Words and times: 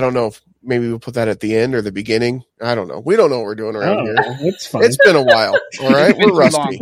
I 0.00 0.02
don't 0.02 0.14
know 0.14 0.28
if 0.28 0.40
maybe 0.62 0.88
we'll 0.88 0.98
put 0.98 1.12
that 1.12 1.28
at 1.28 1.40
the 1.40 1.54
end 1.54 1.74
or 1.74 1.82
the 1.82 1.92
beginning. 1.92 2.42
I 2.58 2.74
don't 2.74 2.88
know. 2.88 3.00
We 3.04 3.16
don't 3.16 3.28
know 3.28 3.36
what 3.40 3.44
we're 3.44 3.54
doing 3.54 3.76
around 3.76 3.98
Oh, 3.98 4.04
here. 4.06 4.14
it's 4.48 4.66
fine. 4.66 4.82
It's 4.84 4.96
been 4.96 5.14
a 5.14 5.22
while. 5.22 5.52
All 5.82 5.90
right. 5.90 6.08
It's 6.08 6.18
been 6.18 6.30
We're 6.30 6.38
rusty. 6.40 6.80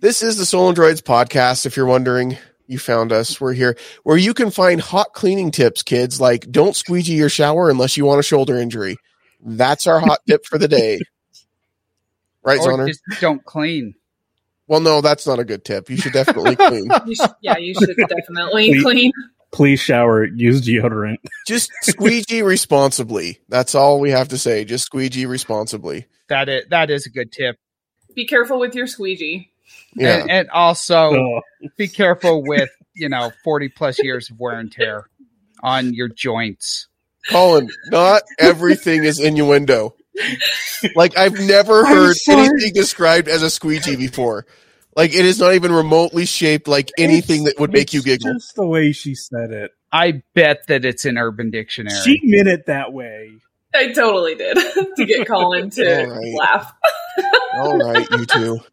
This 0.00 0.20
is 0.22 0.36
the 0.36 0.44
Stolen 0.44 0.74
Droids 0.74 1.00
podcast. 1.00 1.64
If 1.64 1.78
you're 1.78 1.86
wondering, 1.86 2.36
you 2.66 2.78
found 2.78 3.10
us. 3.10 3.40
We're 3.40 3.54
here 3.54 3.74
where 4.02 4.18
you 4.18 4.34
can 4.34 4.50
find 4.50 4.82
hot 4.82 5.14
cleaning 5.14 5.50
tips, 5.50 5.82
kids, 5.82 6.20
like 6.20 6.50
don't 6.50 6.76
squeegee 6.76 7.14
your 7.16 7.30
shower 7.30 7.70
unless 7.70 7.96
you 7.96 8.04
want 8.04 8.20
a 8.20 8.22
shoulder 8.22 8.58
injury. 8.58 8.98
That's 9.40 9.86
our 9.86 9.98
hot 10.00 10.18
tip 10.28 10.44
for 10.44 10.58
the 10.58 10.68
day. 10.68 11.00
Right, 12.42 12.60
or 12.60 12.72
Zoner? 12.76 12.88
just 12.88 13.00
don't 13.18 13.42
clean. 13.46 13.94
Well, 14.66 14.80
no, 14.80 15.00
that's 15.00 15.26
not 15.26 15.38
a 15.38 15.44
good 15.44 15.64
tip. 15.64 15.88
You 15.88 15.96
should 15.96 16.12
definitely 16.12 16.54
clean. 16.56 16.90
You 17.06 17.14
should, 17.14 17.30
yeah, 17.40 17.56
you 17.56 17.72
should 17.72 17.96
definitely 17.96 18.82
clean. 18.82 19.10
Please 19.50 19.80
shower. 19.80 20.24
Use 20.24 20.60
deodorant. 20.60 21.16
Just 21.46 21.70
squeegee 21.82 22.42
responsibly. 22.42 23.40
That's 23.48 23.74
all 23.74 23.98
we 24.00 24.10
have 24.10 24.28
to 24.28 24.38
say. 24.38 24.64
Just 24.64 24.84
squeegee 24.84 25.26
responsibly. 25.26 26.06
That 26.28 26.48
is 26.48 26.64
that 26.70 26.90
is 26.90 27.06
a 27.06 27.10
good 27.10 27.32
tip. 27.32 27.56
Be 28.14 28.26
careful 28.26 28.58
with 28.58 28.74
your 28.74 28.86
squeegee. 28.86 29.50
Yeah. 29.94 30.20
And, 30.20 30.30
and 30.30 30.50
also 30.50 31.14
Oh, 31.14 31.40
be 31.76 31.88
careful 31.88 32.42
with 32.46 32.68
you 32.94 33.08
know 33.08 33.32
forty 33.42 33.68
plus 33.68 34.02
years 34.02 34.30
of 34.30 34.38
wear 34.38 34.58
and 34.58 34.70
tear 34.70 35.08
on 35.62 35.94
your 35.94 36.08
joints. 36.08 36.88
Colin, 37.30 37.70
not 37.86 38.22
everything 38.38 39.04
is 39.04 39.18
innuendo. 39.18 39.94
Like 40.94 41.16
I've 41.16 41.38
never 41.40 41.86
heard 41.86 42.16
anything 42.28 42.72
described 42.74 43.28
as 43.28 43.42
a 43.42 43.50
squeegee 43.50 43.96
before. 43.96 44.46
Like 44.98 45.14
it 45.14 45.24
is 45.24 45.38
not 45.38 45.54
even 45.54 45.70
remotely 45.72 46.26
shaped 46.26 46.66
like 46.66 46.90
anything 46.98 47.42
it's- 47.42 47.54
that 47.54 47.60
would 47.60 47.72
make 47.72 47.94
you 47.94 48.02
giggle. 48.02 48.34
Just 48.34 48.56
the 48.56 48.66
way 48.66 48.90
she 48.92 49.14
said 49.14 49.52
it. 49.52 49.70
I 49.92 50.22
bet 50.34 50.66
that 50.66 50.84
it's 50.84 51.04
in 51.06 51.16
Urban 51.16 51.50
Dictionary. 51.50 51.98
She 52.04 52.20
meant 52.24 52.48
it 52.48 52.66
that 52.66 52.92
way. 52.92 53.30
I 53.72 53.92
totally 53.92 54.34
did 54.34 54.56
to 54.96 55.04
get 55.06 55.26
Colin 55.28 55.70
to 55.70 56.00
All 56.04 56.10
right. 56.10 56.34
laugh. 56.34 56.72
All 57.54 57.78
right, 57.78 58.10
you 58.10 58.26
two. 58.26 58.58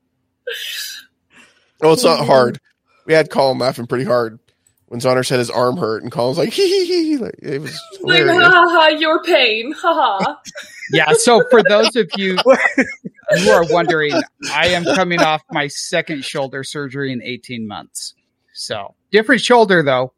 Oh, 1.81 1.91
it's 1.93 2.03
not 2.05 2.25
hard. 2.25 2.59
We 3.05 3.13
had 3.13 3.29
Colin 3.29 3.57
laughing 3.59 3.85
pretty 3.85 4.05
hard 4.05 4.39
when 4.87 4.99
Zonner 4.99 5.25
said 5.25 5.39
his 5.39 5.49
arm 5.49 5.77
hurt, 5.77 6.03
and 6.03 6.11
Colin's 6.11 6.37
like, 6.37 6.49
hee 6.53 6.85
hee 6.85 7.03
hee. 7.03 7.17
Like, 7.17 7.35
it 7.41 7.59
was 7.61 7.79
Like, 8.01 8.23
ha 8.25 8.33
ha 8.33 8.65
ha, 8.69 8.87
your 8.89 9.21
pain. 9.23 9.71
Ha 9.73 9.93
ha. 10.21 10.41
yeah. 10.91 11.13
So 11.13 11.43
for 11.49 11.61
those 11.67 11.95
of 11.95 12.09
you 12.17 12.37
who 12.37 13.49
are 13.49 13.65
wondering, 13.71 14.13
I 14.53 14.67
am 14.67 14.83
coming 14.83 15.21
off 15.21 15.41
my 15.51 15.67
second 15.67 16.23
shoulder 16.23 16.63
surgery 16.63 17.11
in 17.11 17.21
18 17.23 17.67
months. 17.67 18.13
So 18.53 18.95
different 19.11 19.41
shoulder 19.41 19.83
though, 19.83 20.13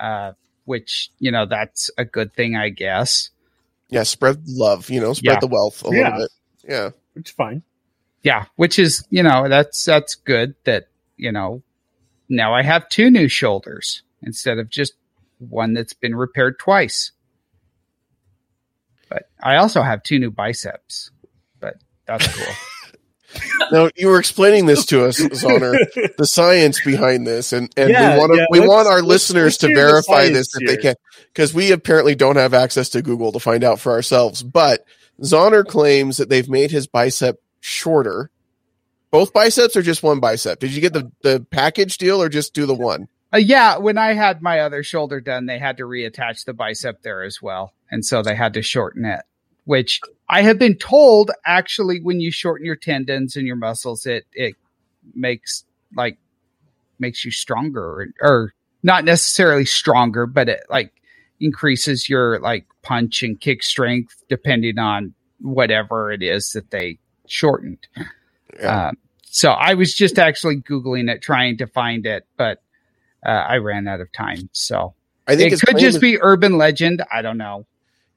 uh, 0.00 0.32
which 0.64 1.10
you 1.18 1.30
know 1.30 1.46
that's 1.46 1.90
a 1.96 2.04
good 2.04 2.34
thing, 2.34 2.56
I 2.56 2.68
guess. 2.68 3.30
Yeah, 3.88 4.02
spread 4.04 4.42
love, 4.48 4.90
you 4.90 5.00
know, 5.00 5.12
spread 5.12 5.34
Yeah. 5.34 5.40
the 5.40 5.46
wealth 5.46 5.82
a 5.84 5.90
Yeah. 5.94 6.02
little 6.04 6.18
bit. 6.20 6.30
Yeah. 6.68 6.90
It's 7.14 7.30
fine. 7.30 7.62
Yeah, 8.22 8.46
which 8.56 8.78
is 8.78 9.04
you 9.10 9.22
know 9.22 9.48
that's 9.48 9.84
that's 9.84 10.14
good 10.14 10.54
that 10.64 10.88
you 11.16 11.30
know 11.32 11.62
now 12.32 12.54
I 12.54 12.62
have 12.62 12.88
two 12.88 13.10
new 13.10 13.28
shoulders 13.28 14.02
instead 14.22 14.58
of 14.58 14.70
just 14.70 14.94
one 15.38 15.74
that's 15.74 15.92
been 15.92 16.14
repaired 16.14 16.58
twice. 16.58 17.12
But 19.08 19.28
I 19.42 19.56
also 19.56 19.82
have 19.82 20.02
two 20.02 20.18
new 20.18 20.30
biceps. 20.30 21.10
But 21.60 21.76
that's 22.06 22.26
cool. 22.34 22.54
Now 23.70 23.88
you 23.96 24.08
were 24.08 24.18
explaining 24.18 24.66
this 24.66 24.84
to 24.86 25.06
us, 25.06 25.18
Zonner, 25.18 25.72
the 26.18 26.26
science 26.26 26.84
behind 26.84 27.26
this, 27.26 27.54
and 27.54 27.72
and 27.78 27.88
Yeah, 27.88 28.12
we 28.12 28.18
want 28.18 28.36
yeah, 28.36 28.46
we 28.50 28.60
want 28.60 28.86
our 28.88 29.00
listeners 29.00 29.56
to 29.58 29.68
verify 29.68 30.28
this 30.28 30.48
if 30.54 30.68
they 30.68 30.76
can, 30.76 30.96
because 31.28 31.54
we 31.54 31.72
apparently 31.72 32.14
don't 32.14 32.36
have 32.36 32.52
access 32.52 32.90
to 32.90 33.00
Google 33.00 33.32
to 33.32 33.40
find 33.40 33.64
out 33.64 33.80
for 33.80 33.92
ourselves. 33.92 34.42
But 34.42 34.84
Zonner 35.22 35.66
claims 35.66 36.18
that 36.18 36.28
they've 36.28 36.48
made 36.48 36.70
his 36.70 36.86
bicep 36.86 37.40
shorter. 37.60 38.30
Both 39.12 39.32
biceps 39.32 39.76
or 39.76 39.82
just 39.82 40.02
one 40.02 40.18
bicep? 40.18 40.58
Did 40.58 40.72
you 40.72 40.80
get 40.80 40.94
the 40.94 41.12
the 41.22 41.46
package 41.50 41.98
deal 41.98 42.20
or 42.20 42.28
just 42.28 42.54
do 42.54 42.66
the 42.66 42.74
one? 42.74 43.06
Uh, 43.32 43.38
yeah, 43.38 43.78
when 43.78 43.96
I 43.96 44.12
had 44.12 44.42
my 44.42 44.60
other 44.60 44.82
shoulder 44.82 45.20
done, 45.20 45.46
they 45.46 45.58
had 45.58 45.76
to 45.78 45.84
reattach 45.84 46.44
the 46.44 46.52
bicep 46.52 47.02
there 47.02 47.22
as 47.22 47.40
well. 47.40 47.72
And 47.90 48.04
so 48.04 48.22
they 48.22 48.34
had 48.34 48.54
to 48.54 48.62
shorten 48.62 49.04
it, 49.04 49.22
which 49.64 50.00
I 50.28 50.42
have 50.42 50.58
been 50.58 50.76
told 50.76 51.30
actually 51.46 52.00
when 52.02 52.20
you 52.20 52.30
shorten 52.30 52.66
your 52.66 52.76
tendons 52.76 53.36
and 53.36 53.46
your 53.46 53.56
muscles, 53.56 54.04
it, 54.04 54.24
it 54.32 54.54
makes 55.14 55.64
like, 55.96 56.18
makes 56.98 57.24
you 57.24 57.30
stronger 57.30 57.82
or, 57.82 58.08
or 58.20 58.54
not 58.82 59.04
necessarily 59.04 59.64
stronger, 59.64 60.26
but 60.26 60.48
it 60.50 60.64
like 60.68 60.92
increases 61.40 62.08
your 62.08 62.38
like 62.40 62.66
punch 62.82 63.22
and 63.22 63.40
kick 63.40 63.62
strength 63.62 64.22
depending 64.28 64.78
on 64.78 65.14
whatever 65.40 66.12
it 66.12 66.22
is 66.22 66.52
that 66.52 66.70
they 66.70 66.98
shortened. 67.26 67.86
Yeah. 68.58 68.88
Um, 68.88 68.96
so 69.34 69.50
I 69.50 69.74
was 69.74 69.94
just 69.94 70.18
actually 70.18 70.56
Googling 70.60 71.10
it, 71.10 71.22
trying 71.22 71.56
to 71.56 71.66
find 71.66 72.04
it, 72.04 72.26
but 72.36 72.62
uh, 73.24 73.30
I 73.30 73.56
ran 73.56 73.88
out 73.88 74.02
of 74.02 74.12
time. 74.12 74.50
So 74.52 74.92
I 75.26 75.36
think 75.36 75.54
it 75.54 75.60
could 75.62 75.78
just 75.78 75.96
is- 75.96 76.00
be 76.02 76.18
urban 76.20 76.58
legend. 76.58 77.02
I 77.10 77.22
don't 77.22 77.38
know. 77.38 77.64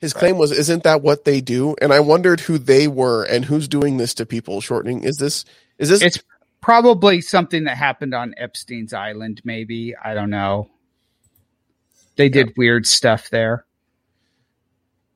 His 0.02 0.12
claim 0.12 0.38
was, 0.38 0.52
"Isn't 0.52 0.84
that 0.84 1.02
what 1.02 1.24
they 1.24 1.40
do?" 1.40 1.74
And 1.82 1.94
I 1.94 2.02
wondered 2.02 2.42
who 2.42 2.58
they 2.58 2.90
were 2.90 3.24
and 3.24 3.46
who's 3.46 3.70
doing 3.70 3.96
this 3.96 4.14
to 4.16 4.26
people. 4.26 4.60
Shortening 4.60 5.06
is 5.06 5.16
this 5.16 5.46
is 5.80 5.88
this 5.88 6.02
It's 6.02 6.20
probably 6.60 7.22
something 7.22 7.64
that 7.64 7.78
happened 7.78 8.14
on 8.14 8.36
Epstein's 8.36 8.94
Island, 8.94 9.42
maybe. 9.46 9.96
I 9.96 10.14
don't 10.16 10.30
know. 10.30 10.70
They 12.18 12.28
did 12.28 12.58
weird 12.58 12.86
stuff 12.86 13.30
there. 13.30 13.66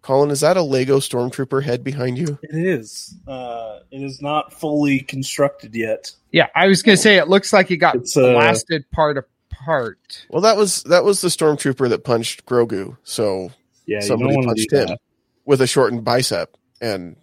Colin? 0.01 0.31
Is 0.31 0.39
that 0.41 0.55
a 0.57 0.61
Lego 0.61 0.99
stormtrooper 0.99 1.63
head 1.63 1.83
behind 1.83 2.17
you? 2.17 2.39
It 2.43 2.55
is. 2.55 3.15
Uh, 3.27 3.79
it 3.91 4.01
is 4.01 4.21
not 4.21 4.53
fully 4.53 4.99
constructed 5.01 5.75
yet. 5.75 6.11
Yeah, 6.31 6.47
I 6.55 6.67
was 6.67 6.81
going 6.83 6.95
to 6.95 7.01
say 7.01 7.17
it 7.17 7.27
looks 7.27 7.51
like 7.51 7.69
it 7.71 7.77
got 7.77 7.95
It's, 7.95 8.15
uh, 8.15 8.31
blasted 8.33 8.89
part 8.91 9.17
apart. 9.17 10.25
Well, 10.29 10.41
that 10.43 10.55
was 10.57 10.83
that 10.83 11.03
was 11.03 11.21
the 11.21 11.27
stormtrooper 11.27 11.89
that 11.89 12.03
punched 12.03 12.45
Grogu. 12.45 12.97
So 13.03 13.51
Yeah, 13.85 13.99
somebody 13.99 14.31
you 14.31 14.37
don't 14.37 14.45
want 14.45 14.57
to 14.57 14.65
punched 14.67 14.73
him 14.73 14.87
that. 14.87 14.99
with 15.45 15.61
a 15.61 15.67
shortened 15.67 16.03
bicep, 16.05 16.55
and 16.81 17.15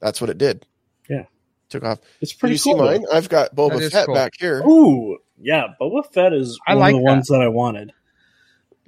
that's 0.00 0.20
what 0.20 0.28
it 0.30 0.38
did. 0.38 0.66
Yeah. 1.08 1.24
took 1.68 1.84
off. 1.84 2.00
It's 2.20 2.32
Did 2.32 2.40
pretty 2.40 2.54
you 2.56 2.60
cool. 2.62 2.78
see 2.78 2.82
mine? 2.98 3.04
I've 3.12 3.28
got 3.28 3.54
Boba 3.54 3.74
That 3.74 3.82
is 3.82 3.92
Fett 3.92 4.06
cool. 4.06 4.14
back 4.14 4.32
here. 4.38 4.60
Ooh, 4.66 5.18
yeah, 5.40 5.68
Boba 5.80 6.04
Fett 6.12 6.32
is 6.32 6.58
I 6.66 6.74
one 6.74 6.80
like 6.80 6.94
of 6.94 6.98
the 7.00 7.04
that. 7.04 7.10
ones 7.12 7.26
that 7.28 7.40
I 7.42 7.48
wanted. 7.48 7.92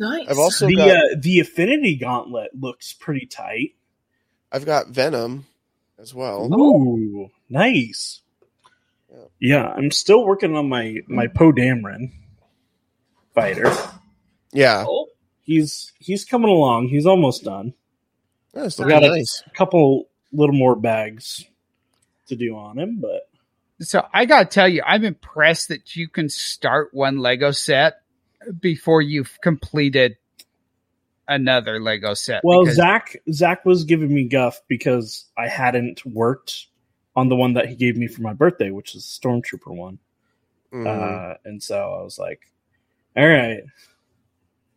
Nice. 0.00 0.28
I've 0.28 0.38
also 0.38 0.66
the 0.66 0.76
got 0.76 0.88
uh, 0.88 1.02
the 1.20 1.38
Infinity 1.40 1.96
Gauntlet 1.96 2.52
looks 2.58 2.94
pretty 2.94 3.26
tight. 3.26 3.74
I've 4.50 4.64
got 4.64 4.88
Venom 4.88 5.46
as 5.98 6.14
well. 6.14 6.48
Ooh, 6.52 7.28
nice. 7.50 8.22
Yeah. 9.12 9.24
Yeah, 9.38 9.66
I'm 9.68 9.90
still 9.90 10.24
working 10.24 10.56
on 10.56 10.68
my 10.70 10.96
my 11.06 11.26
Poe 11.26 11.52
Dameron 11.52 12.12
fighter. 13.34 13.70
Yeah, 14.52 14.84
Oh, 14.88 15.08
He's 15.42 15.92
he's 15.98 16.24
coming 16.24 16.48
along. 16.50 16.88
He's 16.88 17.06
almost 17.06 17.44
done. 17.44 17.74
that's 18.54 18.80
I 18.80 18.84
looking 18.84 19.00
got 19.00 19.04
a 19.10 19.16
nice. 19.16 19.42
couple 19.54 20.08
little 20.32 20.54
more 20.54 20.76
bags 20.76 21.44
to 22.28 22.36
do 22.36 22.56
on 22.56 22.78
him, 22.78 23.00
but 23.02 23.28
So 23.80 24.06
I 24.14 24.24
got 24.24 24.50
to 24.50 24.54
tell 24.54 24.68
you, 24.68 24.82
I'm 24.86 25.04
impressed 25.04 25.68
that 25.68 25.94
you 25.94 26.08
can 26.08 26.28
start 26.30 26.94
one 26.94 27.18
Lego 27.18 27.50
set 27.50 28.00
before 28.60 29.02
you've 29.02 29.38
completed 29.42 30.16
another 31.28 31.80
Lego 31.80 32.14
set. 32.14 32.42
well, 32.44 32.62
because- 32.62 32.76
Zach 32.76 33.16
Zach 33.32 33.64
was 33.64 33.84
giving 33.84 34.12
me 34.12 34.24
guff 34.24 34.60
because 34.68 35.26
I 35.38 35.48
hadn't 35.48 36.04
worked 36.06 36.66
on 37.16 37.28
the 37.28 37.36
one 37.36 37.54
that 37.54 37.68
he 37.68 37.74
gave 37.76 37.96
me 37.96 38.06
for 38.06 38.22
my 38.22 38.32
birthday, 38.32 38.70
which 38.70 38.94
is 38.94 39.04
the 39.22 39.28
Stormtrooper 39.28 39.74
one. 39.74 39.98
Mhm. 40.72 40.86
Uh, 40.86 41.36
and 41.44 41.62
so 41.62 41.76
I 41.76 42.02
was 42.02 42.18
like, 42.18 42.40
"All 43.16 43.26
right, 43.28 43.62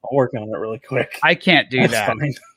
I'll 0.04 0.16
work 0.16 0.33
on 0.36 0.44
it 0.50 0.57
really 0.57 0.80
quick." 0.80 1.19
I 1.24 1.36
can't 1.36 1.69
do 1.69 1.77
That's 1.88 1.92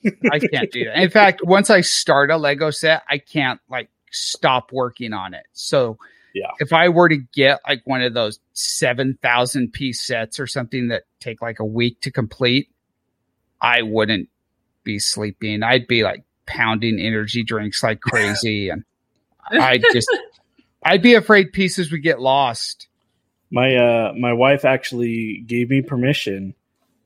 that. 0.04 0.20
I 0.32 0.38
can't 0.38 0.70
do 0.72 0.84
that. 0.86 0.98
In 0.98 1.10
fact, 1.10 1.44
once 1.44 1.68
I 1.70 1.82
start 1.82 2.30
a 2.30 2.36
Lego 2.36 2.70
set, 2.70 3.02
I 3.08 3.18
can't 3.18 3.60
like 3.68 3.88
stop 4.10 4.72
working 4.72 5.12
on 5.12 5.34
it. 5.34 5.46
So 5.52 5.98
Yeah. 6.36 6.50
if 6.60 6.74
I 6.74 6.90
were 6.90 7.08
to 7.08 7.16
get 7.16 7.60
like 7.66 7.80
one 7.86 8.02
of 8.02 8.12
those 8.12 8.40
7,000 8.52 9.72
piece 9.72 10.02
sets 10.02 10.38
or 10.38 10.46
something 10.46 10.88
that 10.88 11.04
take 11.18 11.40
like 11.40 11.60
a 11.60 11.64
week 11.64 12.02
to 12.02 12.10
complete, 12.10 12.68
I 13.58 13.80
wouldn't 13.80 14.28
be 14.84 14.98
sleeping. 14.98 15.62
I'd 15.62 15.86
be 15.86 16.02
like 16.02 16.24
pounding 16.44 17.00
energy 17.00 17.42
drinks 17.42 17.82
like 17.82 18.00
crazy. 18.02 18.68
and 18.68 18.84
I 19.50 19.78
just, 19.78 20.14
I'd 20.84 21.00
be 21.00 21.14
afraid 21.14 21.54
pieces 21.54 21.90
would 21.90 22.02
get 22.02 22.20
lost. 22.20 22.88
My 23.50 23.74
uh 23.76 24.12
my 24.12 24.34
wife 24.34 24.66
actually 24.66 25.38
gave 25.46 25.70
me 25.70 25.80
permission 25.80 26.54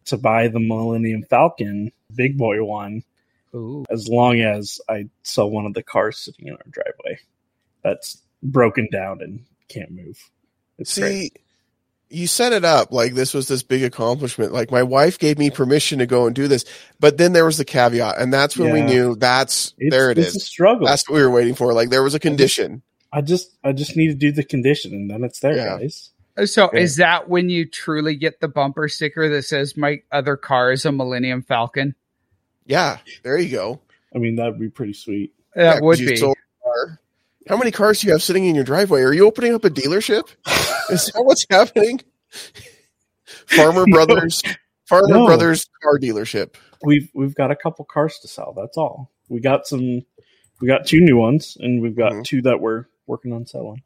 to 0.07 0.17
buy 0.17 0.49
the 0.49 0.59
Millennium 0.59 1.23
Falcon 1.23 1.93
big 2.13 2.37
boy 2.37 2.65
one 2.65 3.05
Ooh. 3.55 3.85
as 3.91 4.09
long 4.09 4.41
as 4.41 4.81
I 4.89 5.09
saw 5.23 5.47
one 5.47 5.67
of 5.67 5.75
the 5.75 5.85
cars 5.85 6.19
sitting 6.19 6.49
in 6.49 6.55
our 6.55 6.65
driveway 6.69 7.21
that's 7.85 8.21
broken 8.43 8.89
down 8.91 9.21
and 9.23 9.45
can't 9.69 9.91
move. 9.91 10.19
It's 10.79 10.93
See, 10.93 11.01
great. 11.01 11.39
you 12.09 12.27
set 12.27 12.53
it 12.53 12.65
up 12.65 12.91
like 12.93 13.15
this 13.15 13.35
was 13.35 13.49
this 13.49 13.63
big 13.63 13.83
accomplishment. 13.85 14.53
Like 14.53 14.71
my 14.71 14.83
wife 14.83 15.19
gave 15.19 15.39
me 15.39 15.51
permission 15.51 15.99
to 16.01 16.07
go 16.07 16.27
and 16.27 16.35
do 16.35 16.49
this, 16.49 16.65
but 16.99 17.19
then 17.19 17.33
there 17.33 17.45
was 17.45 17.59
the 17.59 17.65
caveat, 17.65 18.19
and 18.19 18.33
that's 18.33 18.57
when 18.57 18.73
we 18.73 18.81
knew 18.83 19.15
that's 19.17 19.75
It's, 19.79 19.95
there 19.95 20.11
it 20.11 20.19
it's 20.19 20.35
a 20.35 20.39
is. 20.39 20.47
struggle. 20.47 20.87
That's 20.87 21.09
what 21.09 21.17
we 21.17 21.23
were 21.23 21.31
waiting 21.31 21.55
for. 21.55 21.73
Like 21.73 21.91
there 21.91 22.03
was 22.03 22.15
a 22.15 22.21
condition. 22.21 22.83
I 23.13 23.21
just 23.21 23.57
I 23.65 23.73
just 23.73 23.97
need 23.97 24.09
to 24.09 24.15
do 24.15 24.33
the 24.33 24.45
condition 24.45 24.93
and 24.95 25.11
then 25.11 25.25
it's 25.25 25.41
there, 25.41 25.57
Yeah. 25.57 25.79
guys. 25.79 26.11
Oh, 26.37 26.45
so 26.45 26.71
Yeah. 26.73 26.81
is 26.81 26.97
that 26.97 27.29
when 27.29 27.49
you 27.51 27.69
truly 27.69 28.15
get 28.15 28.41
the 28.41 28.49
bumper 28.49 28.89
sticker 28.89 29.29
that 29.29 29.43
says 29.43 29.77
my 29.77 30.01
other 30.13 30.37
car 30.37 30.71
is 30.73 30.85
a 30.87 30.93
Millennium 30.93 31.43
Falcon? 31.43 31.95
Yeah, 32.67 32.99
there 33.25 33.37
you 33.37 33.51
go. 33.51 33.81
I 34.15 34.19
mean 34.19 34.37
that'd 34.37 34.59
be 34.61 34.71
pretty 34.71 34.93
sweet. 34.95 35.35
That 35.57 35.63
Yeah, 35.63 35.73
'cause 35.75 35.83
would 35.83 35.99
be. 35.99 36.17
sold 36.17 36.33
a 36.33 36.35
car. 36.37 36.43
How 37.49 37.57
many 37.57 37.71
cars 37.71 38.01
do 38.01 38.07
you 38.07 38.13
have 38.13 38.23
sitting 38.23 38.45
in 38.47 38.55
your 38.55 38.65
driveway? 38.65 39.03
Are 39.03 39.13
you 39.13 39.27
opening 39.27 39.55
up 39.55 39.65
a 39.65 39.71
dealership? 39.71 40.29
Is 40.91 41.07
that 41.07 41.23
what's 41.25 41.47
happening? 41.51 42.01
Farmer 43.47 43.85
No. 43.87 43.95
Brothers, 44.07 44.43
Farmer 44.87 45.09
No. 45.09 45.27
Brothers 45.27 45.69
car 45.83 45.99
dealership. 45.99 46.55
We've 46.85 47.11
we've 47.15 47.35
got 47.35 47.51
a 47.51 47.57
couple 47.57 47.85
cars 47.85 48.19
to 48.21 48.29
sell. 48.29 48.53
That's 48.57 48.77
all. 48.77 49.11
We 49.29 49.41
got 49.41 49.67
some. 49.67 50.03
We 50.61 50.69
got 50.69 50.87
two 50.87 51.01
new 51.01 51.17
ones, 51.17 51.57
and 51.61 51.81
we've 51.81 51.97
got 51.97 52.13
Mhm. 52.13 52.25
two 52.25 52.43
that 52.43 52.61
we're 52.61 52.85
working 53.07 53.33
on 53.33 53.47
selling. 53.47 53.83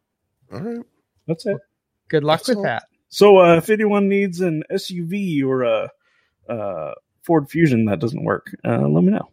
All 0.53 0.61
right. 0.61 0.85
That's 1.27 1.47
it. 1.47 1.57
Good 2.09 2.25
luck 2.25 2.41
That's 2.41 2.49
with 2.49 2.57
all. 2.59 2.63
that. 2.65 2.85
So 3.09 3.39
uh, 3.39 3.57
if 3.57 3.71
anyone 3.71 4.09
needs 4.09 4.41
an 4.41 4.65
SUV 4.73 5.45
or 5.45 5.63
a, 5.63 5.91
uh 6.49 6.95
Ford 7.23 7.49
Fusion 7.49 7.85
that 7.87 8.01
doesn't 8.01 8.25
work, 8.25 8.49
uh, 8.65 8.87
let 8.89 9.05
me 9.05 9.11
know. 9.13 9.31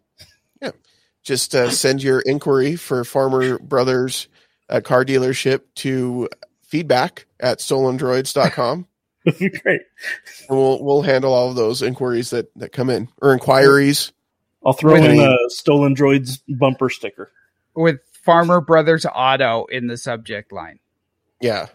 Just 1.22 1.54
uh, 1.54 1.70
send 1.70 2.02
your 2.02 2.20
inquiry 2.20 2.76
for 2.76 3.04
Farmer 3.04 3.58
Brothers 3.58 4.28
uh, 4.68 4.80
car 4.80 5.04
dealership 5.04 5.60
to 5.76 6.28
feedback 6.62 7.26
at 7.38 7.58
stolendroids.com. 7.58 8.86
That'd 9.24 9.38
be 9.52 9.58
great. 9.60 9.80
and 10.48 10.58
we'll 10.58 10.82
we'll 10.82 11.02
handle 11.02 11.32
all 11.32 11.48
of 11.48 11.54
those 11.56 11.80
inquiries 11.82 12.30
that, 12.30 12.52
that 12.56 12.72
come 12.72 12.90
in 12.90 13.08
or 13.20 13.32
inquiries. 13.32 14.12
I'll 14.64 14.72
throw 14.72 14.94
in 14.96 15.04
any- 15.04 15.24
a 15.24 15.36
stolen 15.48 15.94
droids 15.94 16.40
bumper 16.48 16.88
sticker. 16.90 17.30
With 17.74 18.00
Farmer 18.24 18.60
Brothers 18.60 19.06
Auto 19.06 19.64
in 19.66 19.86
the 19.86 19.96
subject 19.96 20.52
line. 20.52 20.78
Yeah. 21.40 21.66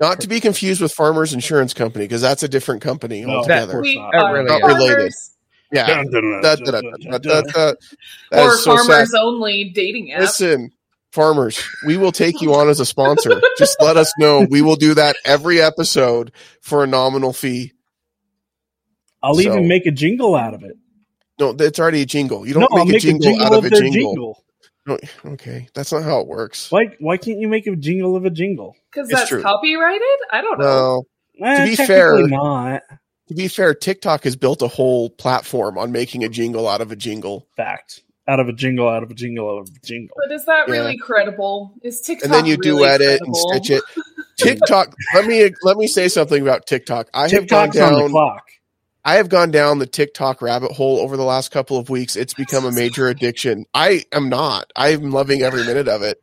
Not 0.00 0.20
to 0.22 0.28
be 0.28 0.40
confused 0.40 0.80
with 0.80 0.92
Farmers 0.92 1.32
Insurance 1.34 1.74
Company 1.74 2.04
because 2.06 2.22
that's 2.22 2.42
a 2.42 2.48
different 2.48 2.80
company 2.82 3.22
No, 3.22 3.36
altogether. 3.36 3.72
course 3.74 3.82
We 3.84 3.96
not. 3.98 4.32
Really 4.32 4.48
Not 4.48 4.62
related. 4.62 4.94
farmers 4.96 5.30
yeah. 5.72 6.02
Or 6.02 6.04
is 8.52 8.64
so 8.64 8.76
sad. 8.76 8.86
farmers 8.86 9.14
only 9.14 9.70
dating 9.74 10.12
app. 10.12 10.20
Listen, 10.20 10.70
farmers, 11.12 11.62
we 11.86 11.96
will 11.96 12.12
take 12.12 12.40
you 12.40 12.54
on 12.54 12.68
as 12.68 12.80
a 12.80 12.86
sponsor. 12.86 13.40
Just 13.58 13.76
let 13.80 13.96
us 13.96 14.12
know. 14.18 14.46
We 14.50 14.62
will 14.62 14.76
do 14.76 14.94
that 14.94 15.16
every 15.24 15.60
episode 15.60 16.32
for 16.60 16.84
a 16.84 16.86
nominal 16.86 17.32
fee. 17.32 17.72
I'll 19.22 19.34
So- 19.34 19.40
even 19.42 19.68
make 19.68 19.86
a 19.86 19.90
jingle 19.90 20.34
out 20.34 20.54
of 20.54 20.62
it. 20.64 20.76
No, 21.38 21.54
it's 21.58 21.78
already 21.80 22.02
a 22.02 22.06
jingle. 22.06 22.46
You 22.46 22.52
don't 22.54 22.68
I'll 22.70 22.84
make, 22.84 22.96
a 22.96 23.00
jingle 23.00 23.40
out 23.42 23.54
of 23.54 23.64
a 23.64 23.70
their 23.70 23.80
jingle. 23.80 24.44
No, 24.86 24.98
okay, 25.24 25.68
that's 25.74 25.90
not 25.92 26.02
how 26.02 26.20
it 26.20 26.26
works. 26.26 26.70
Why? 26.70 26.94
Why 27.00 27.16
can't 27.16 27.38
you 27.38 27.48
make 27.48 27.66
a 27.66 27.74
jingle 27.76 28.14
of 28.16 28.24
a 28.26 28.30
jingle? 28.30 28.76
Because 28.90 29.08
It's 29.08 29.18
that's 29.20 29.28
true. 29.30 29.42
copyrighted? 29.42 30.02
I 30.30 30.42
don't 30.42 30.58
know. 30.58 31.04
No, 31.38 31.46
Eh, 31.46 31.64
be 31.64 31.76
technically 31.76 31.86
fair- 31.86 32.26
not. 32.28 32.82
To 33.30 33.34
be 33.36 33.46
fair, 33.46 33.74
TikTok 33.74 34.24
has 34.24 34.34
built 34.34 34.60
a 34.60 34.66
whole 34.66 35.08
platform 35.08 35.78
on 35.78 35.92
making 35.92 36.24
a 36.24 36.28
jingle 36.28 36.66
out 36.66 36.80
of 36.80 36.90
a 36.90 36.96
jingle. 36.96 37.46
Fact. 37.56 38.02
Out 38.26 38.40
of 38.40 38.48
a 38.48 38.52
jingle, 38.52 38.88
out 38.88 39.04
of 39.04 39.10
a 39.12 39.14
jingle, 39.14 39.48
out 39.48 39.60
of 39.60 39.68
a 39.68 39.86
jingle. 39.86 40.16
But 40.20 40.34
is 40.34 40.44
that 40.46 40.66
Yeah. 40.66 40.74
really 40.74 40.98
credible? 40.98 41.72
Is 41.84 42.00
TikTok 42.00 42.24
and 42.24 42.34
then 42.34 42.44
you 42.44 42.56
really 42.56 42.78
duet 42.78 43.00
it 43.00 43.20
and 43.20 43.36
stitch 43.36 43.70
it. 43.70 43.84
TikTok. 44.36 44.96
let 45.14 45.26
me 45.26 45.48
let 45.62 45.76
me 45.76 45.86
say 45.86 46.08
something 46.08 46.42
about 46.42 46.66
TikTok. 46.66 47.08
I 47.14 47.28
have 47.28 47.46
gone 47.46 47.70
TikTok's 47.70 47.78
on 47.78 47.92
the 47.92 48.00
down. 48.00 48.10
clock. 48.10 48.50
I 49.04 49.14
have 49.14 49.28
gone 49.28 49.52
down 49.52 49.78
the 49.78 49.86
TikTok 49.86 50.42
rabbit 50.42 50.72
hole 50.72 50.98
over 50.98 51.16
the 51.16 51.22
last 51.22 51.52
couple 51.52 51.78
of 51.78 51.88
weeks. 51.88 52.16
It's 52.16 52.34
become 52.34 52.64
a 52.64 52.72
major 52.72 53.06
addiction. 53.06 53.64
I 53.74 54.06
am 54.10 54.28
not. 54.28 54.72
I'm 54.74 55.12
loving 55.12 55.42
every 55.42 55.62
minute 55.64 55.86
of 55.86 56.02
it. 56.02 56.20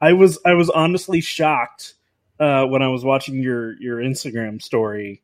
I 0.00 0.12
was 0.12 0.38
I 0.46 0.52
was 0.54 0.70
honestly 0.70 1.20
shocked 1.20 1.94
uh, 2.38 2.64
when 2.66 2.80
I 2.80 2.88
was 2.88 3.04
watching 3.04 3.42
your 3.42 3.72
your 3.80 3.96
Instagram 3.98 4.62
story 4.62 5.20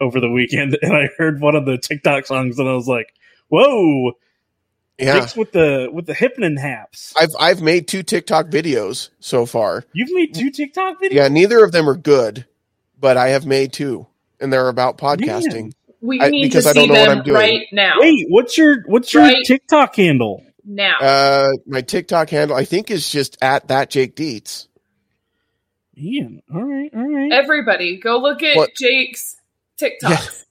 over 0.00 0.20
the 0.20 0.30
weekend, 0.30 0.78
and 0.82 0.92
I 0.92 1.08
heard 1.18 1.40
one 1.40 1.54
of 1.56 1.64
the 1.66 1.78
TikTok 1.78 2.26
songs, 2.26 2.58
and 2.58 2.68
I 2.68 2.72
was 2.74 2.88
like, 2.88 3.12
"Whoa!" 3.48 4.12
Yeah, 4.98 5.20
Dicks 5.20 5.36
with 5.36 5.52
the 5.52 5.88
with 5.92 6.06
the 6.06 6.12
hypnin 6.14 6.58
haps. 6.58 7.14
I've 7.18 7.30
I've 7.38 7.62
made 7.62 7.86
two 7.86 8.02
TikTok 8.02 8.46
videos 8.46 9.10
so 9.20 9.46
far. 9.46 9.84
You've 9.92 10.10
made 10.12 10.34
two 10.34 10.50
TikTok 10.50 11.00
videos. 11.00 11.12
Yeah, 11.12 11.28
neither 11.28 11.62
of 11.62 11.70
them 11.72 11.88
are 11.88 11.96
good, 11.96 12.46
but 12.98 13.16
I 13.16 13.28
have 13.28 13.46
made 13.46 13.72
two, 13.72 14.06
and 14.40 14.52
they're 14.52 14.68
about 14.68 14.98
podcasting. 14.98 15.62
Man. 15.62 15.72
We 16.00 16.20
I- 16.20 16.28
need 16.30 16.44
because 16.44 16.64
to 16.64 16.70
I 16.70 16.72
don't 16.74 16.84
see 16.88 16.92
know 16.94 17.00
what 17.00 17.08
them 17.08 17.18
I'm 17.18 17.24
doing. 17.24 17.36
right 17.36 17.66
now. 17.72 17.94
Wait, 17.98 18.26
what's 18.28 18.56
your 18.58 18.82
what's 18.86 19.12
your 19.14 19.22
Right. 19.24 19.44
TikTok 19.44 19.94
handle? 19.96 20.44
Now. 20.64 20.98
Uh, 21.00 21.48
my 21.66 21.80
TikTok 21.80 22.30
handle 22.30 22.56
I 22.56 22.64
think 22.64 22.90
is 22.90 23.08
just 23.10 23.38
at 23.40 23.68
that 23.68 23.90
Jake 23.90 24.14
Dietz. 24.16 24.68
Ian, 25.96 26.42
all 26.54 26.62
right, 26.62 26.90
all 26.94 27.08
right. 27.08 27.32
Everybody, 27.32 27.96
go 27.98 28.18
look 28.18 28.42
at 28.44 28.56
What? 28.56 28.70
Jake's 28.76 29.34
TikToks. 29.80 30.44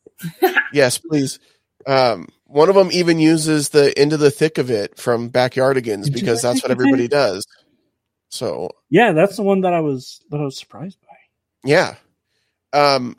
Yes, 0.73 0.97
please. 0.97 1.39
Um, 1.85 2.27
one 2.45 2.69
of 2.69 2.75
them 2.75 2.89
even 2.91 3.19
uses 3.19 3.69
the 3.69 3.99
into 3.99 4.17
the 4.17 4.31
thick 4.31 4.57
of 4.57 4.69
it 4.71 4.97
from 4.97 5.29
Backyardigans 5.29 6.07
Into 6.07 6.11
because 6.11 6.41
that's 6.41 6.61
what 6.61 6.71
everybody 6.71 7.07
does. 7.07 7.45
So 8.29 8.69
yeah, 8.89 9.13
that's 9.13 9.37
the 9.37 9.43
one 9.43 9.61
that 9.61 9.73
I 9.73 9.79
was 9.79 10.21
that 10.29 10.37
I 10.39 10.43
was 10.43 10.57
surprised 10.57 10.97
by. 11.01 11.15
yeah. 11.69 11.95
Um, 12.73 13.15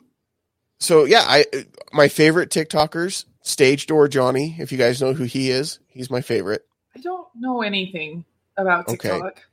so 0.79 1.05
yeah, 1.05 1.23
I 1.25 1.45
my 1.91 2.07
favorite 2.07 2.49
TikTokers, 2.51 3.25
Stage 3.41 3.87
Door 3.87 4.09
Johnny. 4.09 4.55
If 4.59 4.71
you 4.71 4.77
guys 4.77 5.01
know 5.01 5.13
who 5.13 5.23
he 5.23 5.49
is, 5.49 5.79
he's 5.87 6.11
my 6.11 6.21
favorite. 6.21 6.65
I 6.95 6.99
don't 6.99 7.27
know 7.35 7.61
anything 7.61 8.25
about 8.57 8.87
Okay. 8.87 9.09
TikTok. 9.09 9.43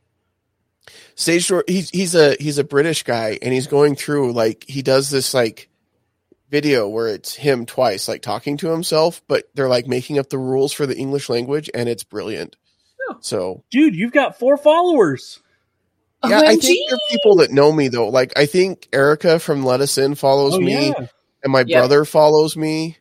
Stage 1.14 1.48
Door. 1.48 1.64
He's 1.66 1.88
he's 1.90 2.14
a 2.14 2.36
he's 2.38 2.58
a 2.58 2.64
British 2.64 3.02
guy, 3.02 3.38
and 3.40 3.52
he's 3.54 3.66
going 3.66 3.96
through 3.96 4.32
like 4.32 4.64
he 4.68 4.82
does 4.82 5.08
this 5.10 5.32
like 5.32 5.68
video 6.50 6.88
where 6.88 7.08
it's 7.08 7.34
him 7.34 7.66
twice, 7.66 8.08
like 8.08 8.22
talking 8.22 8.56
to 8.58 8.68
himself, 8.70 9.22
but 9.28 9.44
they're 9.54 9.68
like 9.68 9.86
making 9.86 10.18
up 10.18 10.28
the 10.30 10.38
rules 10.38 10.72
for 10.72 10.86
the 10.86 10.96
English 10.96 11.28
language, 11.28 11.70
and 11.74 11.88
it's 11.88 12.04
brilliant. 12.04 12.56
Oh. 13.08 13.16
So 13.20 13.64
Dude, 13.70 13.94
you've 13.94 14.12
got 14.12 14.38
four 14.38 14.56
followers. 14.56 15.40
Yeah, 16.24 16.40
I 16.40 16.56
think 16.56 16.88
there 16.88 16.96
are 16.96 17.10
people 17.10 17.36
that 17.36 17.50
know 17.52 17.70
me 17.70 17.88
though. 17.88 18.08
Like 18.08 18.32
I 18.36 18.46
think 18.46 18.88
Erica 18.92 19.38
from 19.38 19.64
Let 19.64 19.80
Us 19.80 19.96
In 19.98 20.14
follows 20.14 20.54
Oh 20.54 20.60
me, 20.60 20.88
yeah. 20.88 21.06
and 21.44 21.52
my 21.52 21.64
Yeah. 21.66 21.80
brother 21.80 22.04
follows 22.04 22.56
me. 22.56 22.96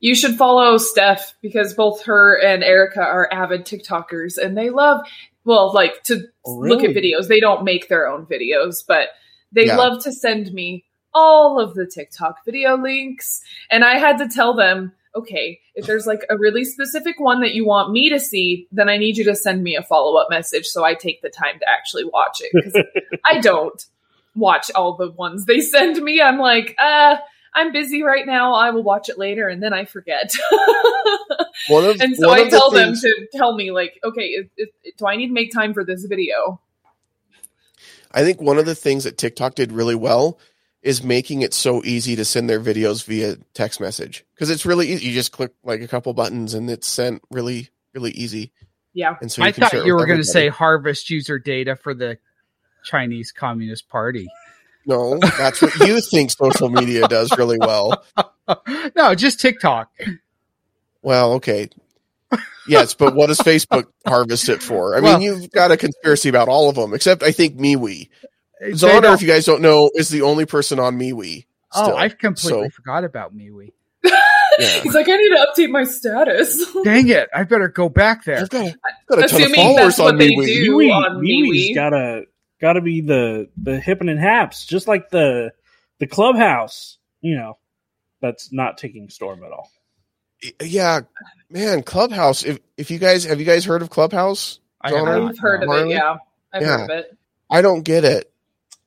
You 0.00 0.14
should 0.14 0.36
follow 0.36 0.78
Steph 0.78 1.34
because 1.42 1.74
both 1.74 2.02
her 2.04 2.34
and 2.42 2.64
Erica 2.64 3.02
are 3.02 3.28
avid 3.32 3.64
TikTokers 3.66 4.36
and 4.36 4.56
they 4.56 4.70
love, 4.70 5.00
well, 5.44 5.72
like 5.72 6.02
to 6.04 6.22
Oh, 6.44 6.54
look 6.54 6.82
at 6.82 6.90
videos. 6.90 7.28
They 7.28 7.40
don't 7.40 7.62
make 7.64 7.88
their 7.88 8.08
own 8.08 8.26
videos, 8.26 8.82
but 8.86 9.08
they 9.52 9.66
Yeah. 9.66 9.76
love 9.76 10.02
to 10.04 10.12
send 10.12 10.52
me 10.52 10.84
all 11.14 11.60
of 11.60 11.74
the 11.74 11.86
TikTok 11.86 12.44
video 12.44 12.76
links. 12.76 13.40
And 13.70 13.84
I 13.84 13.98
had 13.98 14.18
to 14.18 14.28
tell 14.28 14.54
them, 14.54 14.92
okay, 15.14 15.60
if 15.74 15.86
there's 15.86 16.06
like 16.06 16.24
a 16.30 16.38
really 16.38 16.64
specific 16.64 17.20
one 17.20 17.40
that 17.40 17.54
you 17.54 17.66
want 17.66 17.92
me 17.92 18.08
to 18.10 18.18
see, 18.18 18.66
then 18.72 18.88
I 18.88 18.96
need 18.96 19.16
you 19.16 19.24
to 19.24 19.36
send 19.36 19.62
me 19.62 19.76
a 19.76 19.82
follow 19.82 20.16
up 20.18 20.28
message 20.30 20.66
so 20.66 20.84
I 20.84 20.94
take 20.94 21.22
the 21.22 21.30
time 21.30 21.58
to 21.58 21.66
actually 21.68 22.04
watch 22.04 22.40
it. 22.40 22.86
I 23.24 23.38
don't 23.40 23.84
watch 24.34 24.70
all 24.74 24.96
the 24.96 25.10
ones 25.10 25.44
they 25.44 25.60
send 25.60 26.02
me. 26.02 26.20
I'm 26.20 26.38
like, 26.38 26.74
uh, 26.78 27.16
I'm 27.54 27.72
busy 27.72 28.02
right 28.02 28.24
now. 28.24 28.54
I 28.54 28.70
will 28.70 28.82
watch 28.82 29.10
it 29.10 29.18
later, 29.18 29.46
and 29.48 29.62
then 29.62 29.72
I 29.72 29.84
forget. 29.84 30.34
Of 31.70 32.00
and 32.00 32.16
so 32.16 32.30
I 32.30 32.40
of 32.40 32.50
the 32.50 32.56
tell 32.56 32.70
them 32.70 32.88
things- 32.88 33.02
to 33.02 33.28
tell 33.34 33.54
me, 33.54 33.70
like, 33.70 33.98
okay, 34.02 34.22
it, 34.22 34.50
it, 34.56 34.70
do 34.98 35.06
I 35.06 35.16
need 35.16 35.28
to 35.28 35.32
make 35.32 35.52
time 35.52 35.72
for 35.72 35.84
this 35.84 36.04
video? 36.04 36.60
I 38.10 38.24
think 38.24 38.40
one 38.40 38.58
of 38.58 38.66
the 38.66 38.74
things 38.74 39.04
that 39.04 39.16
TikTok 39.16 39.54
did 39.54 39.70
really 39.70 39.94
well 39.94 40.38
is 40.82 41.02
making 41.02 41.42
it 41.42 41.54
so 41.54 41.82
easy 41.84 42.16
to 42.16 42.24
send 42.24 42.50
their 42.50 42.60
videos 42.60 43.04
via 43.04 43.36
text 43.54 43.80
message 43.80 44.24
because 44.34 44.50
it's 44.50 44.66
really 44.66 44.88
easy. 44.88 45.06
You 45.06 45.12
just 45.14 45.32
click 45.32 45.52
like 45.62 45.80
a 45.80 45.88
couple 45.88 46.12
buttons 46.14 46.54
and 46.54 46.68
it's 46.70 46.86
sent 46.86 47.22
really 47.30 47.68
really 47.94 48.10
easy. 48.12 48.52
Yeah. 48.94 49.16
And 49.20 49.30
so 49.30 49.42
you 49.42 49.48
I 49.48 49.52
can 49.52 49.62
thought 49.64 49.86
you 49.86 49.94
were 49.94 50.06
going 50.06 50.18
to 50.20 50.24
say 50.24 50.48
harvest 50.48 51.08
user 51.10 51.38
data 51.38 51.76
for 51.76 51.94
the 51.94 52.18
Chinese 52.84 53.32
Communist 53.32 53.88
Party. 53.88 54.26
no. 54.86 55.18
That's 55.18 55.62
what 55.62 55.74
you 55.80 56.00
think 56.10 56.30
social 56.30 56.68
media 56.68 57.06
does 57.08 57.36
really 57.38 57.58
well. 57.58 58.04
no, 58.96 59.14
just 59.14 59.40
TikTok. 59.40 59.90
Well, 61.00 61.34
okay. 61.34 61.68
Yes, 62.68 62.94
but 62.94 63.14
what 63.14 63.26
does 63.26 63.38
Facebook 63.38 63.86
harvest 64.06 64.48
it 64.48 64.62
for? 64.62 64.96
I 64.96 65.00
Well- 65.00 65.18
mean, 65.18 65.26
you've 65.42 65.50
got 65.50 65.70
a 65.72 65.76
conspiracy 65.76 66.28
about 66.28 66.48
all 66.48 66.68
of 66.68 66.76
them, 66.76 66.94
except 66.94 67.22
I 67.22 67.32
think 67.32 67.56
MeWe. 67.56 68.08
They 68.62 68.70
Zoner, 68.72 69.12
if 69.14 69.22
you 69.22 69.28
guys 69.28 69.44
don't 69.44 69.60
know, 69.62 69.90
is 69.94 70.08
the 70.08 70.22
only 70.22 70.46
person 70.46 70.78
on 70.78 70.98
MeWe. 70.98 71.44
oh, 71.74 71.84
still. 71.84 71.96
I 71.96 72.08
completely 72.08 72.68
So- 72.68 72.74
forgot 72.76 73.04
about 73.04 73.34
MeWe. 73.36 73.72
Yeah. 74.04 74.10
He's 74.82 74.94
like, 74.94 75.08
I 75.08 75.16
need 75.16 75.30
to 75.30 75.46
update 75.56 75.70
my 75.70 75.84
status. 75.84 76.72
Dang 76.84 77.08
it! 77.08 77.28
I 77.34 77.42
better 77.44 77.68
go 77.68 77.88
back 77.88 78.24
there. 78.24 78.38
I've 78.40 78.50
got, 78.50 78.66
I've 78.66 78.72
got 79.08 79.24
a 79.24 79.28
ton 79.28 79.42
of 79.44 79.52
followers 79.52 79.76
that's 79.76 79.98
what 79.98 80.12
on 80.14 80.18
they 80.18 80.30
MeWe. 80.30 80.46
do. 80.46 80.70
MeWe, 80.76 80.92
on 80.94 81.22
MeWe's 81.24 81.70
MeWe. 81.70 81.74
gotta 81.74 82.22
gotta 82.60 82.80
be 82.82 83.00
the 83.00 83.48
the 83.56 83.80
hippin' 83.80 84.08
and 84.10 84.20
haps, 84.20 84.66
just 84.66 84.86
like 84.86 85.08
the 85.10 85.52
the 86.00 86.06
clubhouse, 86.06 86.98
you 87.22 87.36
know, 87.36 87.56
that's 88.20 88.52
not 88.52 88.76
taking 88.78 89.08
storm 89.08 89.42
at 89.42 89.52
all. 89.52 89.70
Yeah, 90.60 91.00
man, 91.48 91.82
Clubhouse. 91.82 92.44
If 92.44 92.58
if 92.76 92.90
you 92.90 92.98
guys 92.98 93.24
have 93.24 93.38
you 93.40 93.46
guys 93.46 93.64
heard 93.64 93.80
of 93.82 93.90
Clubhouse? 93.90 94.58
I 94.80 94.90
Don't 94.90 95.06
have 95.06 95.16
I- 95.16 95.18
not, 95.20 95.30
I've 95.30 95.38
heard 95.38 95.60
no. 95.62 95.72
of 95.72 95.86
it. 95.86 95.90
Yeah, 95.90 96.16
I've 96.52 96.62
Yeah. 96.62 96.68
heard 96.78 96.82
of 96.84 96.90
it. 96.90 97.18
I 97.50 97.62
don't 97.62 97.82
get 97.82 98.04
it. 98.04 98.31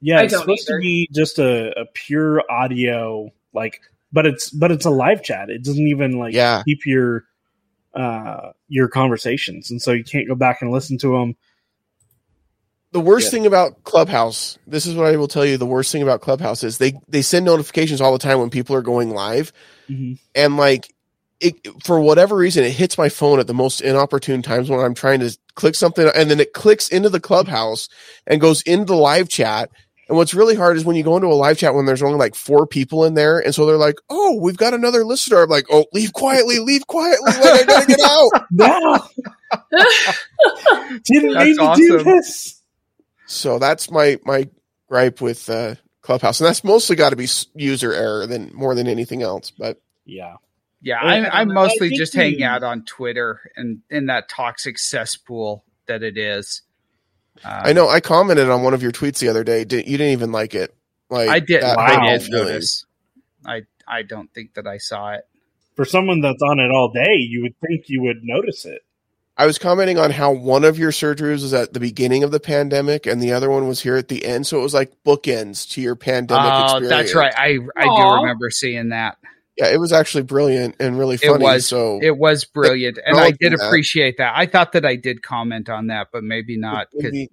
Yeah, 0.02 0.20
I 0.20 0.24
it's 0.26 0.34
supposed 0.40 0.70
either. 0.70 0.80
to 0.80 0.84
be 0.84 1.10
just 1.14 1.40
a, 1.40 1.80
a 1.80 1.86
pure 1.94 2.44
audio, 2.52 3.30
like, 3.54 3.82
but 4.12 4.26
it's 4.26 4.50
but 4.52 4.72
it's 4.72 4.86
a 4.86 4.92
live 4.92 5.24
chat. 5.24 5.50
It 5.50 5.64
doesn't 5.64 5.88
even 5.88 6.20
like 6.20 6.34
Yeah. 6.36 6.64
keep 6.66 6.86
your 6.86 7.26
uh 7.96 8.52
your 8.70 8.90
conversations, 8.90 9.72
and 9.72 9.82
so 9.82 9.94
you 9.94 10.04
can't 10.06 10.28
go 10.28 10.36
back 10.36 10.62
and 10.62 10.72
listen 10.72 10.98
to 11.00 11.14
them. 11.20 11.36
The 12.94 13.02
worst 13.02 13.28
Yeah. 13.28 13.32
thing 13.32 13.48
about 13.48 13.84
Clubhouse, 13.86 14.60
this 14.68 14.88
is 14.88 14.96
what 14.96 15.08
I 15.08 15.18
will 15.18 15.30
tell 15.30 15.46
you. 15.46 15.58
The 15.58 15.68
worst 15.68 15.92
thing 15.94 16.04
about 16.04 16.22
Clubhouse 16.22 16.64
is 16.64 16.80
they 16.80 16.96
they 17.10 17.22
send 17.22 17.46
notifications 17.46 18.02
all 18.02 18.14
the 18.14 18.20
time 18.20 18.40
when 18.40 18.50
people 18.52 18.76
are 18.76 18.84
going 18.84 19.12
live, 19.12 19.54
and 20.36 20.58
like 20.58 20.94
it 21.42 21.56
for 21.84 22.00
whatever 22.00 22.36
reason 22.36 22.64
it 22.64 22.72
hits 22.72 22.98
my 22.98 23.10
phone 23.10 23.40
at 23.40 23.48
the 23.48 23.54
most 23.54 23.82
inopportune 23.82 24.42
times 24.42 24.70
when 24.70 24.80
I'm 24.80 24.96
trying 24.96 25.22
to 25.22 25.38
click 25.56 25.76
something, 25.76 26.10
and 26.16 26.32
then 26.32 26.40
it 26.40 26.54
clicks 26.54 26.90
into 26.90 27.10
the 27.10 27.20
Clubhouse 27.22 27.90
and 28.28 28.42
goes 28.42 28.62
into 28.64 28.86
the 28.86 28.96
live 28.96 29.30
chat. 29.30 29.70
And 30.08 30.18
what's 30.18 30.34
really 30.36 30.56
hard 30.56 30.78
is 30.78 30.86
when 30.86 30.96
you 30.96 31.04
go 31.04 31.16
into 31.16 31.28
a 31.28 31.34
live 31.34 31.58
chat 31.58 31.74
when 31.74 31.86
there's 31.86 32.04
only 32.04 32.18
like 32.18 32.36
four 32.36 32.68
people 32.68 33.06
in 33.06 33.16
there, 33.16 33.40
and 33.40 33.56
so 33.56 33.66
they're 33.66 33.78
like, 33.78 33.96
"Oh, 34.10 34.40
we've 34.40 34.58
got 34.58 34.74
another 34.74 35.04
listener." 35.04 35.42
I'm 35.44 35.50
like, 35.50 35.66
"Oh, 35.72 35.86
leave 35.94 36.14
quietly, 36.14 36.60
leave 36.60 36.86
quietly, 36.88 37.32
like 37.32 37.62
I 37.62 37.64
gotta 37.64 37.88
get 37.88 38.00
out." 38.02 38.30
No, 38.52 39.00
didn't 41.06 41.34
That's 41.34 41.46
mean 41.46 41.58
to 41.58 41.76
do 41.76 42.04
this. 42.04 42.62
So 43.26 43.60
that's 43.60 43.90
my 43.90 44.20
my 44.26 44.50
gripe 44.90 45.22
with 45.22 45.50
uh, 45.50 45.76
Clubhouse, 46.02 46.40
and 46.40 46.48
that's 46.48 46.64
mostly 46.64 46.96
got 46.96 47.10
to 47.10 47.16
be 47.16 47.28
user 47.56 47.94
error 47.94 48.28
than 48.28 48.52
more 48.54 48.76
than 48.76 48.88
anything 48.88 49.24
else. 49.24 49.52
But 49.52 49.82
Yeah, 50.06 50.36
Yeah, 50.82 51.00
I'm, 51.00 51.26
I'm 51.32 51.54
mostly 51.54 51.90
think 51.90 52.00
just 52.00 52.14
hanging 52.14 52.44
out 52.44 52.64
on 52.64 52.86
Twitter 52.86 53.42
and 53.56 53.80
in 53.90 54.08
that 54.08 54.30
toxic 54.30 54.78
cesspool 54.78 55.66
that 55.88 56.04
it 56.04 56.18
is. 56.18 56.62
Um, 57.44 57.52
I 57.66 57.74
know 57.74 57.88
I 57.90 58.00
commented 58.00 58.50
on 58.50 58.64
one 58.64 58.74
of 58.74 58.82
your 58.82 58.92
tweets 58.92 59.20
the 59.20 59.28
other 59.30 59.44
day. 59.44 59.64
Did, 59.66 59.88
you 59.88 59.98
didn't 59.98 60.14
even 60.14 60.32
like 60.32 60.56
it. 60.56 60.74
Like 61.10 61.30
I 61.30 61.40
did. 61.40 61.62
that 61.62 61.78
Wow. 61.78 61.86
I 61.86 62.18
did 62.18 62.30
notice. 62.32 62.86
I 63.46 63.62
I 63.88 64.02
don't 64.04 64.34
think 64.34 64.54
that 64.56 64.66
I 64.68 64.78
saw 64.78 65.12
it. 65.14 65.22
for 65.76 65.86
someone 65.86 66.22
that's 66.22 66.42
on 66.42 66.60
it 66.60 66.72
all 66.72 66.92
day, 66.92 67.16
you 67.18 67.42
would 67.44 67.56
think 67.60 67.86
you 67.90 68.02
would 68.04 68.18
notice 68.24 68.66
it. 68.66 68.82
I 69.38 69.46
was 69.46 69.60
commenting 69.60 70.00
on 70.00 70.12
how 70.12 70.32
one 70.32 70.64
of 70.64 70.80
your 70.80 70.92
surgeries 70.92 71.42
was 71.42 71.54
at 71.54 71.74
the 71.74 71.80
beginning 71.82 72.24
of 72.24 72.32
the 72.32 72.40
pandemic, 72.40 73.06
and 73.06 73.22
the 73.22 73.34
other 73.34 73.50
one 73.52 73.68
was 73.68 73.82
here 73.82 73.98
at 73.98 74.08
the 74.08 74.24
end. 74.26 74.48
So 74.48 74.58
it 74.60 74.64
was 74.64 74.74
like 74.74 74.94
bookends 75.06 75.70
to 75.72 75.82
your 75.82 75.98
pandemic 75.98 76.46
Oh, 76.54 76.64
experience. 76.64 76.90
that's 76.90 77.14
right. 77.16 77.34
I 77.38 77.58
I 77.76 77.84
Aw. 77.86 78.16
do 78.18 78.22
remember 78.24 78.50
seeing 78.50 78.90
that. 78.90 79.18
Yeah, 79.58 79.68
it 79.68 79.80
was 79.80 79.94
actually 79.94 80.24
brilliant 80.24 80.76
and 80.80 81.00
really 81.00 81.18
funny. 81.18 81.36
It 81.36 81.40
was. 81.42 81.68
so 81.68 82.00
It 82.02 82.18
was 82.18 82.44
brilliant, 82.44 83.00
and 83.06 83.18
I 83.18 83.32
did 83.32 83.54
that. 83.54 83.66
appreciate 83.66 84.18
that. 84.18 84.34
I 84.36 84.46
thought 84.46 84.74
that 84.74 84.86
I 84.86 84.96
did 84.98 85.24
comment 85.24 85.70
on 85.70 85.88
that, 85.88 86.08
but 86.12 86.24
maybe 86.24 86.58
not. 86.58 86.88
maybe, 86.94 87.30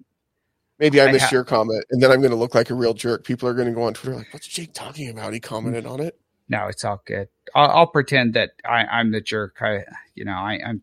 maybe 0.79 1.01
I 1.01 1.07
I 1.07 1.11
missed 1.11 1.25
ha- 1.25 1.31
your 1.33 1.43
comment, 1.43 1.83
and 1.91 2.01
then 2.01 2.11
I'm 2.11 2.19
going 2.19 2.31
to 2.31 2.37
look 2.37 2.55
like 2.55 2.69
a 2.69 2.75
real 2.75 2.93
jerk. 2.93 3.25
People 3.25 3.49
are 3.49 3.53
going 3.53 3.67
to 3.67 3.73
go 3.73 3.83
on 3.83 3.93
Twitter 3.93 4.15
like, 4.15 4.31
"What's 4.31 4.47
Jake 4.47 4.73
talking 4.73 5.09
about?" 5.09 5.33
He 5.33 5.41
commented 5.41 5.85
on 5.85 5.99
it. 5.99 6.17
no, 6.47 6.67
it's 6.67 6.85
all 6.85 7.01
good. 7.05 7.27
I'll, 7.55 7.69
I'll 7.71 7.87
pretend 7.87 8.35
that 8.35 8.51
I, 8.63 8.85
I'm 8.85 9.11
the 9.11 9.19
jerk. 9.21 9.57
I, 9.61 9.83
you 10.15 10.23
know, 10.23 10.31
I, 10.31 10.59
I'm. 10.65 10.81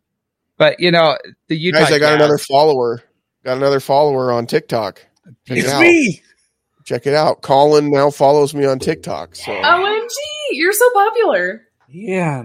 But 0.58 0.78
you 0.78 0.90
know, 0.90 1.16
the 1.48 1.56
Utah 1.56 1.78
Guys, 1.80 1.92
I 1.92 1.98
got 1.98 2.08
Jazz- 2.10 2.14
another 2.16 2.38
follower. 2.38 3.02
Got 3.44 3.56
another 3.56 3.80
follower 3.80 4.30
on 4.30 4.46
TikTok. 4.46 5.06
Check 5.46 5.56
It's 5.56 5.78
me. 5.80 6.22
Check 6.90 7.06
it 7.06 7.14
out. 7.14 7.40
Colin 7.40 7.92
now 7.92 8.10
follows 8.10 8.52
me 8.52 8.66
on 8.66 8.80
TikTok. 8.80 9.36
So 9.36 9.52
OMG, 9.52 10.08
you're 10.50 10.72
so 10.72 10.90
popular. 10.92 11.62
Yeah. 11.88 12.42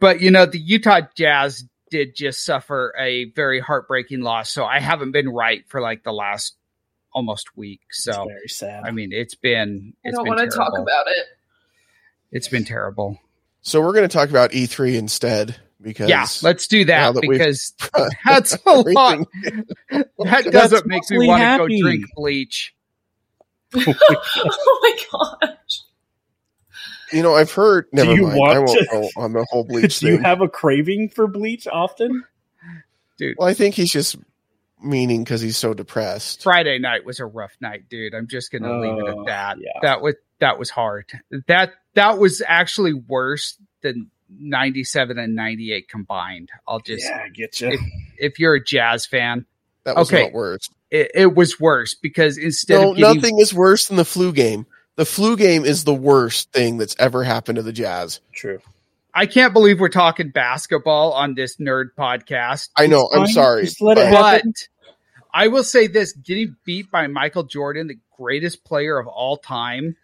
but 0.00 0.20
you 0.20 0.32
know 0.32 0.46
the 0.46 0.58
Utah 0.58 1.02
Jazz 1.16 1.62
did 1.90 2.16
just 2.16 2.44
suffer 2.44 2.92
a 2.98 3.26
very 3.36 3.60
heartbreaking 3.60 4.22
loss. 4.22 4.50
So 4.50 4.64
I 4.64 4.80
haven't 4.80 5.12
been 5.12 5.28
right 5.28 5.62
for 5.68 5.80
like 5.80 6.02
the 6.02 6.12
last 6.12 6.56
almost 7.12 7.56
week. 7.56 7.82
It's 7.88 8.02
So 8.02 8.24
very 8.26 8.48
sad. 8.48 8.82
I 8.84 8.90
mean, 8.90 9.12
it's 9.12 9.36
been 9.36 9.92
I 10.04 10.08
it's 10.08 10.16
don't 10.16 10.26
want 10.26 10.40
to 10.40 10.48
talk 10.48 10.72
about 10.76 11.06
it. 11.06 11.26
It's 12.32 12.48
been 12.48 12.64
terrible. 12.64 13.20
so 13.62 13.80
we're 13.80 13.92
going 13.92 14.08
to 14.08 14.12
talk 14.12 14.28
about 14.28 14.50
E3 14.50 14.96
instead 14.96 15.54
because 15.80 16.08
Yeah, 16.08 16.26
let's 16.42 16.66
do 16.66 16.84
that, 16.86 17.14
that 17.14 17.20
because 17.20 17.74
that's 18.26 18.58
a 18.66 18.70
lot. 18.72 19.20
That 20.18 20.46
doesn't 20.50 20.86
make 20.86 21.08
me 21.10 21.28
want 21.28 21.40
to 21.42 21.58
go 21.58 21.80
drink 21.80 22.06
bleach. 22.16 22.74
Oh 23.76 24.78
my 24.82 25.46
gosh. 25.48 25.80
you 27.12 27.22
know, 27.22 27.34
I've 27.34 27.52
heard. 27.52 27.86
Do 27.92 28.04
Never 28.04 28.12
you 28.14 28.22
mind. 28.22 28.38
want 28.38 28.52
I 28.52 28.58
won't 28.58 28.78
to- 28.78 28.86
go 28.90 29.08
on 29.16 29.32
the 29.32 29.46
whole 29.50 29.64
bleach 29.68 30.00
Do 30.00 30.08
you 30.08 30.18
have 30.18 30.40
a 30.40 30.48
craving 30.48 31.10
for 31.10 31.26
bleach 31.26 31.66
often? 31.66 32.24
dude? 33.18 33.36
well, 33.38 33.48
I 33.48 33.54
think 33.54 33.74
he's 33.74 33.90
just 33.92 34.16
meaning 34.82 35.24
because 35.24 35.40
he's 35.40 35.56
so 35.56 35.72
depressed. 35.74 36.42
Friday 36.42 36.78
night 36.78 37.04
was 37.04 37.20
a 37.20 37.26
rough 37.26 37.52
night, 37.60 37.88
dude. 37.88 38.14
I'm 38.14 38.26
just 38.28 38.50
gonna 38.52 38.80
leave 38.80 38.98
it 38.98 39.04
Oh, 39.14 39.20
at 39.20 39.26
that. 39.26 39.56
yeah. 39.60 39.70
That 39.82 40.02
was 40.02 40.14
that 40.40 40.58
was 40.58 40.70
hard. 40.70 41.06
That 41.46 41.72
that 41.94 42.18
was 42.18 42.42
actually 42.46 42.92
worse 42.94 43.56
than 43.82 44.10
97 44.36 45.18
and 45.18 45.34
98 45.36 45.88
combined. 45.88 46.50
I'll 46.66 46.80
just 46.80 47.04
yeah, 47.04 47.28
get 47.28 47.60
you. 47.60 47.68
if- 47.72 47.80
if 48.16 48.38
you're 48.38 48.54
a 48.54 48.64
jazz 48.64 49.06
fan, 49.06 49.44
That 49.84 49.96
was 49.96 50.10
Okay. 50.12 50.24
not 50.24 50.32
worse. 50.32 50.68
It, 50.94 51.10
it 51.12 51.34
was 51.34 51.58
worse 51.58 51.92
because 51.94 52.38
instead 52.38 52.80
No, 52.80 52.90
of 52.92 52.96
getting, 52.96 53.16
nothing 53.16 53.38
is 53.40 53.52
worse 53.52 53.88
than 53.88 53.96
the 53.96 54.04
flu 54.04 54.32
game. 54.32 54.64
The 54.94 55.04
flu 55.04 55.36
game 55.36 55.64
is 55.64 55.82
the 55.82 55.92
worst 55.92 56.52
thing 56.52 56.78
that's 56.78 56.94
ever 57.00 57.24
happened 57.24 57.56
to 57.56 57.62
the 57.62 57.72
Jazz. 57.72 58.20
True. 58.32 58.60
I 59.12 59.26
can't 59.26 59.52
believe 59.52 59.80
we're 59.80 59.88
talking 59.88 60.28
basketball 60.30 61.12
on 61.12 61.34
this 61.34 61.56
nerd 61.56 61.88
podcast. 61.98 62.68
I 62.76 62.86
know. 62.86 63.10
I'm 63.12 63.26
sorry. 63.26 63.64
Just 63.64 63.82
let 63.82 63.98
it 63.98 64.08
but- 64.12 64.34
happen. 64.34 64.52
But 64.54 64.68
I 65.36 65.48
will 65.48 65.64
say 65.64 65.88
this 65.88 66.12
getting 66.12 66.54
beat 66.64 66.92
by 66.92 67.08
Michael 67.08 67.42
Jordan, 67.42 67.88
the 67.88 67.98
greatest 68.16 68.62
player 68.62 68.96
of 68.96 69.08
all 69.08 69.36
time, 69.36 69.96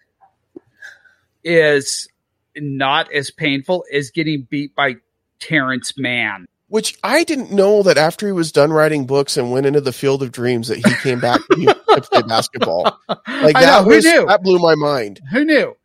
is 1.45 2.09
not 2.57 3.13
as 3.13 3.31
painful 3.31 3.85
as 3.93 4.11
getting 4.11 4.49
beat 4.51 4.75
by 4.75 4.97
Terrence 5.39 5.97
Mann. 5.97 6.49
Which 6.71 6.97
I 7.03 7.25
didn't 7.25 7.51
know 7.53 7.83
that 7.83 7.99
after 7.99 8.27
he 8.27 8.33
was 8.33 8.53
done 8.53 8.73
writing 8.73 9.05
books 9.05 9.37
and 9.37 9.51
went 9.51 9.67
into 9.67 9.81
the 9.81 9.93
field 9.93 10.23
of 10.23 10.31
dreams 10.33 10.69
that 10.69 10.77
he 10.79 10.95
came 11.03 11.19
back 11.21 11.41
to, 11.51 11.75
play 12.13 12.23
basketball. 12.23 12.85
Like 13.09 13.57
I 13.57 13.61
that 13.63 13.79
know, 13.79 13.83
who 13.83 13.91
was 13.97 14.05
knew? 14.05 14.25
that 14.27 14.43
blew 14.43 14.59
my 14.61 14.77
mind. 14.77 15.21
Who 15.33 15.45
knew? 15.45 15.77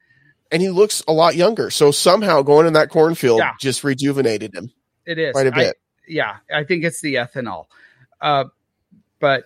And 0.51 0.61
he 0.61 0.69
looks 0.69 1.01
a 1.07 1.11
lot 1.11 1.35
younger. 1.35 1.71
So 1.71 1.89
somehow 1.89 2.43
going 2.43 2.67
in 2.67 2.73
that 2.73 2.89
cornfield 2.91 3.39
Yeah. 3.39 3.53
just 3.59 3.83
rejuvenated 3.83 4.53
him 4.53 4.71
It 5.07 5.17
is. 5.17 5.31
quite 5.33 5.47
a 5.47 5.51
bit. 5.51 5.75
yeah, 6.07 6.37
I 6.53 6.63
think 6.65 6.83
it's 6.83 7.01
the 7.01 7.15
ethanol. 7.15 7.65
Uh, 8.21 8.45
but 9.19 9.45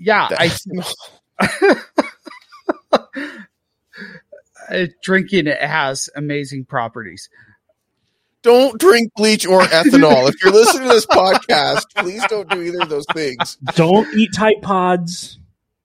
yeah, 0.00 0.28
I 0.32 0.50
uh, 4.70 4.86
drinking 5.02 5.46
it 5.46 5.60
has 5.62 6.08
amazing 6.16 6.64
properties. 6.64 7.28
Don't 8.48 8.80
drink 8.80 9.12
bleach 9.16 9.46
or 9.46 9.60
ethanol. 9.80 10.28
if 10.28 10.42
you're 10.42 10.52
listening 10.52 10.88
to 10.88 10.94
this 10.94 11.06
podcast, 11.06 11.84
please 11.96 12.24
don't 12.28 12.48
do 12.48 12.62
either 12.62 12.80
of 12.82 12.88
those 12.88 13.06
things. 13.12 13.56
Don't 13.74 14.06
eat 14.16 14.30
Tide 14.34 14.62
Pods. 14.62 15.38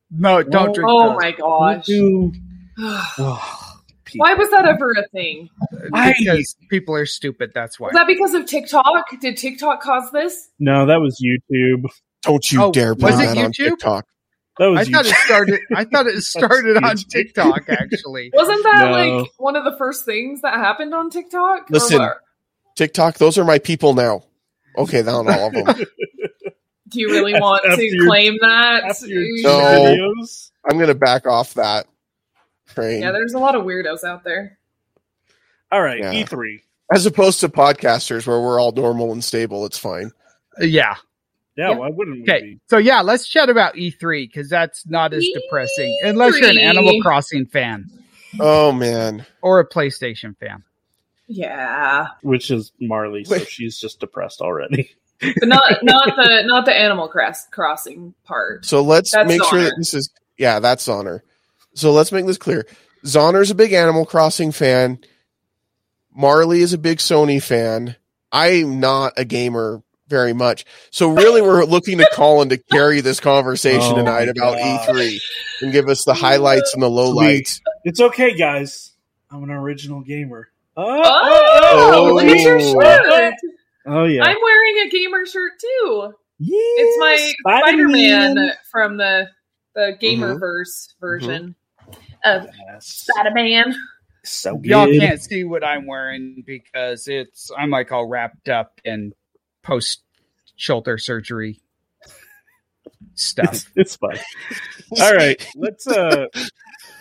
No, 0.10 0.42
don't 0.44 0.68
No. 0.68 0.74
drink. 0.74 0.90
Oh 0.90 1.10
those. 1.10 1.18
my 1.20 1.32
Don't 1.32 1.76
gosh. 1.78 1.86
do. 1.86 2.34
Oh. 3.20 3.70
Why 4.16 4.36
was 4.36 4.50
that 4.52 4.66
ever 4.66 4.92
a 4.92 5.08
thing? 5.10 5.50
I- 5.94 6.14
Because 6.20 6.56
people 6.70 6.96
are 6.96 7.06
stupid. 7.08 7.52
That's 7.54 7.80
why. 7.80 7.88
Was 7.88 7.94
that 7.96 8.06
because 8.08 8.34
of 8.36 8.46
TikTok? 8.46 9.20
Did 9.20 9.38
TikTok 9.38 9.82
cause 9.82 10.12
this? 10.12 10.50
No, 10.60 10.86
that 10.86 11.00
was 11.02 11.20
YouTube. 11.24 11.86
Don't 12.22 12.52
you 12.52 12.62
Oh, 12.64 12.72
dare 12.72 12.94
put 12.96 13.06
was 13.12 13.20
it 13.20 13.26
that 13.26 13.38
on 13.40 13.52
TikTok. 13.52 14.06
That 14.60 14.68
was 14.68 14.88
I 14.88 14.92
thought 14.92 15.06
it 15.08 15.16
started. 15.16 15.60
I 15.76 15.84
thought 15.92 16.06
it 16.08 16.22
started 16.22 16.78
on 16.84 16.96
TikTok. 16.96 17.64
Actually, 17.70 18.30
Wasn't 18.36 18.64
that 18.64 18.86
No. 18.86 18.92
like 19.22 19.30
one 19.38 19.56
of 19.56 19.64
the 19.66 19.76
first 19.80 20.06
things 20.06 20.42
that 20.42 20.54
happened 20.54 20.94
on 20.94 21.10
TikTok? 21.10 21.62
Or 21.64 21.66
Listen. 21.72 22.08
What? 22.74 22.78
TikTok, 22.78 23.18
those 23.18 23.38
are 23.38 23.46
my 23.46 23.60
people 23.60 23.94
now. 23.94 24.24
Okay, 24.78 25.02
not 25.04 25.28
all 25.28 25.48
of 25.48 25.54
them. 25.54 25.66
do 26.90 27.00
you 27.00 27.10
really 27.10 27.34
want 27.34 27.64
After 27.66 27.78
to 27.78 27.96
your- 27.96 28.08
claim 28.08 28.38
that? 28.42 28.84
After 28.84 29.08
your 29.08 29.24
two 29.24 29.44
No. 29.44 29.60
videos. 30.20 30.52
I'm 30.70 30.80
gonna 30.80 30.96
back 30.96 31.26
off 31.28 31.54
that 31.56 31.86
train. 32.70 33.02
Yeah, 33.02 33.12
there's 33.12 33.34
a 33.34 33.40
lot 33.40 33.56
of 33.56 33.64
weirdos 33.64 34.04
out 34.04 34.24
there. 34.24 34.58
All 35.72 35.82
right, 35.82 36.00
Yeah. 36.00 36.14
E3. 36.14 36.62
As 36.94 37.06
opposed 37.06 37.40
to 37.42 37.50
podcasters 37.50 38.28
where 38.28 38.40
we're 38.40 38.60
all 38.60 38.72
normal 38.72 39.12
and 39.12 39.24
stable, 39.24 39.66
it's 39.66 39.78
fine. 39.78 40.12
Uh, 40.62 40.66
yeah. 40.66 40.96
Yeah, 41.56 41.70
Yeah. 41.70 41.76
why 41.78 41.90
wouldn't 41.90 42.18
we 42.18 42.24
Okay, 42.24 42.42
be? 42.42 42.60
so 42.68 42.78
yeah, 42.78 43.02
let's 43.02 43.28
chat 43.28 43.50
about 43.50 43.76
E3 43.76 44.28
because 44.28 44.50
that's 44.50 44.86
not 44.88 45.14
as 45.14 45.26
depressing 45.34 45.96
unless 46.04 46.40
you're 46.40 46.50
an 46.50 46.58
Animal 46.58 47.00
Crossing 47.02 47.46
fan 47.46 47.86
Oh 48.40 48.72
man. 48.72 49.26
or 49.42 49.60
a 49.60 49.68
PlayStation 49.68 50.36
fan. 50.40 50.64
Yeah, 51.28 52.08
Which 52.22 52.52
is 52.52 52.72
Marley, 52.80 53.24
so 53.24 53.32
Wait. 53.36 53.48
she's 53.48 53.80
just 53.80 54.00
depressed 54.00 54.42
already. 54.42 54.92
but 55.22 55.48
not 55.48 55.84
not 55.84 56.16
the 56.16 56.44
not 56.46 56.66
the 56.66 56.76
Animal 56.76 57.08
Cross, 57.08 57.48
Crossing 57.48 58.14
part. 58.26 58.66
So 58.66 58.82
let's 58.82 59.12
That's 59.12 59.28
make 59.28 59.44
sure 59.46 59.62
that 59.62 59.76
this 59.78 59.94
is 59.94 60.10
yeah, 60.38 60.60
that's 60.60 60.88
honor. 60.88 61.24
So 61.76 61.92
let's 61.92 62.12
make 62.12 62.26
this 62.26 62.38
clear. 62.38 62.66
Zonner's 63.06 63.52
a 63.52 63.56
big 63.56 63.74
Animal 63.74 64.06
Crossing 64.06 64.52
fan. 64.52 65.00
Marley 66.16 66.60
is 66.62 66.74
a 66.74 66.78
big 66.78 67.00
Sony 67.00 67.42
fan. 67.42 67.96
I'm 68.32 68.80
not 68.80 69.14
a 69.18 69.26
gamer 69.26 69.82
very 70.08 70.34
much. 70.34 70.66
So 70.92 71.10
really 71.10 71.42
we're 71.42 71.64
looking 71.66 71.98
to 72.00 72.10
Colin 72.14 72.50
to 72.50 72.58
carry 72.58 73.02
this 73.02 73.20
conversation 73.20 73.82
Oh 73.94 73.96
tonight 73.96 74.30
about 74.30 74.58
gosh. 74.58 74.88
E3 74.88 75.20
and 75.62 75.72
give 75.72 75.88
us 75.90 76.04
the 76.04 76.14
highlights 76.14 76.74
and 76.74 76.84
the 76.84 76.90
lowlights. 76.90 77.62
It's 77.84 78.00
okay, 78.00 78.36
guys. 78.36 78.92
I'm 79.32 79.44
an 79.44 79.50
original 79.50 80.02
gamer. 80.02 80.50
Oh, 80.76 81.02
Oh, 81.06 82.14
look 82.16 82.26
at 82.26 82.40
your 82.42 82.58
Oh. 82.60 82.82
shirt. 82.82 83.34
Oh, 83.86 84.04
yeah. 84.06 84.24
I'm 84.24 84.38
wearing 84.42 84.88
a 84.88 84.90
gamer 84.90 85.26
shirt 85.26 85.54
too. 85.60 86.14
Yeah, 86.40 86.58
It's 86.58 87.00
my 87.00 87.34
Spider 87.40 87.88
Spider-Man. 87.90 88.52
From 88.72 88.98
the 88.98 89.30
the 89.76 89.98
Mm-hmm. 90.02 90.24
Gamerverse 90.24 90.94
version 91.00 91.56
of 92.24 92.48
Yes. 92.68 93.08
Spider 93.10 93.32
Man. 93.32 93.76
So 94.24 94.56
good. 94.56 94.70
Y'all 94.70 94.88
can't 95.00 95.22
see 95.22 95.44
what 95.44 95.64
I'm 95.66 95.86
wearing 95.86 96.44
because 96.46 97.08
it's 97.08 97.52
I'm 97.58 97.70
like 97.70 97.92
all 97.92 98.08
wrapped 98.08 98.50
up 98.50 98.80
in 98.86 99.14
post 99.64 100.02
shoulder 100.56 100.98
surgery 100.98 101.60
stuff. 103.16 103.54
It's, 103.54 103.70
it's 103.76 103.96
fine. 103.98 104.20
All 105.02 105.14
right, 105.14 105.46
let's 105.56 105.86
uh, 105.88 106.28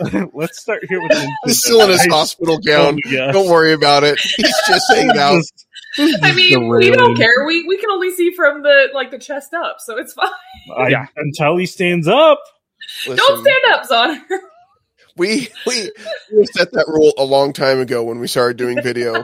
let's 0.35 0.61
start 0.61 0.85
here 0.89 1.01
with. 1.03 1.13
He's 1.45 1.59
still 1.59 1.81
in 1.83 1.91
his 1.91 2.01
Nintendo. 2.07 2.11
hospital 2.13 2.59
gown. 2.59 2.99
my 3.05 3.11
gosh. 3.13 3.33
Don't 3.33 3.49
worry 3.51 3.73
about 3.73 4.05
it. 4.05 4.19
He's 4.21 4.55
just 4.69 4.85
hanging 4.93 5.17
out. 5.19 5.35
This- 5.37 5.53
this 5.99 6.23
I 6.23 6.31
is 6.31 6.37
mean, 6.37 6.69
we 6.69 6.91
don't 6.91 7.15
care. 7.17 7.45
We 7.47 7.67
we 7.69 7.77
can 7.77 7.91
only 7.91 8.11
see 8.13 8.33
from 8.33 8.63
the 8.63 8.89
like 8.95 9.11
the 9.11 9.19
chest 9.19 9.53
up, 9.53 9.77
so 9.79 9.99
it's 9.99 10.15
fine. 10.15 10.31
I, 10.75 10.89
Yeah. 10.89 11.07
Until 11.17 11.59
he 11.59 11.67
stands 11.67 12.09
up. 12.09 12.41
Don't 13.05 13.45
stand 13.45 13.65
up, 13.73 13.87
Zonner. 13.87 14.39
we 15.19 15.49
we 15.67 15.91
we 16.35 16.47
set 16.47 16.73
that 16.73 16.87
rule 16.89 17.13
a 17.19 17.25
long 17.25 17.53
time 17.53 17.79
ago 17.79 18.03
when 18.05 18.21
we 18.21 18.27
started 18.27 18.57
doing 18.57 18.81
video. 18.83 19.23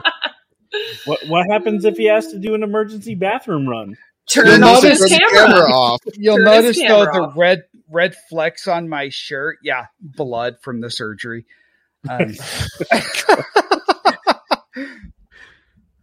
What 1.05 1.19
what 1.27 1.47
happens 1.49 1.85
if 1.85 1.97
he 1.97 2.05
has 2.05 2.27
to 2.27 2.37
do 2.37 2.53
an 2.53 2.61
emergency 2.61 3.15
bathroom 3.15 3.67
run? 3.67 3.97
Turn 4.31 4.45
You'll 4.61 4.63
off 4.69 4.83
his 4.83 4.99
the 4.99 5.09
camera. 5.09 5.71
off. 5.71 6.01
You'll 6.15 6.35
Turn 6.37 6.45
notice 6.45 6.77
though 6.77 7.05
camera 7.05 7.13
the 7.13 7.33
red 7.35 7.63
red 7.89 8.15
flecks 8.29 8.67
on 8.67 8.87
my 8.89 9.09
shirt. 9.09 9.57
Yeah, 9.63 9.85
blood 10.01 10.57
from 10.61 10.81
the 10.81 10.89
surgery. 10.91 11.45
Um, 12.09 12.19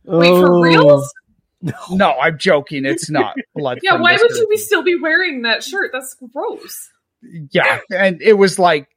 Wait, 0.04 0.28
for 0.28 0.54
Oh. 0.56 0.60
reals? 0.60 1.12
no, 1.90 2.12
I'm 2.18 2.38
joking. 2.38 2.84
It's 2.84 3.10
not 3.10 3.34
blood. 3.54 3.78
Yeah, 3.82 4.00
why 4.00 4.16
would 4.20 4.30
you 4.30 4.46
be 4.48 4.56
still 4.56 4.82
be 4.82 4.96
wearing 4.96 5.42
that 5.42 5.64
shirt? 5.64 5.90
That's 5.92 6.14
gross. 6.32 6.90
Yeah, 7.50 7.80
and 7.90 8.20
it 8.22 8.34
was 8.34 8.58
like 8.58 8.88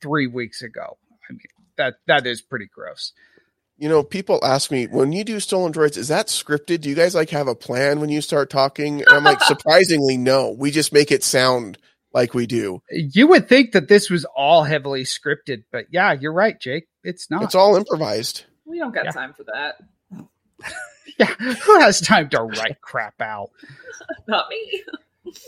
three 0.00 0.26
weeks 0.26 0.62
ago. 0.62 0.96
I 1.28 1.32
mean, 1.32 1.40
that 1.76 1.94
that 2.06 2.26
is 2.26 2.40
pretty 2.40 2.66
gross. 2.72 3.12
You 3.76 3.88
know, 3.88 4.02
people 4.04 4.38
ask 4.44 4.70
me 4.70 4.86
when 4.86 5.10
you 5.12 5.24
do 5.24 5.40
stolen 5.40 5.72
droids, 5.72 5.96
is 5.96 6.08
that 6.08 6.28
scripted? 6.28 6.80
Do 6.82 6.88
you 6.88 6.94
guys 6.94 7.14
like 7.14 7.30
have 7.30 7.48
a 7.48 7.56
plan 7.56 8.00
when 8.00 8.08
you 8.08 8.20
start 8.20 8.48
talking? 8.50 9.00
And 9.00 9.08
I'm 9.10 9.24
like, 9.24 9.40
surprisingly, 9.42 10.16
no. 10.16 10.50
We 10.56 10.70
just 10.70 10.92
make 10.92 11.10
it 11.10 11.24
sound 11.24 11.78
like 12.12 12.34
we 12.34 12.46
do. 12.46 12.80
You 12.90 13.26
would 13.28 13.48
think 13.48 13.72
that 13.72 13.88
this 13.88 14.08
was 14.08 14.24
all 14.24 14.62
heavily 14.62 15.02
scripted, 15.02 15.64
but 15.72 15.86
yeah, 15.90 16.12
you're 16.12 16.32
right, 16.32 16.58
Jake. 16.60 16.86
It's 17.02 17.28
not. 17.30 17.42
It's 17.42 17.56
all 17.56 17.74
improvised. 17.76 18.44
We 18.64 18.78
don't 18.78 18.94
got 18.94 19.06
Yeah. 19.06 19.10
time 19.10 19.32
for 19.34 19.44
that. 19.52 19.74
yeah, 21.18 21.26
who 21.26 21.80
has 21.80 22.00
time 22.00 22.28
to 22.30 22.42
write 22.42 22.80
crap 22.80 23.20
out? 23.20 23.50
Not 24.28 24.48
me. 24.48 24.82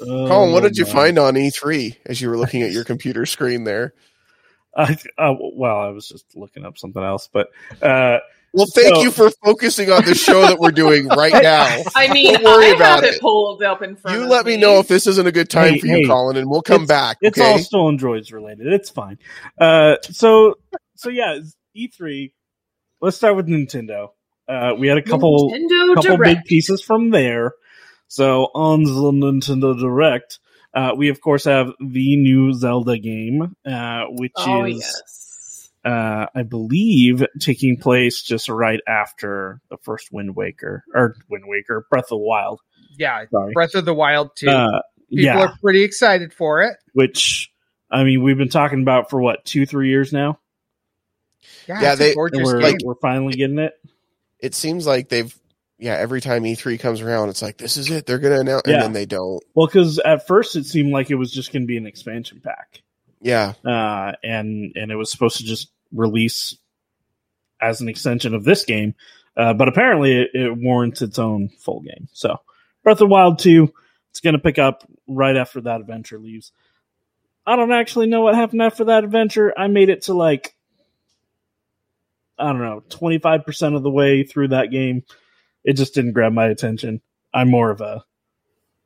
Oh, 0.03 0.27
Colin, 0.27 0.53
what 0.53 0.63
did 0.65 0.77
you 0.77 0.85
my. 0.87 0.91
find 0.91 1.19
on 1.19 1.35
E3 1.35 1.97
as 2.07 2.21
you 2.21 2.29
were 2.29 2.37
looking 2.37 2.63
at 2.63 2.73
your 2.73 2.83
computer 2.85 3.25
screen 3.27 3.65
there? 3.65 3.95
I, 4.77 4.97
uh, 5.19 5.35
well, 5.55 5.79
I 5.81 5.89
was 5.89 6.09
just 6.09 6.37
looking 6.37 6.65
up 6.65 6.77
something 6.79 7.03
else, 7.03 7.29
but 7.33 7.49
uh, 7.83 8.19
Well, 8.53 8.67
thank 8.75 8.95
So- 8.97 9.03
you 9.03 9.11
for 9.11 9.31
focusing 9.45 9.91
on 9.91 10.05
the 10.05 10.15
show 10.15 10.43
that 10.43 10.59
we're 10.59 10.71
doing 10.71 11.09
right 11.09 11.33
now. 11.43 11.83
I 11.95 12.13
mean, 12.13 12.35
Don't 12.35 12.45
worry 12.45 12.67
I 12.67 12.75
about 12.75 13.05
it. 13.05 13.15
it. 13.15 13.21
pulled 13.21 13.63
up 13.63 13.83
in 13.83 13.97
front. 13.97 14.17
You 14.19 14.25
of 14.25 14.31
let 14.31 14.45
me 14.47 14.57
know 14.57 14.79
if 14.79 14.89
this 14.89 15.07
isn't 15.07 15.27
a 15.27 15.33
good 15.33 15.49
time 15.51 15.75
Hey, 15.75 15.79
for 15.81 15.87
you, 15.87 15.95
hey, 15.97 16.05
Colin, 16.05 16.37
and 16.37 16.49
we'll 16.51 16.63
come 16.63 16.83
it's- 16.85 16.89
back. 16.89 17.17
It's 17.23 17.39
okay? 17.39 17.53
all 17.53 17.59
stolen 17.59 17.99
droids 17.99 18.33
related. 18.33 18.67
It's 18.69 18.91
fine. 18.91 19.19
Uh, 19.61 19.97
so 20.03 20.55
so 20.97 21.09
yeah, 21.11 21.39
E3. 21.77 22.33
Let's 23.01 23.17
start 23.17 23.37
with 23.37 23.47
Nintendo. 23.47 24.11
Uh, 24.49 24.73
we 24.79 24.89
had 24.89 24.97
a 24.99 25.03
couple 25.03 25.51
Nintendo 25.53 25.95
couple 25.97 26.17
Direct. 26.17 26.39
big 26.39 26.45
pieces 26.45 26.83
from 26.83 27.11
there. 27.11 27.53
So 28.09 28.45
on 28.55 28.85
the 28.85 28.91
Nintendo 28.91 29.79
Direct, 29.79 30.39
uh, 30.77 30.93
we 30.97 31.09
of 31.09 31.21
course 31.21 31.45
have 31.45 31.73
the 31.81 32.17
new 32.17 32.53
Zelda 32.53 32.99
game, 32.99 33.57
uh, 33.67 34.05
which 34.11 34.33
Oh 34.37 34.65
is 34.67 34.77
yes. 34.79 35.71
uh, 35.85 36.27
I 36.35 36.43
believe 36.45 37.25
taking 37.41 37.79
place 37.79 38.23
just 38.23 38.49
right 38.49 38.81
after 38.87 39.61
the 39.71 39.79
first 39.79 40.13
Wind 40.13 40.37
Waker 40.37 40.85
or 40.95 41.17
Wind 41.31 41.45
Waker, 41.49 41.87
Breath 41.91 42.05
of 42.05 42.09
the 42.11 42.17
Wild. 42.19 42.61
Yeah, 42.99 43.25
Sorry. 43.31 43.53
Breath 43.55 43.75
of 43.75 43.85
the 43.85 43.95
Wild 43.95 44.37
too. 44.37 44.49
Uh, 44.51 44.83
People 45.09 45.25
yeah, 45.25 45.39
are 45.41 45.57
pretty 45.63 45.83
excited 45.85 46.33
for 46.35 46.63
it. 46.63 46.77
which 46.93 47.51
I 47.91 48.03
mean 48.05 48.23
we've 48.23 48.37
been 48.39 48.49
talking 48.49 48.83
about 48.83 49.09
for 49.11 49.21
what 49.23 49.45
two 49.45 49.65
three 49.65 49.89
years 49.89 50.13
now. 50.13 50.39
Yeah, 51.69 51.81
Yeah, 51.81 51.91
it's 51.93 51.99
they 52.01 52.11
a 52.13 52.15
gorgeous 52.15 52.41
we're, 52.45 52.61
game. 52.61 52.77
we're 52.85 52.95
finally 52.97 53.33
getting 53.35 53.59
it. 53.61 53.73
It 54.41 54.55
seems 54.55 54.87
like 54.87 55.09
they've, 55.09 55.35
yeah, 55.79 55.95
every 55.95 56.21
time 56.21 56.45
E3 56.45 56.79
comes 56.81 57.01
around, 57.01 57.29
it's 57.29 57.43
like, 57.43 57.59
this 57.59 57.77
is 57.77 57.91
it. 57.91 58.07
They're 58.07 58.19
going 58.19 58.35
to 58.35 58.41
announce, 58.41 58.63
Yeah. 58.67 58.75
and 58.75 58.83
then 58.85 58.93
they 58.93 59.07
don't. 59.07 59.43
Well, 59.55 59.67
because 59.67 59.99
at 59.99 60.27
first 60.27 60.57
it 60.57 60.65
seemed 60.67 60.93
like 60.93 61.11
it 61.11 61.17
was 61.17 61.31
just 61.33 61.53
going 61.53 61.63
to 61.63 61.67
be 61.67 61.77
an 61.77 61.87
expansion 61.87 62.41
pack, 62.43 62.83
Yeah. 63.21 63.53
uh, 63.65 64.13
and 64.23 64.73
and 64.75 64.91
it 64.91 64.97
was 64.97 65.11
supposed 65.11 65.37
to 65.39 65.45
just 65.45 65.71
release 65.93 66.57
as 67.61 67.81
an 67.81 67.89
extension 67.89 68.35
of 68.35 68.45
this 68.45 68.65
game, 68.65 68.95
uh, 69.37 69.55
but 69.55 69.69
apparently 69.69 70.21
it, 70.23 70.31
it 70.35 70.57
warrants 70.57 71.03
its 71.03 71.19
own 71.19 71.49
full 71.49 71.81
game. 71.81 72.09
So, 72.13 72.37
Breath 72.83 73.01
of 73.01 73.09
Wild 73.09 73.39
two, 73.39 73.73
it's 74.11 74.21
going 74.21 74.35
to 74.35 74.39
pick 74.43 74.59
up 74.59 74.83
right 75.07 75.37
after 75.37 75.61
that 75.63 75.81
adventure 75.81 76.19
leaves. 76.19 76.53
I 77.47 77.55
don't 77.57 77.73
actually 77.73 78.07
know 78.09 78.23
what 78.23 78.35
happened 78.35 78.61
after 78.63 78.85
that 78.87 79.05
adventure. 79.05 79.55
I 79.57 79.69
made 79.69 79.89
it 79.89 80.03
to 80.03 80.15
like 80.15 80.55
I 82.39 82.47
don't 82.47 82.61
know 82.61 82.83
twenty 82.89 83.19
five 83.19 83.45
percent 83.45 83.75
of 83.75 83.83
the 83.83 83.91
way 83.91 84.23
through 84.25 84.49
that 84.49 84.71
game. 84.71 85.05
It 85.67 85.75
just 85.75 85.95
didn't 85.95 86.13
grab 86.13 86.33
my 86.33 86.47
attention. 86.47 87.03
I'm 87.35 87.51
more 87.51 87.71
of 87.71 87.83
a 87.83 88.05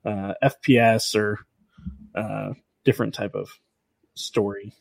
uh, 0.04 0.34
FPS 0.42 1.14
or 1.14 1.38
uh, 2.14 2.54
different 2.84 3.14
type 3.14 3.34
of 3.34 3.50
story 4.14 4.72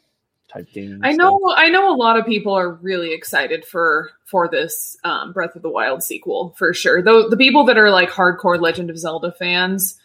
type 0.47 0.71
game. 0.73 1.01
I 1.03 1.11
know. 1.11 1.39
I 1.55 1.69
know 1.69 1.93
a 1.93 1.95
lot 1.95 2.17
of 2.17 2.25
people 2.25 2.53
are 2.53 2.71
really 2.71 3.13
excited 3.13 3.65
for 3.65 4.11
for 4.25 4.47
this 4.47 4.97
um, 5.03 5.33
Breath 5.33 5.55
of 5.55 5.61
the 5.61 5.69
Wild 5.69 6.01
sequel 6.01 6.55
for 6.57 6.73
sure. 6.73 7.01
Though 7.01 7.29
the 7.29 7.37
people 7.37 7.65
that 7.65 7.77
are 7.77 7.91
like 7.91 8.09
hardcore 8.09 8.59
Legend 8.59 8.89
of 8.89 8.97
Zelda 8.97 9.31
fans, 9.31 9.99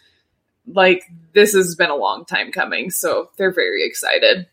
like 0.66 1.04
this 1.32 1.54
has 1.54 1.74
been 1.76 1.90
a 1.90 1.96
long 1.96 2.24
time 2.24 2.52
coming, 2.52 2.90
so 2.90 3.30
they're 3.36 3.52
very 3.52 3.86
excited. 3.86 4.46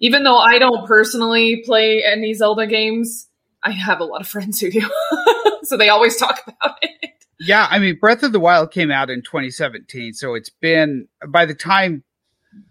Even 0.00 0.22
though 0.22 0.38
I 0.38 0.58
don't 0.58 0.86
personally 0.86 1.62
play 1.64 2.02
any 2.04 2.32
Zelda 2.32 2.66
games, 2.66 3.28
I 3.62 3.72
have 3.72 4.00
a 4.00 4.04
lot 4.04 4.20
of 4.20 4.28
friends 4.28 4.60
who 4.60 4.70
do, 4.70 4.80
so 5.68 5.76
they 5.76 5.88
always 5.88 6.16
talk 6.16 6.40
about 6.46 6.78
it. 6.82 7.10
Yeah, 7.40 7.66
I 7.70 7.78
mean, 7.78 7.98
Breath 8.00 8.22
of 8.24 8.32
the 8.32 8.40
Wild 8.40 8.72
came 8.72 8.90
out 8.90 9.10
in 9.10 9.22
2017, 9.22 10.12
so 10.14 10.34
it's 10.34 10.50
been 10.50 11.06
by 11.28 11.46
the 11.46 11.54
time 11.54 12.02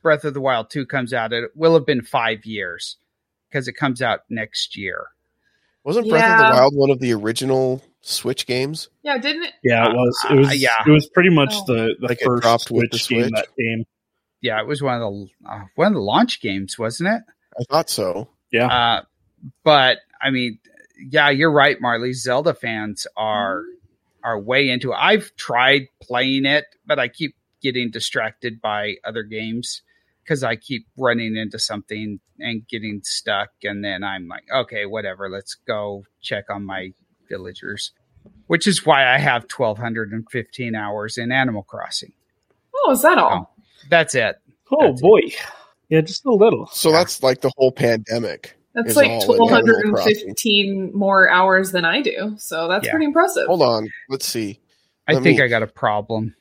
Breath 0.01 0.25
of 0.25 0.33
the 0.33 0.41
Wild 0.41 0.69
2 0.69 0.85
comes 0.85 1.13
out, 1.13 1.31
it 1.31 1.51
will 1.55 1.73
have 1.75 1.85
been 1.85 2.01
five 2.01 2.45
years 2.45 2.97
because 3.49 3.67
it 3.69 3.73
comes 3.73 4.01
out 4.01 4.21
next 4.29 4.75
year. 4.75 5.07
Wasn't 5.83 6.09
Breath 6.09 6.29
of 6.31 6.37
the 6.37 6.43
Wild 6.59 6.75
one 6.75 6.89
of 6.89 6.99
the 6.99 7.13
original 7.13 7.81
Switch 8.01 8.45
games? 8.45 8.89
Yeah, 9.03 9.17
didn't 9.17 9.43
it? 9.43 9.53
Yeah, 9.63 9.85
it 9.89 9.93
was. 9.93 10.19
It 10.29 10.31
Uh, 10.33 10.35
was. 10.39 10.61
yeah. 10.61 10.69
It 10.85 10.91
was 10.91 11.07
pretty 11.09 11.29
much 11.29 11.53
Oh. 11.53 11.63
the 11.67 11.95
the 12.01 12.07
Like 12.07 12.19
first 12.21 12.43
dropped 12.43 12.69
with 12.71 12.89
Switch, 12.91 13.07
game 13.07 13.29
that 13.31 13.47
came. 13.57 13.85
Yeah, 14.41 14.59
it 14.59 14.67
was 14.67 14.81
one 14.81 14.95
of 14.95 14.99
the 15.01 15.27
uh, 15.49 15.61
one 15.75 15.87
of 15.87 15.93
the 15.93 15.99
launch 16.01 16.41
games, 16.41 16.77
wasn't 16.77 17.09
it? 17.09 17.21
I 17.57 17.63
thought 17.69 17.89
so. 17.89 18.27
Yeah, 18.51 18.67
Uh, 18.67 19.01
but 19.63 19.99
I 20.21 20.29
mean, 20.29 20.59
yeah, 20.99 21.29
you're 21.29 21.51
right, 21.51 21.79
Marley. 21.81 22.13
Zelda 22.13 22.53
fans 22.53 23.07
are 23.15 23.63
are 24.23 24.39
way 24.39 24.69
into 24.69 24.91
it. 24.91 24.97
I've 24.99 25.35
tried 25.37 25.87
playing 26.01 26.45
it, 26.45 26.65
but 26.85 26.99
I 26.99 27.07
keep 27.07 27.35
getting 27.61 27.89
distracted 27.91 28.59
by 28.61 28.95
other 29.05 29.23
games 29.23 29.81
because 30.23 30.43
I 30.43 30.55
keep 30.57 30.85
running 30.97 31.35
into 31.37 31.59
something 31.59 32.19
and 32.39 32.67
getting 32.67 33.01
stuck, 33.03 33.49
and 33.63 33.83
then 33.83 34.03
I'm 34.03 34.27
like, 34.27 34.43
okay, 34.53 34.85
whatever, 34.85 35.29
let's 35.29 35.55
go 35.55 36.03
check 36.21 36.45
on 36.49 36.63
my 36.65 36.91
villagers. 37.29 37.91
Which 38.47 38.67
is 38.67 38.85
why 38.85 39.07
I 39.13 39.17
have 39.19 39.43
1,215 39.55 40.75
hours 40.75 41.17
in 41.17 41.31
Animal 41.31 41.63
Crossing. 41.63 42.11
Oh, 42.75 42.91
is 42.91 43.01
that 43.03 43.17
all? 43.17 43.55
That's 43.89 44.15
it. 44.15 44.35
Oh 44.71 44.87
That's 44.89 44.99
it. 44.99 45.03
boy, 45.03 45.19
yeah, 45.89 46.01
just 46.01 46.25
a 46.25 46.33
little. 46.33 46.67
So 46.67 46.89
Yeah. 46.91 46.97
that's 46.97 47.23
like 47.23 47.39
the 47.41 47.51
whole 47.57 47.71
pandemic. 47.71 48.56
That's 48.83 48.95
like 48.95 49.09
all 49.09 49.49
in 49.49 49.65
Animal 49.65 49.91
1,215 49.93 50.91
more 50.93 51.27
hours 51.29 51.71
than 51.71 51.83
I 51.83 52.01
do. 52.01 52.35
So 52.37 52.67
that's 52.67 52.85
Yeah. 52.85 52.91
pretty 52.91 53.05
impressive. 53.05 53.47
Hold 53.47 53.63
on. 53.63 53.89
Let's 54.07 54.25
see. 54.27 54.59
I 55.07 55.13
Let 55.13 55.23
think 55.23 55.39
me- 55.39 55.43
I 55.43 55.47
got 55.47 55.63
a 55.63 55.67
problem. 55.67 56.35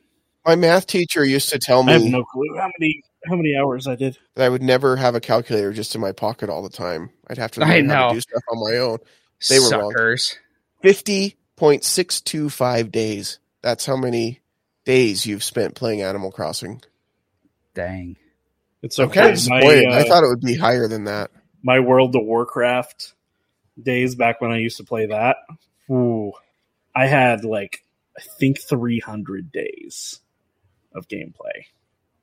My 0.44 0.55
math 0.55 0.87
teacher 0.87 1.25
used 1.25 1.49
to 1.51 1.59
tell 1.59 1.83
me. 1.83 1.92
I 1.92 1.99
have 1.99 2.05
no 2.05 2.22
clue 2.25 2.57
how 2.57 2.70
many 2.79 3.03
how 3.29 3.35
many 3.35 3.57
hours 3.57 3.88
I 3.88 3.96
did. 3.96 4.16
that 4.37 4.44
I 4.44 4.49
would 4.49 4.62
never 4.62 4.94
have 4.94 5.16
a 5.16 5.20
calculator 5.20 5.72
just 5.72 5.96
in 5.96 6.01
my 6.01 6.12
pocket 6.12 6.49
all 6.49 6.62
the 6.62 6.68
time. 6.68 7.11
I'd 7.29 7.38
have 7.38 7.51
to 7.53 7.64
I 7.64 7.79
learn 7.79 7.88
how 7.88 8.03
know. 8.03 8.09
to 8.11 8.14
do 8.14 8.20
stuff 8.20 8.42
on 8.53 8.61
my 8.70 8.79
own. 8.79 8.99
They 9.49 9.59
were 9.59 9.70
wrong. 9.70 9.90
Suckers. 9.90 10.37
Fifty 10.83 11.37
point 11.57 11.83
six 11.83 12.20
two 12.20 12.49
five 12.51 12.92
days. 12.92 13.38
That's 13.62 13.85
how 13.87 13.96
many 13.96 14.40
days 14.85 15.27
you've 15.27 15.42
spent 15.42 15.75
playing 15.75 16.03
Animal 16.03 16.31
Crossing. 16.31 16.81
Dang. 17.75 18.16
It's 18.83 18.99
I'm 19.01 19.07
okay. 19.09 19.22
My, 19.22 19.31
disappointed. 19.33 19.87
I 19.88 20.01
uh, 20.03 20.05
thought 20.05 20.22
it 20.22 20.29
would 20.29 20.40
be 20.40 20.55
higher 20.57 20.87
than 20.87 21.05
that. 21.05 21.31
My 21.66 21.81
World 21.81 22.14
of 22.14 22.22
Warcraft 22.24 23.12
days 23.83 24.14
back 24.14 24.40
when 24.40 24.52
I 24.52 24.59
used 24.59 24.76
to 24.76 24.85
play 24.85 25.07
that. 25.07 25.38
Ooh, 25.90 26.33
I 26.94 27.07
had 27.07 27.44
like 27.44 27.83
I 28.16 28.22
think 28.38 28.61
300 28.61 29.50
days 29.50 30.20
of 30.94 31.09
gameplay. 31.09 31.66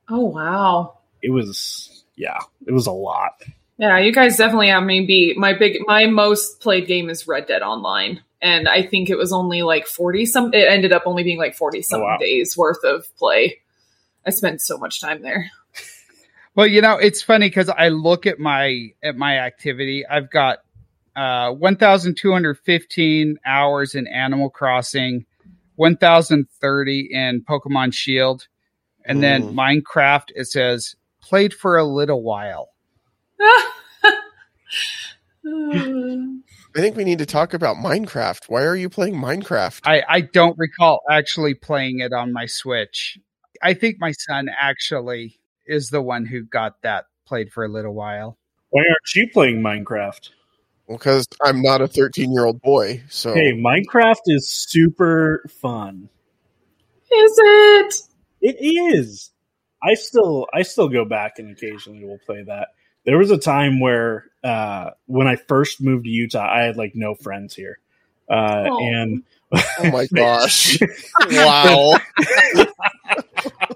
Oh 0.09 0.21
wow. 0.21 0.97
It 1.21 1.31
was 1.31 2.03
yeah, 2.15 2.39
it 2.65 2.71
was 2.71 2.87
a 2.87 2.91
lot. 2.91 3.43
Yeah, 3.77 3.97
you 3.99 4.13
guys 4.13 4.37
definitely 4.37 4.69
have 4.69 4.83
me 4.83 5.05
beat. 5.05 5.37
My 5.37 5.53
big, 5.53 5.79
my 5.87 6.05
most 6.05 6.61
played 6.61 6.87
game 6.87 7.09
is 7.09 7.27
Red 7.27 7.47
Dead 7.47 7.63
Online, 7.63 8.21
and 8.41 8.69
I 8.69 8.83
think 8.83 9.09
it 9.09 9.17
was 9.17 9.33
only 9.33 9.63
like 9.63 9.87
forty 9.87 10.25
some. 10.25 10.53
It 10.53 10.67
ended 10.69 10.93
up 10.93 11.03
only 11.05 11.23
being 11.23 11.39
like 11.39 11.55
forty 11.55 11.79
oh, 11.79 11.81
some 11.81 12.01
Oh, 12.01 12.03
wow. 12.05 12.17
days 12.17 12.55
worth 12.55 12.83
of 12.83 13.05
play. 13.17 13.59
I 14.25 14.29
spent 14.29 14.61
so 14.61 14.77
much 14.77 15.01
time 15.01 15.21
there. 15.21 15.49
Well, 16.55 16.67
you 16.67 16.81
know, 16.81 16.97
it's 16.97 17.21
funny 17.21 17.47
because 17.49 17.69
I 17.69 17.89
look 17.89 18.25
at 18.27 18.39
my 18.39 18.89
at 19.03 19.15
my 19.15 19.39
activity. 19.39 20.05
I've 20.05 20.29
got 20.29 20.59
uh, 21.15 21.51
1,215 21.51 23.37
hours 23.45 23.95
in 23.95 24.07
Animal 24.07 24.49
Crossing, 24.49 25.25
1,030 25.75 27.09
in 27.11 27.43
Pokemon 27.43 27.93
Shield, 27.93 28.47
and 29.05 29.21
then 29.21 29.43
Mm. 29.49 29.53
Minecraft. 29.83 30.29
It 30.35 30.45
says 30.45 30.95
played 31.21 31.53
for 31.53 31.77
a 31.77 31.83
little 31.83 32.21
while. 32.21 32.69
I 35.45 36.79
think 36.79 36.95
we 36.95 37.03
need 37.03 37.19
to 37.19 37.25
talk 37.25 37.53
about 37.53 37.77
Minecraft. 37.77 38.45
Why 38.47 38.63
are 38.63 38.75
you 38.75 38.89
playing 38.89 39.15
Minecraft? 39.15 39.81
I 39.85 40.03
I 40.07 40.21
don't 40.21 40.57
recall 40.57 41.01
actually 41.09 41.53
playing 41.55 41.99
it 41.99 42.13
on 42.13 42.31
my 42.31 42.45
Switch. 42.45 43.17
I 43.61 43.73
think 43.73 43.97
my 43.99 44.11
son 44.11 44.49
actually 44.59 45.39
is 45.65 45.89
the 45.89 46.01
one 46.01 46.25
who 46.25 46.43
got 46.43 46.81
that 46.81 47.05
played 47.25 47.51
for 47.51 47.63
a 47.63 47.69
little 47.69 47.93
while. 47.93 48.37
Why 48.69 48.81
aren't 48.81 49.15
you 49.15 49.29
playing 49.31 49.61
Minecraft? 49.61 50.29
Well 50.87 50.97
because 50.97 51.25
I'm 51.41 51.61
not 51.61 51.81
a 51.81 51.87
13 51.87 52.31
year 52.33 52.45
old 52.45 52.61
boy. 52.61 53.03
So 53.09 53.33
Hey, 53.33 53.53
Minecraft 53.53 54.21
is 54.27 54.49
super 54.49 55.45
fun. 55.61 56.09
Is 57.11 57.33
it? 57.37 57.95
It 58.41 58.57
is. 58.59 59.31
I 59.81 59.93
still 59.93 60.47
I 60.53 60.63
still 60.63 60.89
go 60.89 61.05
back 61.05 61.39
and 61.39 61.51
occasionally 61.51 62.03
will 62.03 62.19
play 62.25 62.43
that. 62.43 62.69
There 63.05 63.17
was 63.17 63.31
a 63.31 63.37
time 63.37 63.79
where 63.79 64.25
uh, 64.43 64.91
when 65.05 65.27
I 65.27 65.35
first 65.35 65.81
moved 65.81 66.05
to 66.05 66.09
Utah, 66.09 66.47
I 66.49 66.61
had 66.63 66.77
like 66.77 66.93
no 66.95 67.15
friends 67.15 67.53
here, 67.53 67.79
uh, 68.29 68.65
Oh. 68.69 68.79
and 68.79 69.23
oh 69.53 69.91
my 69.91 70.07
gosh. 70.13 70.77
wow. 71.31 71.97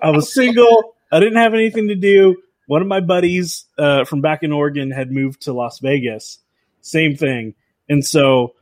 I 0.01 0.09
was 0.11 0.33
single. 0.33 0.95
I 1.11 1.19
didn't 1.19 1.37
have 1.37 1.53
anything 1.53 1.87
to 1.89 1.95
do. 1.95 2.37
One 2.67 2.81
of 2.81 2.87
my 2.87 2.99
buddies 2.99 3.65
uh, 3.77 4.03
from 4.05 4.21
back 4.21 4.43
in 4.43 4.51
Oregon 4.51 4.91
had 4.91 5.11
moved 5.11 5.43
to 5.43 5.53
Las 5.53 5.79
Vegas. 5.79 6.39
Same 6.81 7.15
thing, 7.15 7.55
and 7.89 8.05
so 8.05 8.55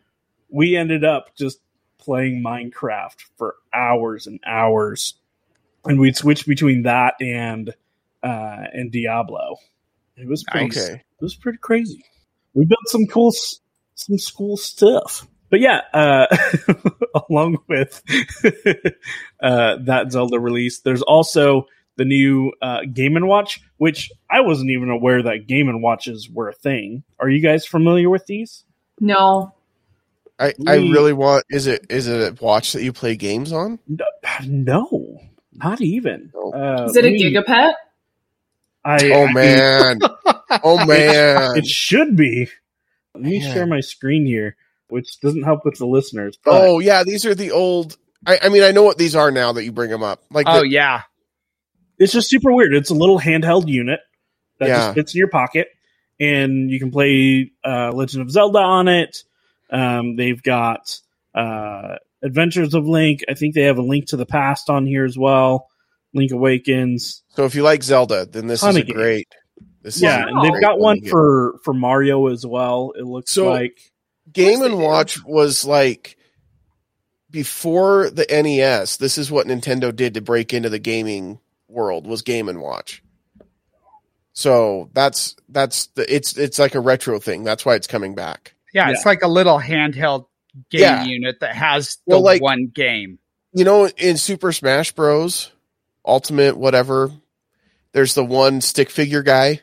we 0.50 0.76
ended 0.76 1.04
up 1.04 1.36
just 1.36 1.60
playing 1.98 2.44
Minecraft 2.44 3.16
for 3.38 3.56
hours 3.74 4.28
and 4.28 4.40
hours, 4.46 5.16
and 5.86 6.00
we'd 6.00 6.16
switch 6.16 6.46
between 6.46 6.84
that 6.84 7.16
and 7.20 7.70
uh, 8.24 8.64
and 8.74 8.92
Diablo. 8.92 9.58
It 10.18 10.28
was 10.28 10.44
pretty, 10.44 10.68
Nice. 10.68 10.90
It 10.90 11.02
was 11.20 11.36
pretty 11.36 11.58
crazy. 11.58 12.04
We 12.54 12.66
built 12.66 12.88
some 12.88 13.06
cool 13.08 13.32
some 13.96 14.18
cool 14.36 14.58
stuff. 14.58 15.28
But 15.50 15.60
yeah, 15.60 15.82
uh, 15.94 16.26
along 17.30 17.60
with 17.68 18.02
uh, 19.42 19.78
that 19.84 20.12
Zelda 20.12 20.40
release, 20.40 20.80
there's 20.80 21.02
also 21.02 21.68
the 21.98 22.06
new 22.06 22.52
uh, 22.62 22.82
Game 22.92 23.16
and 23.16 23.28
Watch, 23.28 23.62
which 23.78 24.12
I 24.30 24.42
wasn't 24.42 24.72
even 24.72 24.90
aware 24.90 25.24
that 25.24 25.48
Game 25.48 25.70
and 25.70 25.82
Watches 25.82 26.30
were 26.30 26.50
a 26.50 26.54
thing. 26.54 27.04
Are 27.20 27.30
you 27.30 27.42
guys 27.42 27.66
familiar 27.66 28.10
with 28.10 28.26
these? 28.26 28.64
No. 29.00 29.54
I, 30.38 30.54
I 30.68 30.76
really 30.76 31.14
want 31.14 31.46
is 31.50 31.66
it 31.66 31.86
is 31.90 32.10
it 32.10 32.34
a 32.34 32.44
watch 32.44 32.74
that 32.74 32.84
you 32.84 32.92
play 32.92 33.16
games 33.16 33.54
on? 33.54 33.80
No, 34.46 35.20
not 35.54 35.80
even. 35.80 36.30
No. 36.34 36.52
Uh, 36.52 36.86
Is 36.90 36.98
it 36.98 37.06
a 37.06 37.10
we- 37.12 37.24
Gigapet? 37.34 37.74
I, 38.84 39.12
Oh 39.12 39.28
I- 39.28 39.34
man. 39.34 40.00
Oh 40.64 40.86
man. 40.86 41.58
it 41.58 41.66
should 41.66 42.16
be. 42.18 42.48
Let 43.14 43.24
me 43.24 43.40
Man. 43.40 43.54
share 43.54 43.66
my 43.66 43.80
screen 43.80 44.26
here, 44.26 44.58
which 44.90 45.20
doesn't 45.22 45.44
help 45.44 45.66
with 45.66 45.78
the 45.78 45.88
listeners. 45.88 46.38
But 46.44 46.54
Oh 46.62 46.80
yeah, 46.80 47.04
these 47.04 47.26
are 47.26 47.34
the 47.34 47.52
old 47.52 47.98
I, 48.28 48.40
I 48.44 48.50
mean 48.50 48.64
I 48.64 48.72
know 48.72 48.84
what 48.84 48.98
these 48.98 49.16
are 49.16 49.32
now 49.32 49.54
that 49.54 49.64
you 49.64 49.72
bring 49.72 49.90
them 49.90 50.04
up. 50.04 50.22
Like 50.30 50.48
Oh 50.50 50.60
the, 50.62 50.70
yeah, 50.70 51.04
it's 52.00 52.14
just 52.14 52.30
super 52.30 52.52
weird. 52.52 52.74
It's 52.74 52.90
a 52.90 52.94
little 52.96 53.20
handheld 53.20 53.68
unit 53.68 54.00
that 54.60 54.68
Yeah. 54.70 54.76
just 54.78 54.94
fits 54.96 55.16
in 55.16 55.20
your 55.20 55.30
pocket, 55.30 55.68
and 56.20 56.70
you 56.72 56.80
can 56.80 56.92
play 56.92 57.52
uh, 57.66 57.92
Legend 57.92 58.22
of 58.24 58.32
Zelda 58.32 58.60
on 58.60 58.88
it. 58.88 59.24
Um, 59.70 60.16
they've 60.16 60.42
got 60.42 61.00
uh, 61.34 61.96
Adventures 62.24 62.74
of 62.74 62.86
Link. 62.88 63.22
I 63.30 63.34
think 63.34 63.56
they 63.56 63.64
have 63.64 63.78
a 63.78 63.82
Link 63.84 64.08
to 64.08 64.18
the 64.18 64.26
Past 64.26 64.70
on 64.70 64.86
here 64.86 65.06
as 65.06 65.18
well. 65.18 65.68
Link 66.14 66.32
Awakens. 66.32 67.24
so 67.36 67.44
if 67.44 67.56
you 67.56 67.62
like 67.64 67.84
Zelda, 67.84 68.26
then 68.26 68.48
this 68.48 68.64
is 68.64 68.76
a 68.78 68.84
great 68.84 69.28
this 69.82 70.02
Yeah, 70.02 70.20
is 70.20 70.26
a 70.26 70.28
and 70.30 70.44
they've 70.54 70.62
got 70.62 70.80
one 70.80 71.02
to 71.02 71.10
for 71.10 71.60
for 71.64 71.74
Mario 71.74 72.28
as 72.28 72.46
well. 72.46 72.94
It 72.98 73.04
looks 73.04 73.34
So- 73.34 73.50
like 73.50 73.78
Game 74.32 74.62
and 74.62 74.74
they 74.74 74.78
do. 74.78 74.84
Watch 74.84 75.24
was 75.26 75.66
like 75.66 76.18
before 77.30 78.10
the 78.10 78.26
NES. 78.32 78.98
This 78.98 79.18
is 79.18 79.30
what 79.30 79.48
Nintendo 79.48 79.94
did 79.96 80.14
to 80.14 80.22
break 80.22 80.54
into 80.54 80.70
the 80.70 80.80
gaming 80.80 81.40
world 81.68 82.08
was 82.08 82.22
Game 82.22 82.50
and 82.50 82.62
Watch. 82.62 83.02
So 84.34 84.90
that's 84.94 85.36
that's 85.50 85.88
the 85.88 86.14
it's 86.14 86.38
it's 86.38 86.60
like 86.60 86.76
a 86.76 86.80
retro 86.80 87.20
thing. 87.20 87.44
That's 87.44 87.66
why 87.66 87.76
it's 87.76 87.88
coming 87.88 88.16
back. 88.16 88.54
yeah. 88.74 88.88
Yeah. 88.88 88.94
It's 88.94 89.06
like 89.06 89.22
a 89.24 89.28
little 89.28 89.60
handheld 89.60 90.26
game 90.70 90.82
Yeah. 90.82 91.04
unit 91.06 91.40
that 91.40 91.56
has 91.56 91.98
the 92.08 92.16
Well, 92.16 92.22
like- 92.24 92.42
one 92.42 92.68
game. 92.68 93.20
You 93.54 93.64
know, 93.64 93.88
in 93.88 94.18
Super 94.18 94.52
Smash 94.52 94.92
Bros. 94.92 95.52
Ultimate, 96.06 96.58
whatever, 96.58 97.10
there's 97.94 98.14
the 98.14 98.24
one 98.26 98.60
stick 98.62 98.90
figure 98.90 99.24
guy. 99.24 99.62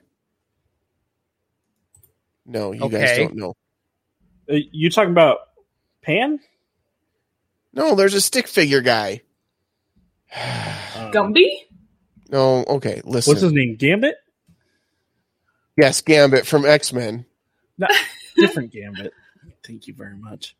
No, 2.46 2.72
you 2.72 2.88
guys 2.88 3.16
don't 3.16 3.36
know. 3.36 3.54
uh, 4.50 4.56
you 4.72 4.90
talking 4.90 5.12
about 5.12 5.38
Pan. 6.02 6.40
No, 7.72 7.94
there's 7.94 8.14
a 8.14 8.20
stick 8.20 8.48
figure 8.48 8.80
guy. 8.80 9.20
Um, 10.34 11.10
Gumby? 11.12 11.46
No, 12.32 12.64
okay, 12.64 13.02
listen. 13.04 13.30
What's 13.30 13.42
his 13.42 13.52
name? 13.52 13.76
Gambit. 13.76 14.16
yes, 15.76 16.00
Gambit 16.00 16.46
from 16.46 16.64
X 16.64 16.92
Men. 16.92 17.26
Different 18.36 18.72
Gambit. 18.72 19.12
Thank 19.64 19.86
you 19.86 19.94
very 19.94 20.16
much. 20.16 20.56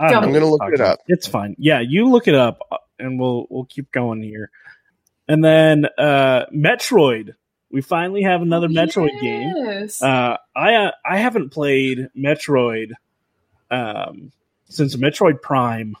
I 0.00 0.10
don't 0.10 0.24
I'm 0.24 0.32
gonna 0.32 0.46
look 0.46 0.62
to 0.62 0.72
it 0.72 0.80
up. 0.80 1.00
It's 1.06 1.26
fine. 1.26 1.54
Yeah, 1.58 1.80
you 1.80 2.08
look 2.08 2.28
it 2.28 2.34
up, 2.34 2.60
uh, 2.72 2.78
and 2.98 3.20
we'll 3.20 3.46
we'll 3.50 3.64
keep 3.66 3.92
going 3.92 4.22
here. 4.22 4.50
And 5.28 5.44
then 5.44 5.86
uh 5.98 6.46
Metroid. 6.54 7.34
We 7.70 7.82
finally 7.82 8.22
have 8.22 8.40
another 8.40 8.68
Metroid 8.68 9.20
game. 9.20 9.52
Uh, 10.00 10.38
I 10.56 10.74
uh, 10.74 10.92
I 11.04 11.18
haven't 11.18 11.50
played 11.50 12.08
Metroid 12.16 12.92
um, 13.70 14.32
since 14.70 14.96
Metroid 14.96 15.42
Prime 15.42 15.94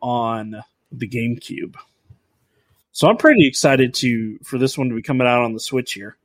on 0.00 0.62
the 0.92 1.08
GameCube, 1.08 1.74
so 2.98 3.06
I'm 3.06 3.16
pretty 3.16 3.46
excited 3.46 3.94
to 3.94 4.40
for 4.42 4.58
this 4.58 4.76
one 4.76 4.88
to 4.88 4.96
be 4.96 5.02
coming 5.02 5.24
out 5.24 5.42
on 5.44 5.52
the 5.52 5.60
Switch 5.60 5.92
here. 5.92 6.16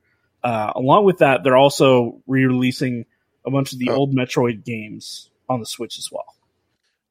Uh, 0.42 0.72
along 0.74 1.04
with 1.04 1.18
that, 1.18 1.44
they're 1.44 1.56
also 1.56 2.20
re-releasing 2.26 3.04
a 3.46 3.50
bunch 3.52 3.72
of 3.72 3.78
the 3.78 3.90
Oh. 3.90 3.94
old 3.94 4.12
Metroid 4.12 4.64
games 4.64 5.30
on 5.48 5.60
the 5.60 5.66
Switch 5.66 5.98
as 5.98 6.08
well. 6.10 6.26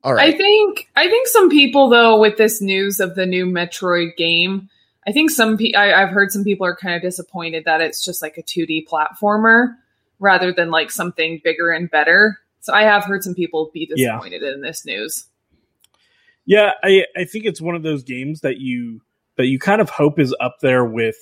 All 0.04 0.20
I 0.20 0.34
think 0.34 0.90
I 0.98 1.08
think 1.08 1.30
some 1.30 1.50
people 1.50 1.88
though 1.88 2.20
with 2.20 2.36
this 2.36 2.62
news 2.62 3.00
of 3.00 3.16
the 3.16 3.26
new 3.26 3.46
Metroid 3.46 4.18
game, 4.18 4.68
I 5.08 5.14
think 5.14 5.32
some 5.32 5.58
pe- 5.58 5.72
I, 5.72 5.94
I've 6.04 6.10
heard 6.10 6.30
some 6.34 6.44
people 6.44 6.66
are 6.66 6.76
kind 6.76 6.96
of 6.96 7.02
disappointed 7.02 7.64
that 7.64 7.80
it's 7.80 8.04
just 8.04 8.22
like 8.22 8.38
a 8.38 8.44
2D 8.44 8.86
platformer 8.86 9.76
rather 10.20 10.52
than 10.52 10.72
like 10.72 10.92
something 10.92 11.40
bigger 11.42 11.72
and 11.72 11.90
better. 11.90 12.38
So 12.60 12.74
I 12.74 12.84
have 12.84 13.06
heard 13.06 13.24
some 13.24 13.34
people 13.34 13.72
be 13.74 13.88
Yeah. 13.96 14.08
disappointed 14.18 14.44
in 14.44 14.60
this 14.60 14.86
news. 14.86 15.28
Yeah, 16.46 16.72
I 16.84 17.06
I 17.16 17.24
think 17.24 17.46
it's 17.46 17.62
one 17.62 17.76
of 17.76 17.84
those 17.84 18.04
games 18.04 18.42
that 18.42 18.58
you 18.58 19.02
that 19.38 19.46
you 19.48 19.60
kind 19.60 19.82
of 19.82 19.90
hope 19.90 20.20
is 20.20 20.36
up 20.40 20.58
there 20.62 20.86
with 20.86 21.16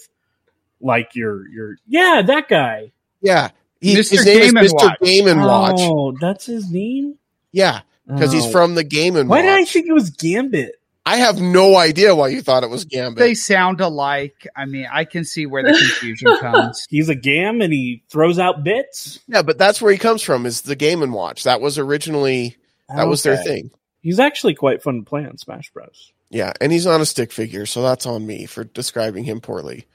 like 0.79 1.15
your 1.15 1.47
your 1.49 1.75
yeah 1.87 2.21
that 2.25 2.47
guy. 2.47 2.91
yeah. 3.21 3.49
He, 3.79 3.95
Mr. 3.95 4.11
his 4.11 4.25
name 4.27 4.53
Game 4.53 4.57
is 4.57 4.73
Mr. 4.75 4.95
Game 5.01 5.27
and 5.27 5.41
Watch. 5.41 5.75
Oh, 5.79 6.15
that's 6.21 6.45
his 6.45 6.69
name. 6.71 7.17
Yeah, 7.51 7.81
because 8.05 8.31
he's 8.31 8.45
Oh. 8.45 8.51
from 8.51 8.75
the 8.75 8.83
Game 8.83 9.15
and 9.15 9.27
Why 9.27 9.37
Watch. 9.37 9.45
did 9.45 9.59
I 9.59 9.65
think 9.65 9.87
it 9.87 9.93
was 9.93 10.11
Gambit? 10.11 10.75
I 11.03 11.17
have 11.17 11.41
no 11.41 11.75
idea 11.77 12.13
why 12.15 12.27
you 12.27 12.43
thought 12.43 12.63
it 12.63 12.69
was 12.69 12.85
Gambit. 12.85 13.17
They 13.17 13.33
sound 13.33 13.81
alike. 13.81 14.45
I 14.55 14.65
mean, 14.65 14.87
I 14.93 15.03
can 15.05 15.25
see 15.25 15.47
where 15.47 15.63
the 15.63 15.69
confusion 15.71 16.27
comes. 16.39 16.85
He's 16.91 17.09
a 17.09 17.15
gam 17.15 17.59
and 17.59 17.73
he 17.73 18.03
throws 18.07 18.37
out 18.37 18.63
bits. 18.63 19.19
yeah, 19.27 19.41
but 19.41 19.57
that's 19.57 19.81
where 19.81 19.91
he 19.91 19.97
comes 19.97 20.21
from. 20.21 20.45
Is 20.45 20.61
the 20.61 20.75
Game 20.75 21.01
and 21.01 21.11
Watch? 21.11 21.45
That 21.45 21.59
was 21.59 21.79
originally 21.79 22.55
that 22.87 23.05
oh, 23.05 23.09
was 23.09 23.23
their 23.23 23.37
thing. 23.37 23.71
He's 24.01 24.19
actually 24.19 24.53
quite 24.53 24.83
fun 24.83 24.97
to 24.97 25.03
play 25.03 25.25
on 25.25 25.39
Smash 25.39 25.71
Bros. 25.71 26.11
Yeah, 26.31 26.53
and 26.61 26.71
he's 26.71 26.85
not 26.85 27.01
a 27.01 27.05
stick 27.05 27.31
figure, 27.31 27.65
so 27.65 27.81
that's 27.83 28.05
on 28.05 28.25
me 28.25 28.45
for 28.45 28.63
describing 28.63 29.25
him 29.25 29.41
poorly. 29.41 29.85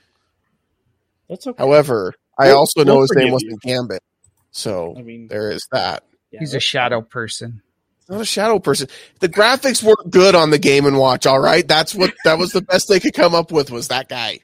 That's 1.29 1.46
okay. 1.46 1.57
However, 1.59 2.14
I 2.38 2.49
We'll- 2.49 2.59
also 2.59 2.85
know 2.85 2.94
we'll 2.94 3.03
his 3.03 3.12
name 3.16 3.22
forgive 3.29 3.33
wasn't 3.33 3.62
Gambit, 3.62 4.03
so 4.51 4.94
I 4.96 5.03
mean, 5.03 5.29
there 5.29 5.51
is 5.51 5.66
that. 5.72 6.05
yeah, 6.31 6.40
He's 6.40 6.55
a 6.55 6.61
shadow 6.61 7.01
person. 7.01 7.62
Not 8.09 8.20
a 8.20 8.25
shadow 8.27 8.59
person. 8.61 8.87
The 9.20 9.29
graphics 9.29 9.83
weren't 9.83 10.11
good 10.11 10.35
on 10.37 10.51
the 10.51 10.59
Game 10.59 10.87
and 10.87 10.99
Watch. 10.99 11.27
All 11.27 11.40
right, 11.40 11.66
that's 11.66 11.92
what 11.94 12.12
that 12.25 12.38
was 12.38 12.53
the 12.53 12.61
best 12.62 12.88
they 12.88 13.01
could 13.01 13.14
come 13.14 13.35
up 13.35 13.51
with 13.51 13.70
was 13.72 13.88
that 13.88 14.09
guy, 14.09 14.40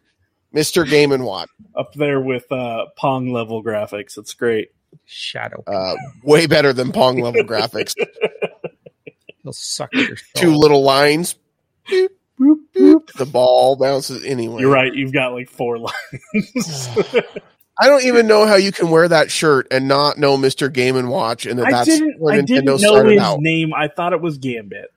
Mister 0.51 0.85
Game 0.85 1.13
and 1.13 1.25
Watch. 1.25 1.49
up 1.77 1.93
there 1.95 2.21
with 2.21 2.51
uh, 2.51 2.87
Pong 2.97 3.33
level 3.33 3.63
graphics. 3.63 4.17
It's 4.19 4.35
great. 4.35 4.71
Shadow. 5.05 5.63
Uh, 5.67 5.95
way 6.25 6.47
better 6.47 6.73
than 6.73 6.91
Pong 6.91 7.19
level 7.21 7.43
graphics. 7.45 7.93
He'll 9.43 9.53
suck 9.53 9.93
your 9.93 10.17
soul. 10.17 10.17
Two 10.37 10.55
little 10.55 10.83
lines. 10.83 11.37
Boop, 11.89 12.09
boop, 12.41 12.57
boop. 12.75 13.13
The 13.15 13.27
ball 13.27 13.77
bounces 13.77 14.25
anyway. 14.25 14.61
You're 14.61 14.73
right. 14.73 14.95
You've 14.95 15.13
got 15.13 15.33
like 15.33 15.49
four 15.51 15.79
lines. 15.79 16.89
I 17.79 17.87
don't 17.89 18.05
even 18.05 18.27
know 18.27 18.47
how 18.47 18.57
you 18.57 18.71
can 18.71 18.91
wear 18.91 19.09
that 19.09 19.31
shirt 19.31 19.67
and 19.71 19.89
not 19.89 20.19
know 20.19 20.37
Mister 20.37 20.69
Game 20.69 20.97
and 20.97 21.09
Watch, 21.09 21.47
and 21.47 21.59
that 21.59 21.67
I 21.67 21.71
that's 21.71 21.87
didn't. 21.89 22.21
where 22.21 22.35
I 22.35 22.39
Nintendo 22.39 22.47
didn't 22.47 22.65
know 22.67 22.77
started 22.77 23.13
his 23.13 23.23
out. 23.23 23.39
name. 23.41 23.73
I 23.75 23.89
thought 23.89 24.13
it 24.13 24.21
was 24.21 24.39
Gambit. 24.39 24.93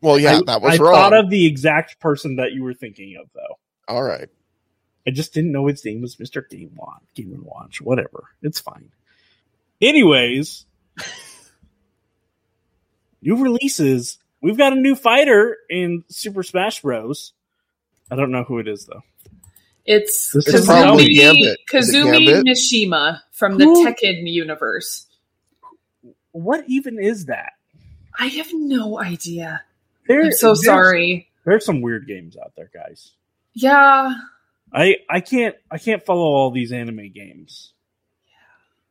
Well, 0.00 0.18
yeah, 0.18 0.36
I, 0.36 0.42
that 0.46 0.62
was 0.62 0.78
wrong. 0.78 0.88
I 0.88 0.92
wrong. 0.92 1.10
thought 1.10 1.24
of 1.24 1.30
the 1.30 1.46
exact 1.46 1.98
person 2.00 2.36
that 2.36 2.52
you 2.52 2.62
were 2.62 2.74
thinking 2.74 3.16
of, 3.20 3.28
though. 3.34 3.58
All 3.88 4.02
right. 4.02 4.28
I 5.06 5.10
just 5.10 5.32
didn't 5.32 5.52
know 5.52 5.66
his 5.66 5.82
name 5.84 6.02
was 6.02 6.16
Mr. 6.16 6.46
Game 6.48 6.70
Watch, 6.76 7.02
Game 7.14 7.32
and 7.32 7.42
Watch, 7.42 7.80
whatever. 7.80 8.24
It's 8.42 8.60
fine. 8.60 8.90
Anyways, 9.80 10.66
new 13.22 13.36
releases. 13.42 14.18
We've 14.40 14.56
got 14.56 14.72
a 14.72 14.76
new 14.76 14.94
fighter 14.94 15.56
in 15.68 16.04
Super 16.08 16.42
Smash 16.42 16.82
Bros. 16.82 17.32
I 18.10 18.16
don't 18.16 18.30
know 18.30 18.44
who 18.44 18.58
it 18.58 18.68
is 18.68 18.86
though. 18.86 19.02
It's 19.84 20.32
This 20.32 20.46
is 20.48 20.68
Kazumi, 20.68 21.06
Gambit. 21.14 21.44
It 21.44 21.60
Kazumi 21.70 22.26
Gambit? 22.26 22.46
Mishima 22.46 23.20
from 23.32 23.56
the 23.58 23.64
Tekken 23.64 24.30
universe. 24.30 25.06
What 26.32 26.64
even 26.68 26.98
is 27.00 27.26
that? 27.26 27.52
I 28.18 28.26
have 28.26 28.48
no 28.52 29.00
idea. 29.00 29.62
There, 30.06 30.24
I'm 30.24 30.32
so 30.32 30.48
there's- 30.48 30.64
sorry. 30.64 31.24
There's 31.44 31.64
some 31.64 31.80
weird 31.80 32.06
games 32.06 32.36
out 32.36 32.52
there, 32.56 32.70
guys. 32.74 33.12
Yeah, 33.54 34.14
I 34.72 34.96
I 35.08 35.20
can't 35.20 35.56
I 35.70 35.78
can't 35.78 36.04
follow 36.04 36.20
all 36.26 36.50
these 36.50 36.72
anime 36.72 37.10
games. 37.10 37.72
Yeah. 38.26 38.32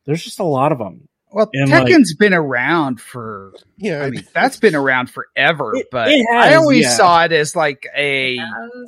There's 0.06 0.24
just 0.24 0.40
a 0.40 0.44
lot 0.44 0.72
of 0.72 0.80
them. 0.80 1.08
Well, 1.32 1.50
And, 1.54 1.70
like- 1.70 1.88
Tekken's 1.88 2.16
been 2.16 2.34
around 2.34 3.02
for. 3.02 3.54
Yeah, 3.78 4.04
I 4.04 4.10
mean, 4.10 4.26
that's 4.34 4.58
been 4.58 4.76
around 4.76 5.10
forever. 5.10 5.76
It- 5.76 5.88
but 5.92 6.10
it 6.10 6.26
has, 6.32 6.54
I 6.54 6.56
always 6.56 6.84
yeah. 6.84 6.90
saw 6.92 7.24
it 7.26 7.32
as 7.32 7.56
like 7.56 7.86
a 7.96 8.40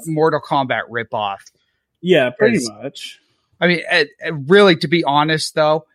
Mortal 0.05 0.41
Kombat 0.41 0.83
ripoff. 0.89 1.39
Yeah, 2.01 2.29
pretty 2.37 2.57
Is- 2.57 2.69
much. 2.69 3.19
I 3.61 3.67
mean, 3.67 3.81
uh, 3.91 4.05
uh, 4.25 4.33
really, 4.33 4.77
to 4.77 4.87
be 4.87 5.03
honest, 5.03 5.53
though, 5.53 5.85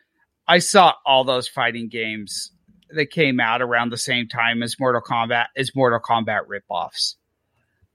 I 0.47 0.59
saw 0.59 0.93
all 1.07 1.25
those 1.25 1.49
fighting 1.49 1.89
games 1.89 2.51
that 2.91 3.07
came 3.07 3.41
out 3.41 3.63
around 3.63 3.91
the 3.91 3.97
same 3.97 4.29
time 4.29 4.63
as 4.63 4.79
Mortal 4.79 5.01
Kombat 5.01 5.47
as 5.57 5.75
Mortal 5.75 5.99
Kombat 5.99 6.43
ripoffs, 6.47 7.15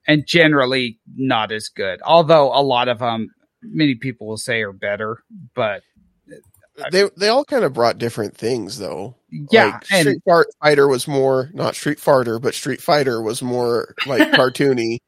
and 0.07 0.25
generally 0.25 0.99
not 1.15 1.51
as 1.51 1.69
good. 1.69 2.01
Although 2.01 2.47
a 2.51 2.63
lot 2.63 2.88
of 2.88 2.97
them, 2.97 3.29
many 3.62 3.93
people 3.93 4.25
will 4.27 4.38
say 4.38 4.63
are 4.63 4.73
better. 4.73 5.19
But 5.53 5.83
they 6.91 7.09
they 7.17 7.27
all 7.29 7.45
kind 7.45 7.63
of 7.63 7.73
brought 7.73 7.97
different 7.97 8.35
things 8.37 8.79
though. 8.79 9.15
yeah, 9.29 9.65
like 9.65 9.91
and 9.91 10.01
Street 10.01 10.21
Fart 10.25 10.47
Fighter 10.61 10.87
was 10.87 11.07
more 11.07 11.49
not 11.53 11.75
Street 11.75 11.99
Fighter, 11.99 12.39
but 12.39 12.55
Street 12.55 12.81
Fighter 12.81 13.21
was 13.21 13.41
more 13.41 13.95
like 14.05 14.21
cartoony 14.33 14.99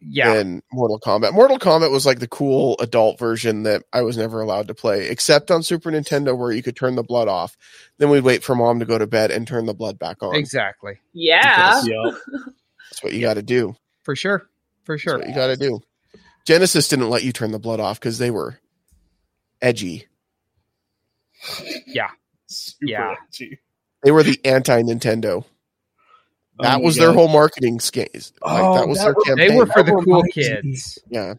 yeah, 0.00 0.34
than 0.34 0.62
Mortal 0.72 0.98
Kombat. 0.98 1.32
Mortal 1.34 1.58
Kombat 1.58 1.90
was 1.90 2.06
like 2.06 2.20
the 2.20 2.28
cool 2.28 2.76
adult 2.80 3.18
version 3.18 3.64
that 3.64 3.82
I 3.92 4.02
was 4.02 4.16
never 4.16 4.40
allowed 4.40 4.68
to 4.68 4.74
play, 4.74 5.08
except 5.08 5.50
on 5.50 5.62
Super 5.62 5.90
Nintendo 5.90 6.36
where 6.36 6.52
you 6.52 6.62
could 6.62 6.76
turn 6.76 6.94
the 6.96 7.02
blood 7.02 7.28
off. 7.28 7.56
Then 7.98 8.08
we'd 8.10 8.24
wait 8.24 8.42
for 8.42 8.54
mom 8.54 8.78
to 8.80 8.86
go 8.86 8.96
to 8.98 9.06
bed 9.06 9.30
and 9.30 9.46
turn 9.46 9.66
the 9.66 9.74
blood 9.74 9.98
back 9.98 10.22
on. 10.22 10.34
exactly 10.34 10.98
Yeah. 11.12 11.82
Yeah. 11.84 12.10
That's 12.90 13.02
what 13.02 13.12
you 13.12 13.20
got 13.20 13.34
to 13.34 13.42
do. 13.42 13.76
for 14.02 14.16
sure, 14.16 14.48
for 14.84 14.94
That's 14.94 15.02
sure. 15.02 15.18
what 15.18 15.28
you 15.28 15.34
got 15.34 15.48
to 15.48 15.56
do. 15.56 15.80
Genesis 16.46 16.88
didn't 16.88 17.10
let 17.10 17.22
you 17.22 17.32
turn 17.32 17.52
the 17.52 17.58
blood 17.58 17.80
off 17.80 18.00
because 18.00 18.18
they 18.18 18.30
were 18.30 18.58
edgy. 19.60 20.06
Yeah, 21.86 22.10
Super 22.46 22.86
Yeah. 22.90 23.14
edgy. 23.28 23.58
They 24.02 24.10
were 24.10 24.22
the 24.22 24.40
anti 24.44 24.82
Nintendo. 24.82 25.44
Oh, 26.58 26.62
that 26.62 26.74
Oh 26.76 26.78
my 26.78 26.84
was 26.84 26.96
their 26.96 27.12
whole 27.12 27.28
marketing 27.28 27.80
scheme. 27.80 28.06
Like, 28.14 28.32
Oh, 28.42 28.74
that 28.74 28.88
was 28.88 28.98
that 28.98 29.04
their 29.04 29.14
re- 29.14 29.24
campaign. 29.26 29.48
they 29.48 29.56
were 29.56 29.66
for 29.66 29.82
the 29.82 29.92
That 29.92 30.04
cool 30.04 30.22
reminds 30.22 30.36
me. 30.36 30.42
kids. 30.42 30.98
yeah. 31.08 31.34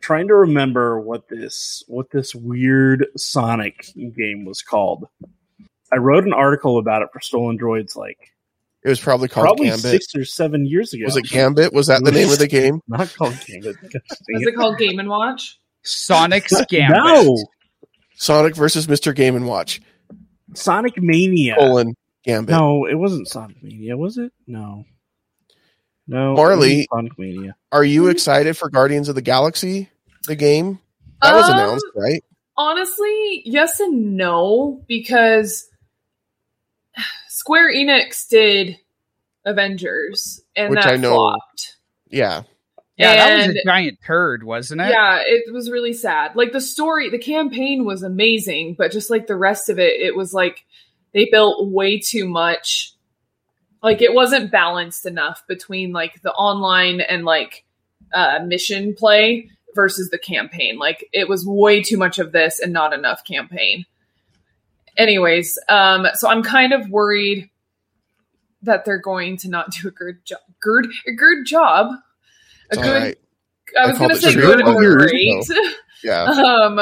trying 0.00 0.26
to 0.26 0.34
remember 0.34 1.00
what 1.00 1.28
this 1.28 1.84
what 1.86 2.10
this 2.10 2.34
weird 2.34 3.06
Sonic 3.16 3.86
game 4.16 4.44
was 4.44 4.60
called. 4.62 5.06
I 5.92 5.96
wrote 5.98 6.24
an 6.24 6.32
article 6.32 6.78
about 6.78 7.02
it 7.02 7.08
for 7.12 7.20
Stolen 7.20 7.56
Droids 7.58 7.94
like 7.96 8.32
It 8.84 8.88
was 8.88 8.98
probably 9.00 9.28
called 9.28 9.44
probably 9.46 9.66
Gambit. 9.66 9.82
six 9.82 10.14
or 10.16 10.24
seven 10.24 10.66
years 10.66 10.92
ago. 10.92 11.04
Was 11.04 11.16
it 11.16 11.26
Gambit? 11.28 11.72
Was 11.72 11.86
that 11.86 12.02
the 12.02 12.10
name 12.10 12.30
of 12.30 12.38
the 12.38 12.48
game? 12.48 12.80
Not 12.88 13.14
called 13.14 13.36
Gambit. 13.46 13.76
Was 13.82 13.92
it. 13.92 14.48
it 14.48 14.56
called 14.56 14.78
Game 14.78 14.98
and 14.98 15.08
Watch? 15.08 15.60
Sonic's 15.84 16.52
Gambit. 16.68 16.96
No, 17.04 17.36
Sonic 18.22 18.54
versus 18.54 18.86
Mr. 18.86 19.12
Game 19.12 19.34
and 19.34 19.48
Watch. 19.48 19.80
Sonic 20.54 20.94
Mania. 21.02 21.56
Colon 21.58 21.94
Gambit. 22.24 22.50
No, 22.54 22.86
it 22.86 22.94
wasn't 22.94 23.26
Sonic 23.26 23.60
Mania, 23.62 23.96
was 23.96 24.16
it? 24.16 24.32
No, 24.46 24.84
no. 26.06 26.32
it 26.32 26.36
Marley. 26.36 26.86
Sonic 26.92 27.18
Mania. 27.18 27.56
Are 27.72 27.82
you 27.82 28.06
excited 28.08 28.56
for 28.56 28.70
Guardians 28.70 29.08
of 29.08 29.16
the 29.16 29.22
Galaxy, 29.22 29.90
the 30.28 30.36
game? 30.36 30.78
That 31.20 31.34
was 31.34 31.48
Um, 31.48 31.54
announced, 31.58 31.86
right? 31.96 32.22
Honestly, 32.56 33.42
yes 33.44 33.80
and 33.80 34.16
no, 34.16 34.84
because 34.86 35.68
Square 37.28 37.72
Enix 37.74 38.28
did 38.28 38.78
Avengers 39.44 40.40
and 40.54 40.70
Which 40.70 40.84
that 40.84 40.92
I 40.92 40.96
know- 40.96 41.14
flopped. 41.14 41.76
Yeah. 42.08 42.42
Yeah, 43.02 43.16
that 43.16 43.46
was 43.48 43.56
a 43.56 43.64
giant 43.64 43.98
turd, 44.04 44.42
wasn't 44.42 44.80
it? 44.80 44.90
Yeah, 44.90 45.20
it 45.24 45.52
was 45.52 45.70
really 45.70 45.92
sad. 45.92 46.34
Like 46.36 46.52
the 46.52 46.60
story, 46.60 47.10
the 47.10 47.18
campaign 47.18 47.84
was 47.84 48.02
amazing, 48.02 48.76
but 48.78 48.92
just 48.92 49.10
like 49.10 49.26
the 49.26 49.36
rest 49.36 49.68
of 49.68 49.78
it, 49.78 50.00
it 50.00 50.16
was 50.16 50.32
like 50.32 50.64
they 51.12 51.28
built 51.30 51.70
way 51.70 51.98
too 51.98 52.28
much. 52.28 52.94
Like 53.82 54.00
it 54.00 54.14
wasn't 54.14 54.52
balanced 54.52 55.06
enough 55.06 55.42
between 55.48 55.92
like 55.92 56.22
the 56.22 56.32
online 56.32 57.00
and 57.00 57.24
like 57.24 57.64
uh 58.12 58.40
mission 58.44 58.94
play 58.94 59.50
versus 59.74 60.10
the 60.10 60.18
campaign. 60.18 60.78
Like 60.78 61.08
it 61.12 61.28
was 61.28 61.46
way 61.46 61.82
too 61.82 61.96
much 61.96 62.18
of 62.18 62.32
this 62.32 62.60
and 62.60 62.72
not 62.72 62.92
enough 62.92 63.24
campaign. 63.24 63.84
Anyways, 64.96 65.58
um 65.68 66.06
so 66.14 66.28
I'm 66.28 66.42
kind 66.42 66.72
of 66.72 66.88
worried 66.88 67.50
that 68.62 68.84
they're 68.84 69.00
going 69.00 69.36
to 69.38 69.48
not 69.48 69.70
do 69.70 69.88
a 69.88 69.90
good 69.90 70.24
job. 70.24 70.38
Good, 70.60 70.86
a 71.06 71.12
good 71.12 71.44
job. 71.44 71.94
A 72.72 72.76
good 72.76 73.02
right. 73.02 73.18
I 73.78 73.84
I 73.84 73.86
was 73.88 73.98
going 73.98 74.10
to 74.10 74.16
say 74.16 74.34
good 74.34 74.66
or 74.66 74.96
great. 74.98 75.44
Yeah. 76.04 76.24
um, 76.24 76.80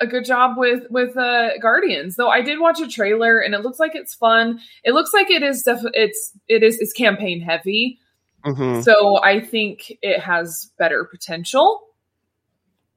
a 0.00 0.06
good 0.06 0.24
job 0.24 0.56
with 0.56 0.84
with 0.90 1.16
uh, 1.16 1.58
Guardians. 1.60 2.16
Though 2.16 2.28
I 2.28 2.40
did 2.42 2.58
watch 2.58 2.80
a 2.80 2.88
trailer 2.88 3.38
and 3.38 3.54
it 3.54 3.60
looks 3.60 3.78
like 3.78 3.94
it's 3.94 4.14
fun. 4.14 4.60
It 4.82 4.92
looks 4.92 5.12
like 5.12 5.30
it 5.30 5.42
is 5.42 5.62
def- 5.62 5.84
it's 5.92 6.32
it 6.48 6.62
is 6.62 6.78
it's 6.80 6.92
campaign 6.92 7.40
heavy. 7.40 7.98
hmm 8.44 8.80
So 8.80 9.22
I 9.22 9.40
think 9.40 9.92
it 10.02 10.20
has 10.20 10.70
better 10.78 11.04
potential. 11.04 11.82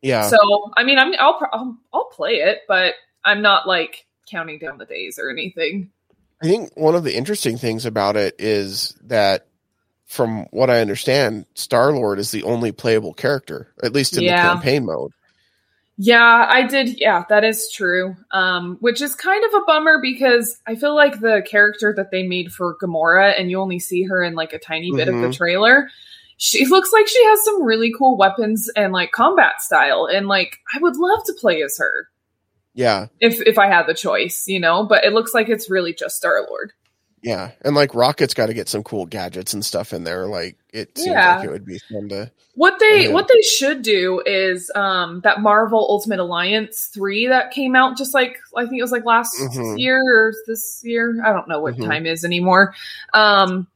Yeah. 0.01 0.29
So 0.29 0.37
I 0.75 0.83
mean, 0.83 0.97
I'm 0.97 1.13
I'll, 1.19 1.39
I'll 1.51 1.77
I'll 1.93 2.05
play 2.05 2.35
it, 2.35 2.59
but 2.67 2.95
I'm 3.23 3.41
not 3.41 3.67
like 3.67 4.05
counting 4.29 4.59
down 4.59 4.77
the 4.77 4.85
days 4.85 5.19
or 5.19 5.29
anything. 5.29 5.91
I 6.41 6.45
think 6.45 6.71
one 6.75 6.95
of 6.95 7.03
the 7.03 7.15
interesting 7.15 7.57
things 7.57 7.85
about 7.85 8.15
it 8.15 8.35
is 8.37 8.95
that, 9.05 9.47
from 10.07 10.45
what 10.51 10.69
I 10.69 10.79
understand, 10.81 11.45
Star 11.53 11.91
Lord 11.91 12.17
is 12.17 12.31
the 12.31 12.43
only 12.43 12.71
playable 12.71 13.13
character, 13.13 13.67
at 13.83 13.93
least 13.93 14.17
in 14.17 14.23
Yeah. 14.23 14.41
the 14.41 14.53
campaign 14.53 14.85
mode. 14.85 15.11
Yeah, 15.99 16.45
I 16.47 16.63
did. 16.67 16.99
Yeah, 16.99 17.25
that 17.29 17.43
is 17.43 17.71
true. 17.71 18.15
Um, 18.31 18.77
which 18.81 19.01
is 19.01 19.15
kind 19.15 19.43
of 19.43 19.53
a 19.61 19.65
bummer 19.65 19.99
because 20.01 20.59
I 20.67 20.75
feel 20.75 20.95
like 20.95 21.19
the 21.19 21.43
character 21.49 21.91
that 21.97 22.11
they 22.11 22.23
made 22.23 22.53
for 22.53 22.77
Gamora, 22.81 23.33
and 23.37 23.49
you 23.49 23.59
only 23.59 23.79
see 23.79 24.03
her 24.03 24.23
in 24.23 24.35
like 24.35 24.53
a 24.53 24.59
tiny 24.59 24.91
bit 24.91 25.07
of 25.07 25.15
the 25.15 25.27
Mhm. 25.27 25.35
trailer. 25.35 25.89
She 26.37 26.67
looks 26.67 26.93
like 26.93 27.07
she 27.07 27.25
has 27.25 27.43
some 27.43 27.63
really 27.63 27.91
cool 27.97 28.15
weapons 28.15 28.69
and 28.75 28.93
like 28.93 29.11
combat 29.11 29.59
style, 29.61 30.05
and 30.05 30.27
like 30.27 30.59
I 30.73 30.77
would 30.79 30.95
love 30.97 31.23
to 31.25 31.33
play 31.33 31.63
as 31.63 31.77
her 31.79 32.07
Yeah. 32.75 33.07
if 33.19 33.41
if 33.41 33.57
I 33.57 33.65
had 33.65 33.87
the 33.87 33.95
choice, 33.95 34.43
you 34.47 34.59
know. 34.59 34.83
But 34.83 35.03
it 35.03 35.13
looks 35.13 35.33
like 35.33 35.49
it's 35.49 35.67
really 35.67 35.93
just 35.95 36.15
Star 36.15 36.45
Lord. 36.47 36.73
Yeah, 37.21 37.51
and 37.61 37.75
like 37.75 37.95
Rocket's 37.95 38.33
got 38.33 38.45
to 38.47 38.53
get 38.53 38.69
some 38.69 38.83
cool 38.83 39.05
gadgets 39.05 39.53
and 39.53 39.65
stuff 39.65 39.91
in 39.93 40.03
there. 40.03 40.27
Like 40.27 40.57
it 40.71 40.97
seems 40.97 41.15
Yeah. 41.15 41.35
like 41.35 41.43
it 41.45 41.51
would 41.51 41.65
be 41.65 41.79
fun 41.91 42.09
to. 42.09 42.31
What 42.53 42.79
they 42.79 43.11
what 43.11 43.27
they 43.27 43.41
should 43.41 43.81
do 43.83 44.21
is 44.25 44.71
um 44.73 45.21
that 45.23 45.41
Marvel 45.41 45.85
Ultimate 45.89 46.19
Alliance 46.19 46.89
3 46.93 47.27
that 47.27 47.51
came 47.51 47.75
out 47.75 47.97
just 47.97 48.13
like 48.15 48.39
I 48.55 48.65
think 48.65 48.79
it 48.79 48.81
was 48.81 48.91
like 48.91 49.05
last 49.05 49.35
Mhm. 49.39 49.77
year 49.77 50.01
or 50.01 50.33
this 50.47 50.81
year. 50.83 51.21
I 51.23 51.33
don't 51.33 51.47
know 51.47 51.59
what 51.59 51.75
Mhm. 51.75 51.85
time 51.85 52.05
is 52.07 52.23
anymore. 52.25 52.73
Um 53.13 53.67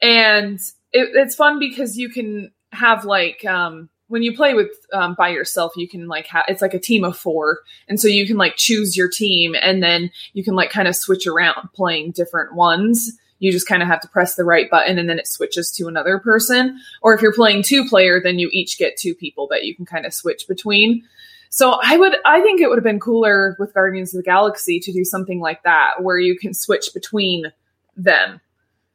and 0.00 0.60
it, 0.92 1.10
it's 1.14 1.34
fun 1.34 1.58
because 1.58 1.98
you 1.98 2.08
can 2.10 2.52
have 2.72 3.04
like 3.04 3.44
um 3.44 3.88
when 4.08 4.22
you 4.22 4.34
play 4.34 4.54
with 4.54 4.70
um, 4.92 5.14
by 5.14 5.28
yourself 5.28 5.76
you 5.76 5.86
can 5.86 6.08
like 6.08 6.26
have 6.26 6.44
it's 6.48 6.62
like 6.62 6.74
a 6.74 6.78
team 6.78 7.04
of 7.04 7.16
four 7.16 7.60
and 7.88 8.00
so 8.00 8.08
you 8.08 8.26
can 8.26 8.36
like 8.36 8.56
choose 8.56 8.96
your 8.96 9.08
team 9.08 9.54
and 9.62 9.82
then 9.82 10.10
you 10.32 10.42
can 10.42 10.54
like 10.54 10.70
kind 10.70 10.88
of 10.88 10.96
switch 10.96 11.26
around 11.26 11.68
playing 11.74 12.10
different 12.10 12.54
ones. 12.54 13.12
You 13.38 13.52
just 13.52 13.68
kind 13.68 13.82
of 13.82 13.88
have 13.88 14.00
to 14.00 14.08
press 14.08 14.34
the 14.34 14.44
right 14.44 14.68
button 14.68 14.98
and 14.98 15.08
then 15.08 15.20
it 15.20 15.28
switches 15.28 15.70
to 15.72 15.86
another 15.86 16.18
person. 16.18 16.80
Or 17.02 17.14
if 17.14 17.22
you're 17.22 17.32
playing 17.32 17.62
two 17.62 17.86
player 17.88 18.20
then 18.22 18.38
you 18.38 18.48
each 18.52 18.78
get 18.78 18.96
two 18.96 19.14
people 19.14 19.46
that 19.48 19.64
you 19.64 19.76
can 19.76 19.86
kind 19.86 20.06
of 20.06 20.12
switch 20.12 20.48
between. 20.48 21.04
So 21.50 21.78
i 21.82 21.96
would 21.96 22.16
i 22.24 22.40
think 22.40 22.60
it 22.60 22.68
would 22.68 22.78
have 22.78 22.84
been 22.84 23.00
cooler 23.00 23.56
with 23.58 23.74
guardians 23.74 24.14
of 24.14 24.18
the 24.18 24.28
galaxy 24.28 24.80
to 24.80 24.92
do 24.92 25.04
something 25.04 25.40
like 25.40 25.62
that 25.62 26.02
where 26.02 26.18
you 26.18 26.36
can 26.36 26.52
switch 26.52 26.90
between 26.92 27.52
them 27.96 28.40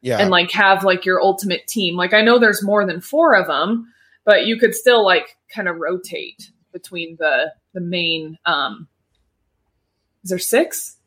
Yeah, 0.02 0.20
and 0.20 0.30
like 0.30 0.52
have 0.52 0.84
like 0.84 1.06
your 1.06 1.22
ultimate 1.22 1.68
team. 1.68 1.96
Like 1.96 2.14
i 2.14 2.22
know 2.22 2.40
there's 2.40 2.64
more 2.64 2.86
than 2.86 3.02
four 3.02 3.36
of 3.36 3.48
them 3.48 3.94
but 4.26 4.46
you 4.46 4.58
could 4.58 4.74
still 4.76 5.04
like 5.04 5.36
kind 5.54 5.68
of 5.68 5.78
rotate 5.78 6.52
between 6.72 7.16
the 7.20 7.52
the 7.74 7.82
main 7.82 8.38
um 8.46 8.88
is 10.24 10.30
there 10.30 10.40
six 10.40 10.98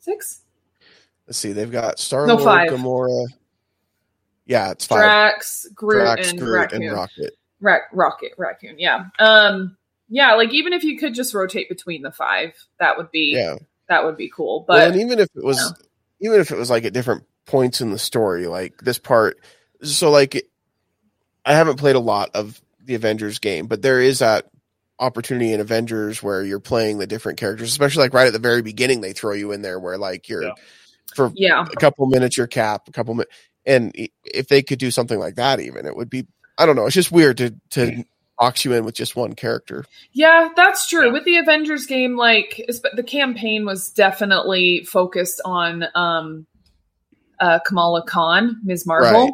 six 0.00 0.42
let's 1.26 1.38
see. 1.38 1.52
They've 1.52 1.70
got 1.70 1.98
Star 1.98 2.26
No, 2.26 2.36
Lord. 2.36 2.68
Gamora. 2.68 3.26
Yeah, 4.46 4.70
it's 4.70 4.86
five. 4.86 5.00
drax 5.00 5.66
groot 5.74 6.02
Drax, 6.02 6.30
and 6.30 6.40
Groot, 6.40 6.54
raccoon 6.54 6.82
and 6.82 6.92
Rocket. 6.92 7.36
Ra- 7.60 7.78
rocket 7.92 8.32
raccoon 8.38 8.76
yeah 8.78 9.06
um 9.18 9.76
yeah 10.08 10.34
like 10.34 10.52
even 10.54 10.72
if 10.72 10.84
you 10.84 10.96
could 10.96 11.12
just 11.14 11.34
rotate 11.34 11.68
between 11.68 12.02
the 12.02 12.12
five 12.12 12.52
that 12.78 12.96
would 12.96 13.10
be 13.10 13.32
Yeah, 13.34 13.56
that 13.88 14.04
would 14.04 14.16
be 14.16 14.30
cool 14.34 14.64
well, 14.68 14.78
but 14.78 14.88
and 14.92 15.00
even 15.00 15.18
if 15.18 15.28
it 15.34 15.44
was, 15.44 15.74
even 16.20 16.40
if 16.40 16.50
it 16.50 16.56
was 16.56 16.70
like 16.70 16.84
at 16.84 16.92
different 16.92 17.24
points 17.46 17.80
in 17.80 17.90
the 17.90 17.98
story, 17.98 18.46
like 18.46 18.78
this 18.78 18.98
part. 18.98 19.38
So 19.82 20.10
like, 20.10 20.47
I 21.44 21.54
haven't 21.54 21.76
played 21.76 21.96
a 21.96 22.00
lot 22.00 22.30
of 22.34 22.60
the 22.84 22.94
Avengers 22.94 23.38
game, 23.38 23.66
but 23.66 23.82
there 23.82 24.00
is 24.00 24.18
that 24.20 24.46
opportunity 24.98 25.52
in 25.52 25.60
Avengers 25.60 26.22
where 26.22 26.42
you're 26.42 26.58
playing 26.60 26.98
the 26.98 27.06
different 27.06 27.38
characters, 27.38 27.70
especially 27.70 28.02
like 28.02 28.14
right 28.14 28.26
at 28.26 28.32
the 28.32 28.38
very 28.38 28.62
beginning, 28.62 29.00
they 29.00 29.12
throw 29.12 29.32
you 29.34 29.52
in 29.52 29.62
there 29.62 29.78
where 29.78 29.96
like 29.98 30.28
you're 30.28 30.42
Yeah. 30.44 30.52
for 31.14 31.30
yeah 31.34 31.62
a 31.64 31.76
couple 31.76 32.06
minutes 32.06 32.36
your 32.36 32.46
cap, 32.48 32.88
a 32.88 32.92
couple 32.92 33.14
minutes, 33.14 33.32
and 33.64 33.92
if 34.24 34.48
they 34.48 34.62
could 34.62 34.78
do 34.78 34.90
something 34.90 35.18
like 35.18 35.36
that, 35.36 35.60
even 35.60 35.86
it 35.86 35.96
would 35.96 36.10
be. 36.10 36.26
I 36.60 36.66
don't 36.66 36.74
know. 36.74 36.86
It's 36.86 36.94
just 36.94 37.12
weird 37.12 37.36
to 37.38 37.54
to 37.70 38.04
box 38.38 38.64
you 38.64 38.72
in 38.72 38.84
with 38.84 38.94
just 38.96 39.14
one 39.14 39.34
character. 39.34 39.84
Yeah, 40.12 40.48
that's 40.56 40.88
true. 40.88 41.12
With 41.12 41.24
the 41.24 41.36
Avengers 41.36 41.86
game, 41.86 42.16
like 42.16 42.64
esp- 42.68 42.94
the 42.96 43.02
campaign 43.04 43.64
was 43.64 43.90
definitely 43.90 44.84
focused 44.84 45.40
on 45.44 45.84
um, 45.94 46.46
uh, 47.40 47.60
Kamala 47.60 48.04
Khan, 48.04 48.60
Ms. 48.64 48.86
Marvel, 48.86 49.24
Right. 49.26 49.32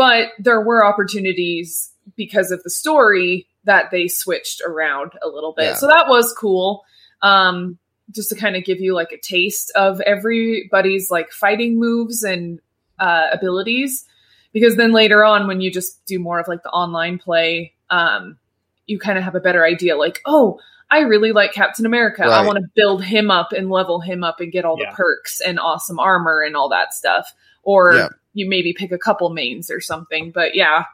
But 0.00 0.28
there 0.38 0.62
were 0.62 0.82
opportunities 0.82 1.92
because 2.16 2.50
of 2.50 2.62
the 2.62 2.70
story 2.70 3.46
that 3.64 3.90
they 3.90 4.08
switched 4.08 4.62
around 4.66 5.12
a 5.22 5.28
little 5.28 5.52
bit. 5.54 5.64
Yeah. 5.64 5.74
So 5.74 5.88
that 5.88 6.06
was 6.08 6.32
cool. 6.32 6.82
Um, 7.20 7.78
just 8.10 8.30
to 8.30 8.34
kind 8.34 8.56
of 8.56 8.64
give 8.64 8.80
you 8.80 8.94
like 8.94 9.12
a 9.12 9.18
taste 9.20 9.70
of 9.76 10.00
everybody's 10.00 11.10
like 11.10 11.30
fighting 11.32 11.78
moves 11.78 12.22
and 12.22 12.60
uh, 12.98 13.26
abilities 13.30 14.06
because 14.54 14.76
then 14.76 14.92
later 14.92 15.22
on 15.22 15.46
when 15.46 15.60
you 15.60 15.70
just 15.70 16.02
do 16.06 16.18
more 16.18 16.40
of 16.40 16.48
like 16.48 16.62
the 16.62 16.70
online 16.70 17.18
play 17.18 17.72
um 17.90 18.38
you 18.86 18.98
kind 18.98 19.16
of 19.18 19.24
have 19.24 19.34
a 19.34 19.40
better 19.40 19.64
idea 19.64 19.96
like 19.96 20.20
oh 20.26 20.58
i 20.90 20.98
really 21.00 21.32
like 21.32 21.52
captain 21.52 21.86
america 21.86 22.22
i 22.24 22.44
want 22.44 22.56
to 22.58 22.64
build 22.74 23.02
him 23.04 23.30
up 23.30 23.52
and 23.52 23.70
level 23.70 24.00
him 24.00 24.22
up 24.24 24.40
and 24.40 24.50
get 24.52 24.64
all 24.64 24.76
Yeah. 24.78 24.90
the 24.90 24.96
perks 24.96 25.40
and 25.40 25.58
awesome 25.60 25.98
armor 26.00 26.40
and 26.42 26.56
all 26.56 26.68
that 26.70 26.92
stuff 26.92 27.32
or 27.62 27.94
Yeah. 27.94 28.08
You 28.32 28.48
maybe 28.48 28.72
pick 28.72 28.92
a 28.92 28.98
couple 28.98 29.30
mains 29.30 29.70
or 29.70 29.80
something 29.80 30.30
but 30.30 30.54
yeah 30.54 30.84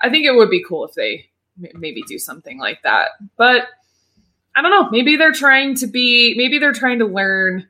i 0.00 0.08
think 0.08 0.24
it 0.24 0.34
would 0.34 0.50
be 0.50 0.64
cool 0.66 0.84
if 0.84 0.94
they 0.94 1.26
maybe 1.74 2.02
do 2.06 2.18
something 2.18 2.58
like 2.58 2.82
that 2.82 3.10
but 3.36 3.66
i 4.54 4.62
don't 4.62 4.70
know 4.70 4.88
maybe 4.90 5.16
they're 5.16 5.32
trying 5.32 5.74
to 5.74 5.86
be 5.86 6.34
maybe 6.36 6.58
they're 6.58 6.72
trying 6.72 7.00
to 7.00 7.06
learn 7.06 7.66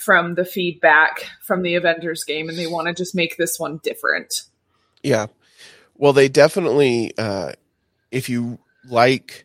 from 0.00 0.34
the 0.34 0.46
feedback 0.46 1.26
from 1.42 1.60
the 1.62 1.74
Avengers 1.74 2.24
game 2.24 2.48
and 2.48 2.56
they 2.56 2.66
want 2.66 2.88
to 2.88 2.94
just 2.94 3.14
make 3.14 3.36
this 3.36 3.60
one 3.60 3.78
different. 3.82 4.44
Yeah. 5.02 5.26
Well, 5.94 6.14
they 6.14 6.30
definitely, 6.30 7.12
uh, 7.18 7.52
if 8.10 8.30
you 8.30 8.58
like 8.88 9.44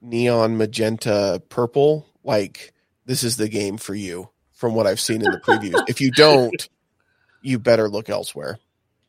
neon 0.00 0.56
magenta 0.56 1.42
purple, 1.50 2.06
like 2.24 2.72
this 3.04 3.22
is 3.22 3.36
the 3.36 3.50
game 3.50 3.76
for 3.76 3.94
you 3.94 4.30
from 4.54 4.74
what 4.74 4.86
I've 4.86 5.00
seen 5.00 5.16
in 5.16 5.30
the 5.30 5.40
previews. 5.40 5.84
if 5.88 6.00
you 6.00 6.10
don't, 6.10 6.68
you 7.42 7.58
better 7.58 7.88
look 7.88 8.08
elsewhere 8.08 8.58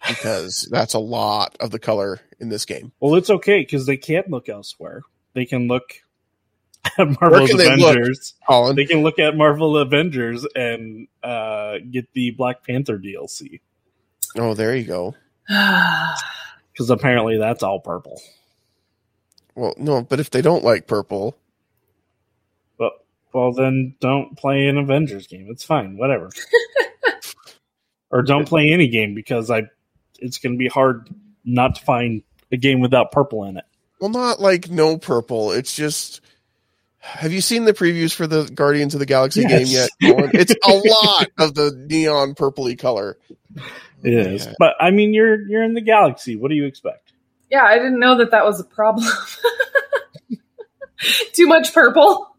because 0.08 0.68
that's 0.72 0.94
a 0.94 1.00
lot 1.00 1.56
of 1.60 1.72
the 1.72 1.80
color 1.80 2.20
in 2.40 2.50
this 2.50 2.66
game. 2.66 2.92
Well, 3.00 3.16
it's 3.16 3.30
okay 3.30 3.62
because 3.62 3.86
they 3.86 3.98
can't 3.98 4.30
look 4.30 4.50
elsewhere. 4.50 5.02
They 5.34 5.46
can 5.46 5.68
look 5.68 6.02
at 6.98 7.22
Marvel's 7.22 7.50
can 7.50 7.58
they 7.58 7.76
look? 7.76 7.96
Avengers. 7.96 8.34
Colin, 8.48 8.76
They 8.76 8.86
can 8.86 9.04
look 9.04 9.20
at 9.20 9.38
Marvel 9.38 9.78
Avengers 9.78 10.46
and 10.56 11.08
uh, 11.24 11.78
get 11.90 12.12
the 12.14 12.32
Black 12.32 12.66
Panther 12.66 12.98
DLC 12.98 13.62
oh, 14.38 14.54
there 14.54 14.76
you 14.76 14.86
go. 14.86 15.16
because 15.48 16.90
apparently 16.90 17.38
that's 17.38 17.64
all 17.64 17.80
purple. 17.80 18.22
Well, 19.56 19.74
no, 19.78 20.02
but 20.02 20.20
if 20.20 20.32
they 20.32 20.42
don't 20.42 20.64
like 20.64 20.88
purple, 20.88 21.38
But 22.78 22.94
well, 23.34 23.54
then 23.54 23.96
don't 24.00 24.38
play 24.38 24.68
an 24.68 24.78
Avengers 24.78 25.28
game. 25.28 25.48
It's 25.50 25.64
fine, 25.64 25.98
whatever. 25.98 26.32
or 28.14 28.22
don't 28.22 28.48
play 28.48 28.70
any 28.72 28.88
game 28.88 29.14
because 29.16 29.52
I. 29.52 29.64
It's 30.20 30.38
going 30.38 30.54
to 30.54 30.58
be 30.58 30.68
hard 30.70 31.10
not 31.44 31.76
to 31.76 31.82
find 31.82 32.24
a 32.52 32.56
game 32.58 32.80
without 32.80 33.12
purple 33.12 33.44
in 33.44 33.58
it. 33.58 33.66
well, 34.00 34.10
not 34.12 34.40
like 34.40 34.70
no 34.70 34.98
purple. 34.98 35.52
It's 35.52 35.76
just. 35.76 36.22
Have 37.00 37.34
you 37.34 37.42
seen 37.42 37.66
the 37.66 37.74
previews 37.74 38.14
for 38.16 38.28
the 38.28 38.46
Guardians 38.46 38.94
of 38.94 39.02
the 39.02 39.06
Galaxy 39.06 39.42
Yes. 39.42 39.90
game 40.00 40.18
yet? 40.18 40.30
It's 40.34 40.54
a 40.54 40.72
lot 40.72 41.28
of 41.38 41.54
the 41.54 41.76
neon 41.90 42.34
purpley 42.36 42.80
color. 42.80 43.18
It 44.04 44.14
is, 44.14 44.46
Yeah. 44.46 44.54
but 44.58 44.76
I 44.80 44.92
mean, 44.92 45.14
you're 45.14 45.42
you're 45.48 45.64
in 45.64 45.74
the 45.74 45.82
galaxy. 45.82 46.38
What 46.38 46.48
do 46.50 46.56
you 46.56 46.66
expect? 46.66 47.12
yeah, 47.52 47.64
I 47.66 47.76
didn't 47.78 48.00
know 48.00 48.18
that 48.20 48.32
that 48.32 48.46
was 48.46 48.62
a 48.62 48.64
problem. 48.64 49.06
Too 51.34 51.48
much 51.48 51.74
purple? 51.74 52.33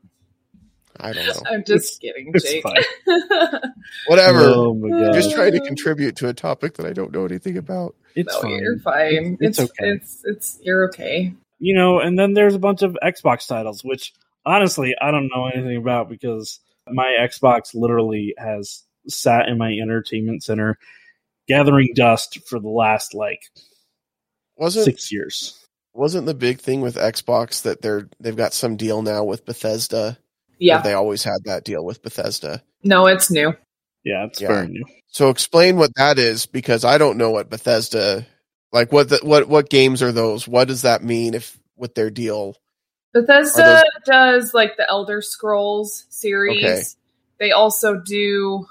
I 1.05 1.13
don't 1.13 1.27
know. 1.27 1.43
I'm 1.51 1.65
just 1.65 2.01
kidding, 2.01 2.33
It's 2.35 2.45
Jake. 2.51 2.63
fine. 2.63 2.83
Whatever. 4.07 4.41
Oh 4.41 4.75
my 4.75 4.89
uh, 4.97 5.05
god, 5.07 5.15
just 5.15 5.33
trying 5.35 5.53
to 5.53 5.61
contribute 5.61 6.17
to 6.17 6.29
a 6.29 6.35
topic 6.35 6.75
that 6.75 6.87
I 6.87 6.93
don't 6.93 7.13
know 7.13 7.25
anything 7.25 7.57
about. 7.57 7.95
it's 8.15 8.33
no, 8.35 8.41
fine. 8.43 8.59
you're 8.61 8.79
fine. 8.81 9.37
It's 9.41 9.59
It's, 9.59 9.71
okay. 9.71 9.89
It's 9.91 10.21
it's 10.25 10.59
you're 10.63 10.85
okay. 10.89 11.35
you 11.59 11.75
know, 11.75 12.01
and 12.01 12.19
then 12.19 12.33
there's 12.35 12.55
a 12.55 12.59
bunch 12.59 12.83
of 12.83 12.97
Xbox 13.05 13.47
titles, 13.47 13.83
which 13.85 14.13
honestly 14.47 14.95
I 15.01 15.11
don't 15.11 15.29
know 15.35 15.47
anything 15.47 15.77
about 15.77 16.09
because 16.09 16.61
my 16.89 17.17
Xbox 17.21 17.75
literally 17.75 18.35
has 18.39 18.83
sat 19.09 19.49
in 19.49 19.59
my 19.59 19.71
entertainment 19.73 20.43
center 20.43 20.79
gathering 21.49 21.93
dust 21.95 22.39
for 22.49 22.59
the 22.59 22.69
last 22.71 23.15
like 23.15 23.41
Wasn't 24.57 24.85
six 24.87 25.13
years. 25.13 25.59
wasn't 25.93 26.27
the 26.27 26.35
big 26.35 26.59
thing 26.61 26.81
with 26.81 26.97
Xbox 26.97 27.63
that 27.63 27.83
they're 27.83 28.09
they've 28.21 28.37
got 28.37 28.55
some 28.55 28.77
deal 28.77 29.03
now 29.03 29.25
with 29.25 29.45
Bethesda? 29.45 30.19
Yeah. 30.65 30.81
They 30.83 30.95
always 30.95 31.23
had 31.25 31.45
that 31.45 31.65
deal 31.65 31.85
with 31.85 32.03
Bethesda. 32.03 32.63
No, 32.83 33.07
it's 33.07 33.31
new. 33.31 33.55
Yeah, 34.05 34.25
it's 34.27 34.41
Yeah. 34.41 34.49
very 34.49 34.69
new. 34.69 34.85
So 35.09 35.31
explain 35.31 35.77
what 35.77 35.91
that 35.97 36.19
is 36.19 36.47
because 36.47 36.85
I 36.85 36.99
don't 36.99 37.19
know 37.19 37.31
what 37.31 37.51
Bethesda 37.51 38.27
like 38.73 38.91
what 38.93 39.09
the, 39.09 39.21
what 39.23 39.49
what 39.49 39.71
games 39.71 40.03
are 40.03 40.11
those? 40.13 40.49
What 40.49 40.67
does 40.69 40.83
that 40.83 41.03
mean 41.05 41.35
if 41.35 41.57
with 41.77 41.95
their 41.95 42.11
deal? 42.11 42.57
Bethesda 43.13 43.85
does 44.05 44.53
like 44.55 44.77
the 44.77 44.89
Elder 44.91 45.23
Scrolls 45.23 46.07
series. 46.09 46.65
Okay. 46.65 46.83
They 47.39 47.53
also 47.53 47.97
do. 48.01 48.67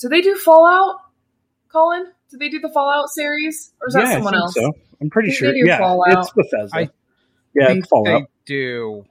Do 0.00 0.08
they 0.08 0.20
do 0.20 0.36
Fallout? 0.36 0.96
Colin, 1.72 2.06
do 2.30 2.38
they 2.38 2.48
do 2.48 2.60
the 2.60 2.70
Fallout 2.70 3.08
series, 3.10 3.72
or 3.80 3.88
is 3.88 3.94
that 3.94 4.12
someone 4.12 4.34
I 4.34 4.38
think 4.38 4.42
else? 4.44 4.54
so. 4.54 4.72
I'm 5.00 5.10
pretty 5.10 5.30
I 5.30 5.34
sure. 5.34 5.52
they 5.52 5.60
do 5.60 5.66
Yeah, 5.66 5.78
Fallout. 5.78 6.18
it's 6.18 6.32
Bethesda. 6.32 6.76
I 6.76 6.88
yeah, 7.54 7.66
think 7.68 7.88
Fallout. 7.88 8.22
they 8.22 8.26
do. 8.46 9.04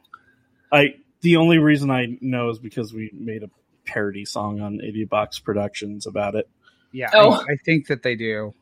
I 0.72 0.96
the 1.22 1.36
only 1.38 1.58
reason 1.58 1.90
I 1.92 2.18
know 2.22 2.50
is 2.50 2.60
because 2.60 2.94
we 2.94 3.12
made 3.14 3.44
a 3.44 3.50
parody 3.86 4.26
song 4.26 4.62
on 4.62 4.80
Idiot 4.80 5.10
Box 5.10 5.40
Productions 5.40 6.06
about 6.06 6.36
it. 6.36 6.50
Yeah, 6.92 7.10
Oh. 7.14 7.32
I, 7.34 7.54
I 7.54 7.56
think 7.66 7.88
that 7.88 8.04
they 8.04 8.16
do. 8.16 8.54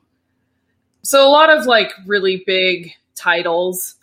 So 1.04 1.28
a 1.28 1.32
lot 1.32 1.50
of 1.56 1.66
like 1.66 1.92
really 2.06 2.44
big 2.46 2.92
titles, 3.16 3.96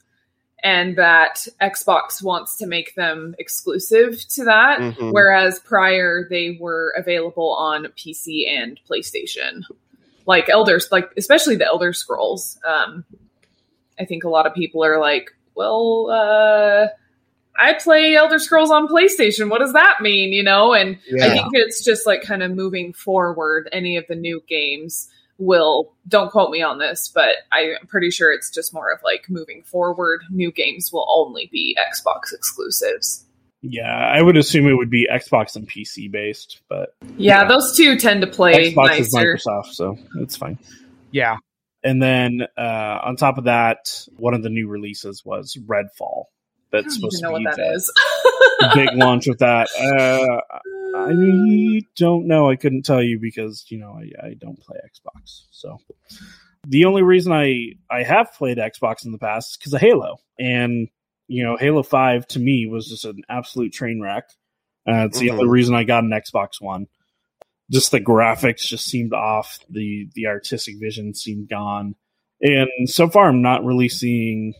and 0.62 0.96
that 0.96 1.46
Xbox 1.60 2.22
wants 2.22 2.56
to 2.56 2.66
make 2.66 2.94
them 2.94 3.34
exclusive 3.38 4.18
to 4.30 4.44
that, 4.44 4.78
Mhm. 4.80 5.12
whereas 5.12 5.58
prior 5.60 6.26
they 6.30 6.56
were 6.58 6.94
available 6.96 7.50
on 7.54 7.84
PC 7.96 8.46
and 8.48 8.80
PlayStation. 8.88 9.62
Like 10.26 10.48
Elders, 10.48 10.88
like 10.90 11.10
especially 11.18 11.56
the 11.56 11.66
Elder 11.66 11.92
Scrolls. 11.92 12.58
Um, 12.66 13.04
I 14.00 14.06
think 14.06 14.24
a 14.24 14.30
lot 14.30 14.46
of 14.46 14.54
people 14.54 14.82
are 14.82 14.98
like, 14.98 15.30
well, 15.54 16.08
uh, 16.10 16.88
I 17.58 17.74
play 17.74 18.14
Elder 18.16 18.38
Scrolls 18.38 18.70
on 18.70 18.88
PlayStation. 18.88 19.48
What 19.50 19.60
does 19.60 19.72
that 19.74 19.98
mean? 20.00 20.32
You 20.32 20.42
know, 20.42 20.72
and 20.74 20.98
I 21.22 21.28
think 21.30 21.48
it's 21.52 21.84
just 21.84 22.06
like 22.06 22.22
kind 22.22 22.42
of 22.42 22.50
moving 22.52 22.92
forward. 22.92 23.68
Any 23.72 23.96
of 23.96 24.04
the 24.08 24.16
new 24.16 24.42
games 24.48 25.08
will, 25.38 25.92
don't 26.08 26.30
quote 26.30 26.50
me 26.50 26.62
on 26.62 26.78
this, 26.78 27.10
but 27.14 27.30
I'm 27.52 27.86
pretty 27.86 28.10
sure 28.10 28.32
it's 28.32 28.50
just 28.50 28.72
more 28.74 28.90
of 28.92 29.00
like 29.04 29.26
moving 29.28 29.62
forward. 29.62 30.22
New 30.30 30.50
games 30.52 30.90
will 30.92 31.06
only 31.08 31.48
be 31.52 31.76
Xbox 31.78 32.32
exclusives. 32.32 33.24
Yeah, 33.62 33.82
I 33.94 34.20
would 34.20 34.36
assume 34.36 34.66
it 34.66 34.74
would 34.74 34.90
be 34.90 35.08
Xbox 35.10 35.56
and 35.56 35.66
PC 35.68 36.10
based, 36.10 36.60
but 36.68 36.94
Yeah, 37.16 37.42
Yeah. 37.42 37.48
those 37.48 37.76
two 37.76 37.96
tend 37.96 38.20
to 38.20 38.26
play 38.26 38.74
Xbox 38.74 38.98
is 39.00 39.12
nicer. 39.14 39.36
Microsoft, 39.36 39.72
so 39.72 39.96
it's 40.20 40.36
fine. 40.36 40.58
Yeah. 41.12 41.36
And 41.82 42.02
then 42.02 42.42
uh, 42.58 42.98
on 43.04 43.16
top 43.16 43.38
of 43.38 43.44
that, 43.44 44.06
one 44.16 44.34
of 44.34 44.42
the 44.42 44.50
new 44.50 44.68
releases 44.68 45.24
was 45.24 45.56
Redfall. 45.66 46.24
I 46.74 46.82
That's 46.82 46.96
supposed 46.96 47.22
to 47.22 47.28
be 47.36 47.44
that 47.44 47.56
the 47.56 47.72
is. 47.74 47.92
big 48.74 48.88
launch 48.94 49.26
with 49.26 49.38
that. 49.38 49.68
Uh, 49.78 50.58
I 50.96 51.80
don't 51.96 52.26
know. 52.26 52.48
I 52.50 52.56
couldn't 52.56 52.82
tell 52.84 53.02
you 53.02 53.18
because 53.20 53.64
you 53.68 53.78
know 53.78 53.98
I, 53.98 54.26
I 54.28 54.34
don't 54.34 54.60
play 54.60 54.78
Xbox. 54.84 55.44
So 55.50 55.78
the 56.66 56.84
only 56.84 57.02
reason 57.02 57.32
I 57.32 57.72
I 57.90 58.02
have 58.02 58.32
played 58.34 58.58
Xbox 58.58 59.04
in 59.04 59.12
the 59.12 59.18
past 59.18 59.52
is 59.52 59.56
because 59.56 59.74
of 59.74 59.80
Halo, 59.80 60.18
and 60.38 60.88
you 61.28 61.42
know 61.44 61.56
Halo 61.56 61.82
Five 61.82 62.26
to 62.28 62.38
me 62.38 62.66
was 62.66 62.88
just 62.88 63.04
an 63.04 63.22
absolute 63.28 63.72
train 63.72 64.00
wreck. 64.00 64.24
Uh, 64.86 65.06
it's 65.06 65.18
the 65.18 65.28
Mhm. 65.28 65.32
only 65.32 65.48
reason 65.48 65.74
I 65.74 65.84
got 65.84 66.04
an 66.04 66.10
Xbox 66.10 66.60
One. 66.60 66.86
Just 67.70 67.90
the 67.90 68.00
graphics 68.00 68.60
just 68.66 68.84
seemed 68.84 69.12
off. 69.14 69.58
the 69.70 70.08
The 70.14 70.26
artistic 70.26 70.76
vision 70.78 71.14
seemed 71.14 71.48
gone, 71.48 71.94
and 72.40 72.68
so 72.86 73.08
far 73.08 73.28
I'm 73.28 73.42
not 73.42 73.64
really 73.64 73.88
seeing 73.88 74.54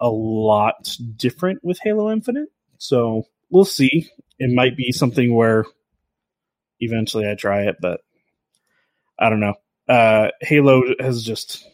a 0.00 0.08
lot 0.08 0.96
different 1.16 1.62
with 1.62 1.78
Halo 1.82 2.10
Infinite. 2.10 2.48
So 2.78 3.24
we'll 3.50 3.64
see. 3.64 4.08
It 4.38 4.54
might 4.54 4.76
be 4.76 4.92
something 4.92 5.34
where 5.34 5.64
eventually 6.80 7.28
I 7.28 7.34
try 7.34 7.62
it, 7.64 7.76
but 7.80 8.00
I 9.18 9.28
don't 9.28 9.40
know. 9.40 9.54
Uh, 9.88 10.30
Halo 10.40 10.82
has 10.98 11.22
just, 11.22 11.66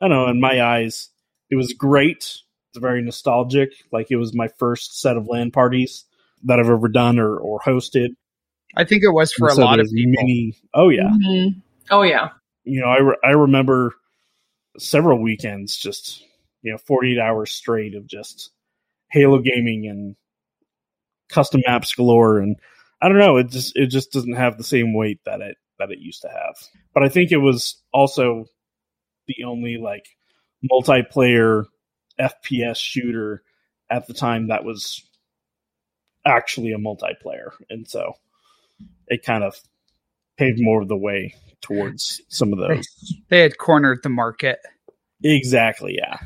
I 0.00 0.08
don't 0.08 0.16
know, 0.16 0.28
in 0.28 0.40
my 0.40 0.60
eyes, 0.62 1.10
it 1.50 1.56
was 1.56 1.72
great. 1.72 2.38
It's 2.70 2.78
very 2.80 3.02
nostalgic. 3.02 3.70
Like 3.92 4.10
it 4.10 4.16
was 4.16 4.34
my 4.34 4.48
first 4.58 5.00
set 5.00 5.16
of 5.16 5.28
LAN 5.28 5.50
parties 5.52 6.04
that 6.44 6.58
I've 6.58 6.68
ever 6.68 6.88
done 6.88 7.18
or, 7.20 7.36
or 7.36 7.60
hosted. 7.60 8.16
I 8.74 8.84
think 8.84 9.04
it 9.04 9.12
was 9.12 9.32
for 9.32 9.48
And 9.48 9.52
a 9.52 9.56
so 9.56 9.62
lot 9.62 9.78
of 9.78 9.86
there's 9.86 9.92
people. 9.92 10.22
Many, 10.22 10.56
oh, 10.74 10.88
yeah. 10.88 11.10
Mhm. 11.10 11.62
Oh 11.90 12.02
yeah. 12.02 12.30
you 12.64 12.80
know, 12.80 12.86
I, 12.88 12.98
re- 13.00 13.18
I 13.22 13.30
remember 13.30 13.94
several 14.78 15.20
weekends 15.22 15.76
just, 15.76 16.24
you 16.62 16.72
know, 16.72 16.78
48 16.78 17.18
hours 17.18 17.52
straight 17.52 17.94
of 17.94 18.06
just 18.06 18.50
Halo 19.10 19.40
gaming 19.40 19.86
and 19.88 20.16
custom 21.28 21.62
maps 21.66 21.94
galore. 21.94 22.38
And 22.38 22.56
I 23.00 23.08
don't 23.08 23.18
know, 23.18 23.36
it 23.36 23.50
just, 23.50 23.76
it 23.76 23.88
just 23.88 24.12
doesn't 24.12 24.36
have 24.36 24.56
the 24.56 24.64
same 24.64 24.94
weight 24.94 25.20
that 25.26 25.40
it, 25.40 25.56
that 25.78 25.90
it 25.90 25.98
used 25.98 26.22
to 26.22 26.28
have. 26.28 26.56
But 26.94 27.02
I 27.02 27.08
think 27.08 27.32
it 27.32 27.38
was 27.38 27.82
also 27.92 28.46
the 29.26 29.44
only 29.44 29.76
like 29.76 30.06
multiplayer 30.70 31.64
FPS 32.20 32.76
shooter 32.76 33.42
at 33.90 34.06
the 34.06 34.14
time 34.14 34.48
that 34.48 34.64
was 34.64 35.02
actually 36.24 36.72
a 36.72 36.78
multiplayer. 36.78 37.50
And 37.68 37.88
so 37.88 38.14
it 39.08 39.24
kind 39.24 39.42
of 39.42 39.60
paved 40.38 40.60
more 40.60 40.82
of 40.82 40.88
the 40.88 40.96
way 40.96 41.34
towards 41.60 42.22
some 42.28 42.52
of 42.52 42.58
those. 42.58 42.86
They 43.28 43.40
had 43.40 43.58
cornered 43.58 44.02
the 44.02 44.08
market 44.08 44.58
Exactly, 45.24 45.98
yeah. 45.98 46.18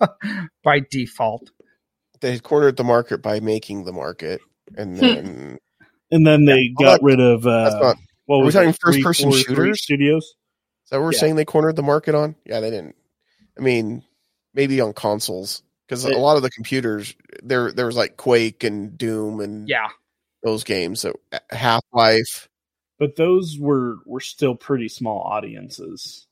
by 0.64 0.80
default. 0.90 1.50
They 2.20 2.38
cornered 2.38 2.76
the 2.76 2.84
market 2.84 3.22
by 3.22 3.40
making 3.40 3.84
the 3.84 3.92
market, 3.92 4.40
and 4.76 4.96
then 4.96 5.58
And 6.10 6.26
then 6.26 6.44
they 6.44 6.72
Well, 6.78 6.92
got 6.92 7.02
rid 7.02 7.20
of 7.20 7.46
uh, 7.46 7.64
that's 7.64 7.80
not. 7.80 7.96
what 8.26 8.38
are 8.38 8.44
we 8.46 8.52
talking 8.52 8.74
first-person 8.80 9.32
shooters? 9.32 9.82
studios? 9.82 10.24
Is 10.24 10.90
that 10.90 10.98
what 10.98 11.04
we're 11.04 11.12
Yeah. 11.12 11.18
saying? 11.18 11.36
They 11.36 11.44
cornered 11.44 11.76
the 11.76 11.82
market 11.82 12.14
on? 12.14 12.36
Yeah, 12.46 12.60
they 12.60 12.70
didn't. 12.70 12.94
I 13.58 13.62
mean, 13.62 14.02
maybe 14.54 14.80
on 14.80 14.92
consoles 14.92 15.62
because 15.86 16.04
a 16.04 16.10
lot 16.10 16.36
of 16.36 16.42
the 16.42 16.50
computers 16.50 17.14
there 17.42 17.72
there 17.72 17.86
was 17.86 17.96
like 17.96 18.16
Quake 18.16 18.64
and 18.64 18.96
Doom 18.96 19.40
and 19.40 19.68
Yeah. 19.68 19.88
those 20.42 20.64
games. 20.64 21.00
So 21.00 21.14
Half 21.50 21.82
Life. 21.92 22.48
But 22.98 23.16
those 23.16 23.58
were 23.58 23.96
were 24.06 24.20
still 24.20 24.54
pretty 24.54 24.88
small 24.88 25.20
audiences. 25.20 26.26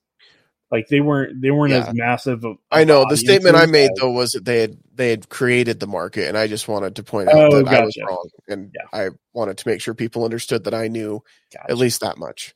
Like 0.71 0.89
they 0.89 1.01
weren't 1.01 1.41
they 1.41 1.51
weren't 1.51 1.73
Yeah. 1.73 1.87
as 1.89 1.95
massive. 1.95 2.45
Of, 2.45 2.57
I 2.71 2.85
know 2.85 3.05
the 3.09 3.17
statement 3.17 3.55
I 3.55 3.67
made 3.67 3.91
as- 3.93 3.99
though 4.01 4.11
was 4.11 4.33
that 4.33 4.45
they 4.45 4.61
had 4.61 4.77
they 4.95 5.11
had 5.11 5.29
created 5.29 5.79
the 5.79 5.87
market, 5.87 6.27
and 6.29 6.37
I 6.39 6.47
just 6.47 6.67
wanted 6.69 6.97
to 6.97 7.03
point 7.05 7.29
out 7.29 7.53
Oh, 7.53 7.63
that 7.63 7.69
I 7.81 7.85
was 7.85 7.97
wrong, 8.07 8.29
and 8.49 8.73
Yeah. 8.75 8.99
I 9.07 9.11
wanted 9.33 9.59
to 9.59 9.69
make 9.69 9.81
sure 9.81 9.95
people 9.95 10.25
understood 10.25 10.65
that 10.65 10.75
I 10.75 10.89
knew 10.89 11.23
Gotcha. 11.53 11.71
at 11.71 11.77
least 11.79 12.01
that 12.01 12.19
much. 12.19 12.55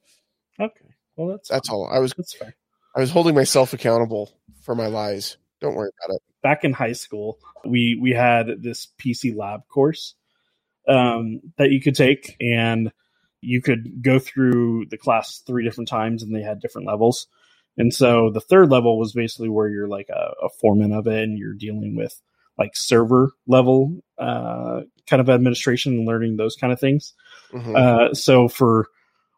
Okay, 0.59 0.95
well 1.17 1.29
that's 1.29 1.49
That's 1.49 1.69
fine. 1.69 1.77
all. 1.77 1.87
I 1.89 1.99
was 2.01 2.13
That's 2.17 2.35
fair. 2.35 2.57
I 2.97 3.01
was 3.01 3.11
holding 3.11 3.35
myself 3.35 3.73
accountable 3.73 4.33
for 4.63 4.75
my 4.75 4.87
lies. 4.87 5.37
Don't 5.61 5.75
worry 5.75 5.91
about 6.05 6.17
it. 6.17 6.23
back 6.43 6.65
in 6.65 6.73
high 6.73 6.93
school, 6.93 7.39
we 7.65 7.99
we 8.01 8.13
had 8.13 8.63
this 8.63 8.89
PC 8.99 9.37
lab 9.37 9.61
course 9.69 10.15
um, 10.89 11.41
that 11.59 11.71
you 11.71 11.81
could 11.81 11.95
take, 11.95 12.37
and 12.41 12.91
you 13.43 13.61
could 13.61 14.03
go 14.03 14.19
through 14.19 14.87
the 14.87 14.97
class 14.97 15.43
three 15.47 15.63
different 15.65 15.89
times, 15.89 16.23
and 16.23 16.35
they 16.35 16.43
had 16.43 16.61
different 16.61 16.87
levels. 16.87 17.27
And 17.79 17.95
so 17.95 18.31
the 18.31 18.41
third 18.41 18.70
level 18.70 18.99
was 18.99 19.12
basically 19.12 19.49
where 19.49 19.68
you're 19.68 19.89
like 19.89 20.09
a, 20.11 20.33
a 20.45 20.49
foreman 20.61 20.93
of 20.93 21.07
it, 21.07 21.22
and 21.22 21.39
you're 21.39 21.55
dealing 21.55 21.97
with 21.97 22.20
like 22.59 22.76
server 22.76 23.33
level 23.47 24.03
uh, 24.18 24.81
kind 25.07 25.20
of 25.20 25.31
administration 25.31 25.95
and 25.95 26.07
learning 26.07 26.37
those 26.37 26.57
kind 26.57 26.72
of 26.72 26.81
things. 26.81 27.14
Mhm. 27.53 27.76
Uh, 27.76 28.14
so 28.14 28.49
for 28.49 28.89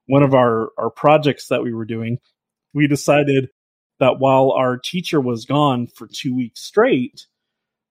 one 0.07 0.23
of 0.23 0.35
our 0.35 0.71
our 0.79 0.91
projects 0.91 1.49
that 1.49 1.63
we 1.63 1.73
were 1.75 1.85
doing, 1.85 2.19
we 2.73 2.87
decided 2.89 3.51
that 3.99 4.19
while 4.19 4.53
our 4.53 4.79
teacher 4.79 5.21
was 5.21 5.45
gone 5.45 5.87
for 5.87 6.07
two 6.07 6.35
weeks 6.35 6.61
straight, 6.63 7.27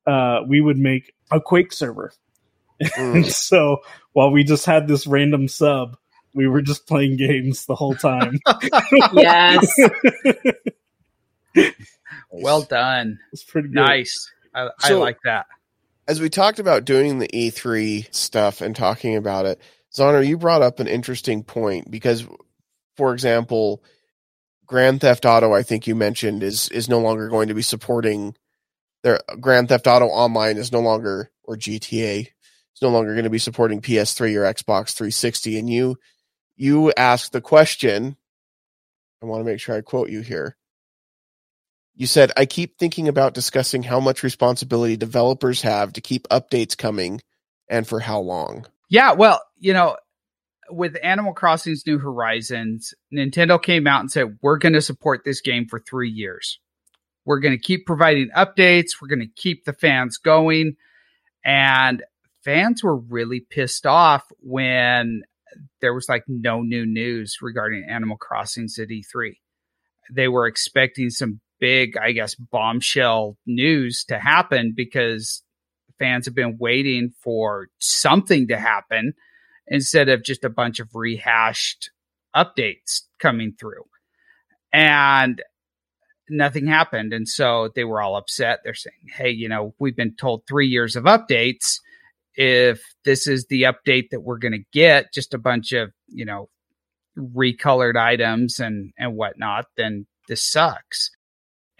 uh, 0.07 0.39
we 0.47 0.59
would 0.59 0.77
make 0.77 1.13
a 1.31 1.39
Quake 1.39 1.71
server. 1.71 2.11
And 2.97 3.25
Mm. 3.25 3.31
so 3.31 3.77
while 4.13 4.31
we 4.31 4.43
just 4.43 4.65
had 4.65 4.87
this 4.87 5.05
random 5.05 5.47
sub, 5.47 5.97
we 6.33 6.47
were 6.47 6.61
just 6.61 6.87
playing 6.87 7.17
games 7.17 7.65
the 7.65 7.75
whole 7.75 7.95
time. 7.95 8.39
Yes. 9.13 9.73
Well 12.31 12.61
done. 12.61 13.17
it's 13.33 13.43
pretty 13.43 13.69
good. 13.69 13.75
Nice. 13.75 14.31
I, 14.53 14.69
I 14.83 14.93
like 14.93 15.17
that. 15.25 15.47
as 16.07 16.21
we 16.21 16.29
talked 16.29 16.59
about 16.59 16.85
doing 16.85 17.17
the 17.19 17.27
E3 17.27 18.13
stuff 18.13 18.61
and 18.61 18.75
talking 18.75 19.15
about 19.15 19.45
it, 19.47 19.59
Zoner, 19.91 20.25
you 20.25 20.37
brought 20.37 20.61
up 20.61 20.79
an 20.79 20.87
interesting 20.87 21.43
point 21.43 21.89
because, 21.89 22.27
for 22.97 23.13
example, 23.13 23.83
Grand 24.67 25.01
Theft 25.01 25.25
Auto, 25.25 25.51
I 25.53 25.63
think 25.63 25.87
you 25.87 25.95
mentioned, 25.95 26.43
is 26.43 26.69
is 26.69 26.87
no 26.87 26.99
longer 26.99 27.29
going 27.29 27.47
to 27.47 27.55
be 27.55 27.63
supporting 27.63 28.35
their 29.01 29.19
Grand 29.39 29.69
Theft 29.69 29.87
Auto 29.87 30.05
Online 30.05 30.57
is 30.57 30.71
no 30.71 30.81
longer 30.81 31.31
or 31.43 31.55
GTA 31.57 32.21
is 32.27 32.81
no 32.81 32.89
longer 32.89 33.13
going 33.13 33.23
to 33.23 33.29
be 33.31 33.39
supporting 33.39 33.81
PS3 33.81 34.35
or 34.35 34.53
Xbox 34.53 34.93
360. 34.95 35.57
And 35.57 35.69
you 35.69 35.97
you 36.59 36.91
asked 36.97 37.31
the 37.31 37.41
question. 37.41 38.17
I 39.23 39.25
want 39.25 39.39
to 39.39 39.45
make 39.49 39.61
sure 39.61 39.75
I 39.75 39.81
quote 39.81 40.09
you 40.09 40.19
here. 40.21 40.57
You 41.95 42.05
said, 42.05 42.31
I 42.37 42.45
keep 42.45 42.77
thinking 42.77 43.07
about 43.07 43.33
discussing 43.33 43.81
how 43.81 43.99
much 43.99 44.23
responsibility 44.23 44.97
developers 44.97 45.61
have 45.61 45.93
to 45.93 46.01
keep 46.01 46.27
updates 46.27 46.77
coming 46.77 47.21
and 47.69 47.87
for 47.87 48.01
how 48.01 48.19
long. 48.19 48.65
Yeah, 48.89 49.13
well, 49.13 49.41
you 49.57 49.73
know, 49.73 49.97
with 50.69 50.97
Animal 51.01 51.33
Crossing's 51.33 51.87
New 51.87 51.97
Horizons, 51.97 52.93
Nintendo 53.13 53.61
came 53.61 53.87
out 53.87 54.01
and 54.01 54.11
said, 54.11 54.37
we're 54.41 54.57
going 54.57 54.73
to 54.73 54.81
support 54.81 55.23
this 55.23 55.41
game 55.41 55.65
for 55.65 55.79
three 55.79 56.09
years. 56.09 56.59
We're 57.25 57.39
going 57.39 57.57
to 57.57 57.61
keep 57.61 57.85
providing 57.85 58.31
updates. 58.35 59.01
We're 59.01 59.07
going 59.07 59.19
to 59.19 59.41
keep 59.41 59.63
the 59.63 59.73
fans 59.73 60.17
going. 60.17 60.75
And 61.43 62.03
fans 62.43 62.83
were 62.83 62.97
really 62.97 63.39
pissed 63.39 63.85
off 63.85 64.29
when 64.39 65.23
there 65.81 65.93
was 65.93 66.07
like 66.09 66.23
no 66.27 66.61
new 66.61 66.85
news 66.85 67.37
regarding 67.41 67.87
Animal 67.89 68.17
Crossing 68.17 68.65
at 68.65 68.89
E3. 68.89 69.37
They 70.11 70.27
were 70.27 70.47
expecting 70.47 71.09
some 71.09 71.39
big, 71.59 71.97
I 71.97 72.11
guess, 72.11 72.35
bombshell 72.35 73.37
news 73.45 74.03
to 74.05 74.19
happen 74.19 74.73
because 74.75 75.43
fans 75.99 76.25
have 76.25 76.35
been 76.35 76.57
waiting 76.57 77.11
for 77.21 77.67
something 77.79 78.47
to 78.47 78.57
happen 78.57 79.13
instead 79.67 80.09
of 80.09 80.23
just 80.23 80.43
a 80.43 80.49
bunch 80.49 80.79
of 80.79 80.89
rehashed 80.95 81.91
updates 82.35 83.01
coming 83.19 83.53
through. 83.59 83.85
And 84.71 85.41
nothing 86.29 86.67
happened. 86.67 87.13
And 87.13 87.27
so 87.27 87.69
they 87.75 87.83
were 87.83 88.01
all 88.01 88.15
upset. 88.15 88.59
They're 88.63 88.73
saying, 88.73 89.09
Hey, 89.15 89.31
you 89.31 89.49
know, 89.49 89.73
we've 89.79 89.95
been 89.95 90.15
told 90.15 90.43
three 90.47 90.67
years 90.67 90.95
of 90.95 91.03
updates. 91.05 91.79
If 92.35 92.81
this 93.05 93.27
is 93.27 93.45
the 93.49 93.63
update 93.63 94.09
that 94.11 94.21
we're 94.21 94.37
going 94.37 94.53
to 94.53 94.63
get, 94.71 95.13
just 95.13 95.33
a 95.33 95.37
bunch 95.39 95.71
of, 95.71 95.91
you 96.07 96.25
know, 96.25 96.49
recolored 97.17 97.97
items 97.97 98.59
and, 98.59 98.93
and 98.97 99.15
whatnot, 99.15 99.65
then 99.77 100.05
this 100.27 100.43
sucks. 100.43 101.11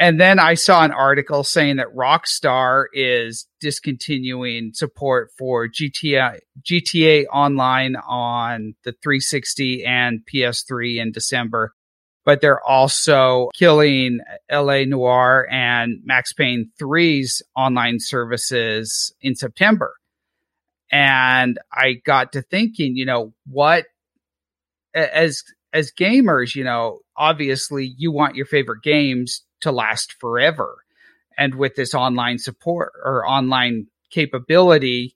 And 0.02 0.20
then 0.20 0.40
I 0.40 0.54
saw 0.54 0.84
an 0.84 0.92
article 0.92 1.44
saying 1.44 1.76
that 1.78 1.94
Rockstar 1.96 2.86
is 2.94 3.48
discontinuing 3.60 4.72
support 4.74 5.30
for 5.38 5.68
GTA 5.68 6.40
GTA 6.64 7.26
Online 7.32 7.96
on 7.98 8.76
the 8.86 8.94
360 9.04 9.84
and 9.84 10.22
PS3 10.34 11.02
in 11.02 11.12
December 11.12 11.74
but 12.30 12.42
they're 12.42 12.64
also 12.64 13.50
killing 13.56 14.20
LA 14.52 14.84
Noire 14.86 15.48
and 15.50 16.00
Max 16.04 16.32
Payne 16.32 16.70
3's 16.80 17.42
online 17.56 17.98
services 18.00 19.12
in 19.20 19.34
September. 19.34 19.96
And 20.92 21.60
I 21.72 21.94
got 22.06 22.34
to 22.34 22.42
thinking, 22.42 22.96
you 22.96 23.06
know, 23.06 23.34
what 23.46 23.86
as 24.94 25.44
as 25.74 25.92
gamers, 25.92 26.56
you 26.56 26.64
know, 26.64 27.00
obviously 27.16 27.94
you 27.98 28.12
want 28.12 28.36
your 28.36 28.46
favorite 28.46 28.82
games 28.82 29.44
to 29.62 29.72
last 29.72 30.14
forever. 30.14 30.78
And 31.38 31.56
with 31.56 31.76
this 31.76 31.94
online 31.94 32.40
support 32.40 32.92
or 33.04 33.28
online 33.28 33.88
capability, 34.12 35.16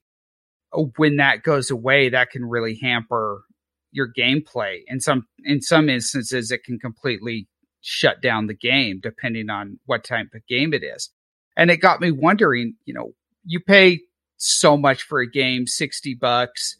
when 0.97 1.17
that 1.17 1.43
goes 1.43 1.69
away, 1.71 2.09
that 2.09 2.29
can 2.29 2.45
really 2.45 2.79
hamper 2.81 3.43
your 3.91 4.07
gameplay. 4.11 4.81
In 4.87 4.99
some 4.99 5.27
in 5.43 5.61
some 5.61 5.89
instances, 5.89 6.51
it 6.51 6.63
can 6.63 6.79
completely 6.79 7.47
shut 7.81 8.21
down 8.21 8.47
the 8.47 8.53
game 8.53 8.99
depending 9.01 9.49
on 9.49 9.79
what 9.85 10.03
type 10.03 10.27
of 10.33 10.45
game 10.47 10.73
it 10.73 10.83
is. 10.83 11.09
And 11.57 11.69
it 11.69 11.77
got 11.77 12.01
me 12.01 12.11
wondering, 12.11 12.75
you 12.85 12.93
know, 12.93 13.13
you 13.45 13.59
pay 13.59 14.01
so 14.45 14.77
much 14.77 15.03
for 15.03 15.19
a 15.19 15.29
game, 15.29 15.67
60 15.67 16.15
bucks. 16.15 16.77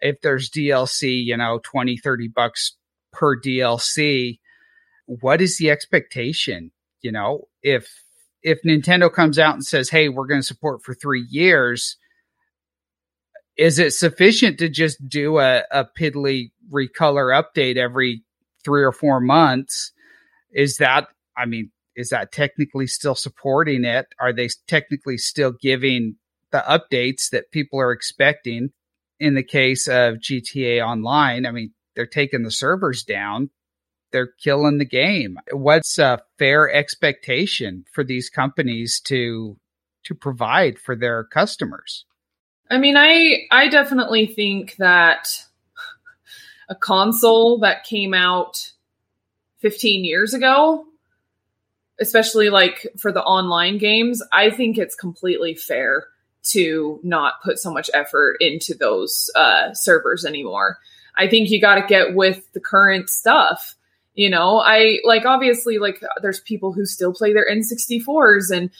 If 0.00 0.20
there's 0.20 0.50
DLC, 0.50 1.24
you 1.24 1.36
know, 1.36 1.60
20, 1.64 1.96
30 1.96 2.28
bucks 2.28 2.76
per 3.12 3.40
DLC, 3.40 4.38
what 5.06 5.40
is 5.40 5.58
the 5.58 5.70
expectation? 5.70 6.72
You 7.00 7.12
know, 7.12 7.48
if 7.62 8.02
if 8.42 8.60
Nintendo 8.62 9.12
comes 9.12 9.38
out 9.38 9.54
and 9.54 9.64
says, 9.64 9.88
"Hey, 9.88 10.08
we're 10.08 10.26
going 10.26 10.40
to 10.40 10.46
support 10.46 10.82
for 10.82 10.94
3 10.94 11.26
years," 11.28 11.96
is 13.56 13.78
it 13.78 13.92
sufficient 13.92 14.58
to 14.58 14.68
just 14.68 15.08
do 15.08 15.38
a, 15.38 15.62
a 15.70 15.86
piddly 15.98 16.50
recolor 16.72 17.42
update 17.42 17.76
every 17.76 18.24
three 18.64 18.82
or 18.82 18.92
four 18.92 19.20
months? 19.20 19.92
Is 20.52 20.78
that, 20.78 21.08
I 21.36 21.46
mean, 21.46 21.70
is 21.96 22.08
that 22.08 22.32
technically 22.32 22.86
still 22.86 23.14
supporting 23.14 23.84
it? 23.84 24.06
Are 24.18 24.32
they 24.32 24.48
technically 24.66 25.18
still 25.18 25.52
giving 25.52 26.16
the 26.54 26.62
updates 26.68 27.30
that 27.30 27.50
people 27.50 27.80
are 27.80 27.90
expecting? 27.90 28.70
In 29.18 29.34
the 29.34 29.42
case 29.42 29.88
of 29.88 30.18
GTA 30.18 30.84
Online, 30.86 31.46
I 31.46 31.50
mean, 31.50 31.72
they're 31.96 32.06
taking 32.06 32.42
the 32.42 32.50
servers 32.50 33.02
down. 33.02 33.50
They're 34.12 34.32
killing 34.40 34.78
the 34.78 34.84
game. 34.84 35.38
What's 35.50 35.98
a 35.98 36.20
fair 36.38 36.72
expectation 36.72 37.84
for 37.92 38.04
these 38.04 38.30
companies 38.30 39.00
to 39.06 39.56
to 40.04 40.14
provide 40.14 40.78
for 40.78 40.94
their 40.94 41.24
customers? 41.24 42.04
I 42.70 42.78
mean, 42.78 42.96
I 42.96 43.46
I 43.50 43.68
definitely 43.68 44.26
think 44.26 44.76
that 44.76 45.26
a 46.68 46.76
console 46.76 47.58
that 47.60 47.84
came 47.84 48.14
out 48.14 48.72
15 49.58 50.04
years 50.04 50.34
ago, 50.34 50.84
especially 52.00 52.50
like 52.50 52.86
for 52.98 53.10
the 53.10 53.22
online 53.22 53.78
games, 53.78 54.22
I 54.32 54.50
think 54.50 54.78
it's 54.78 54.94
completely 54.94 55.54
fair 55.56 56.08
to 56.44 57.00
not 57.02 57.42
put 57.42 57.58
so 57.58 57.72
much 57.72 57.90
effort 57.94 58.36
into 58.40 58.74
those 58.74 59.30
uh, 59.34 59.72
servers 59.72 60.24
anymore. 60.24 60.78
I 61.16 61.28
think 61.28 61.50
you 61.50 61.60
got 61.60 61.76
to 61.76 61.86
get 61.86 62.14
with 62.14 62.52
the 62.52 62.60
current 62.60 63.08
stuff. 63.08 63.76
You 64.14 64.30
know, 64.30 64.58
I 64.58 65.00
like 65.04 65.24
obviously 65.24 65.78
like 65.78 66.02
there's 66.22 66.40
people 66.40 66.72
who 66.72 66.86
still 66.86 67.12
play 67.12 67.32
their 67.32 67.48
N64s 67.50 68.50
and 68.54 68.70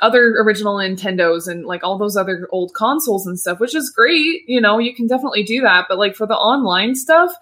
other 0.00 0.36
original 0.40 0.76
Nintendos 0.76 1.48
and 1.48 1.66
like 1.66 1.82
all 1.84 1.98
those 1.98 2.16
other 2.16 2.48
old 2.52 2.72
consoles 2.74 3.26
and 3.26 3.38
stuff, 3.38 3.60
which 3.60 3.74
is 3.74 3.90
great. 3.90 4.42
You 4.46 4.60
know, 4.60 4.78
you 4.78 4.94
can 4.94 5.06
definitely 5.06 5.42
do 5.42 5.60
that. 5.62 5.86
But 5.88 5.98
like 5.98 6.14
for 6.14 6.26
the 6.26 6.36
online 6.36 6.94
stuff, 6.94 7.32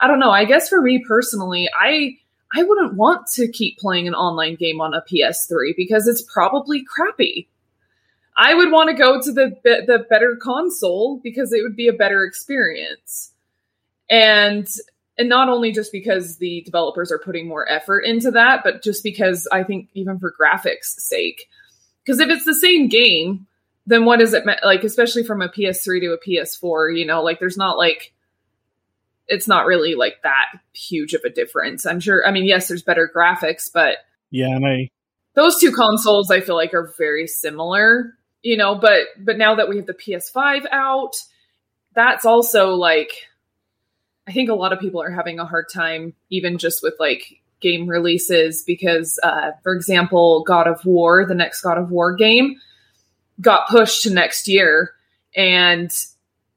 I 0.00 0.06
don't 0.06 0.18
know. 0.18 0.30
I 0.30 0.44
guess 0.44 0.68
for 0.68 0.80
me 0.80 1.04
personally, 1.06 1.68
I 1.78 2.16
I 2.54 2.62
wouldn't 2.62 2.94
want 2.94 3.26
to 3.34 3.48
keep 3.48 3.78
playing 3.78 4.08
an 4.08 4.14
online 4.14 4.56
game 4.56 4.80
on 4.80 4.94
a 4.94 5.02
PS3 5.02 5.74
because 5.76 6.06
it's 6.06 6.22
probably 6.22 6.84
crappy. 6.84 7.48
I 8.36 8.54
would 8.54 8.70
want 8.70 8.90
to 8.90 8.96
go 8.96 9.20
to 9.20 9.32
the 9.32 9.56
the 9.62 10.06
better 10.10 10.36
console 10.40 11.20
because 11.22 11.52
it 11.52 11.62
would 11.62 11.76
be 11.76 11.88
a 11.88 11.92
better 11.92 12.24
experience. 12.24 13.32
And 14.10 14.66
and 15.18 15.28
not 15.28 15.48
only 15.48 15.72
just 15.72 15.92
because 15.92 16.36
the 16.36 16.62
developers 16.62 17.10
are 17.10 17.18
putting 17.18 17.48
more 17.48 17.68
effort 17.68 18.00
into 18.00 18.30
that, 18.32 18.60
but 18.62 18.82
just 18.82 19.02
because 19.02 19.48
I 19.50 19.62
think 19.62 19.88
even 19.94 20.18
for 20.18 20.34
graphics 20.38 20.98
sake, 20.98 21.48
because 22.04 22.20
if 22.20 22.28
it's 22.28 22.44
the 22.44 22.54
same 22.54 22.88
game, 22.88 23.46
then 23.86 24.04
what 24.04 24.20
is 24.20 24.34
it 24.34 24.44
like? 24.62 24.84
Especially 24.84 25.24
from 25.24 25.40
a 25.40 25.48
PS3 25.48 26.00
to 26.00 26.12
a 26.12 26.18
PS4, 26.18 26.98
you 26.98 27.06
know, 27.06 27.22
like 27.22 27.40
there's 27.40 27.56
not 27.56 27.78
like 27.78 28.12
it's 29.28 29.48
not 29.48 29.66
really 29.66 29.94
like 29.94 30.22
that 30.22 30.46
huge 30.72 31.14
of 31.14 31.22
a 31.24 31.30
difference. 31.30 31.86
I'm 31.86 32.00
sure. 32.00 32.26
I 32.26 32.30
mean, 32.30 32.44
yes, 32.44 32.68
there's 32.68 32.82
better 32.82 33.10
graphics, 33.14 33.64
but 33.72 33.96
yeah, 34.30 34.54
and 34.54 34.66
I 34.66 34.90
those 35.34 35.58
two 35.58 35.72
consoles 35.72 36.30
I 36.30 36.40
feel 36.40 36.56
like 36.56 36.74
are 36.74 36.92
very 36.98 37.26
similar, 37.26 38.18
you 38.46 38.56
know. 38.56 38.76
But 38.76 39.08
but 39.18 39.36
now 39.36 39.56
that 39.56 39.68
we 39.68 39.76
have 39.76 39.86
the 39.86 39.94
PS5 39.94 40.66
out, 40.70 41.16
that's 41.94 42.24
also 42.24 42.74
like 42.74 43.10
I 44.26 44.32
think 44.32 44.48
a 44.48 44.54
lot 44.54 44.72
of 44.72 44.78
people 44.78 45.02
are 45.02 45.10
having 45.10 45.38
a 45.38 45.44
hard 45.44 45.66
time, 45.68 46.14
even 46.30 46.58
just 46.58 46.82
with 46.82 46.94
like 47.00 47.40
game 47.60 47.88
releases 47.88 48.62
because, 48.62 49.18
uh, 49.22 49.52
for 49.62 49.74
example, 49.74 50.44
God 50.46 50.68
of 50.68 50.84
War, 50.84 51.24
the 51.26 51.34
next 51.34 51.62
God 51.62 51.78
of 51.78 51.90
War 51.90 52.14
game, 52.14 52.60
got 53.40 53.68
pushed 53.68 54.04
to 54.04 54.10
next 54.10 54.46
year 54.46 54.92
and 55.34 55.90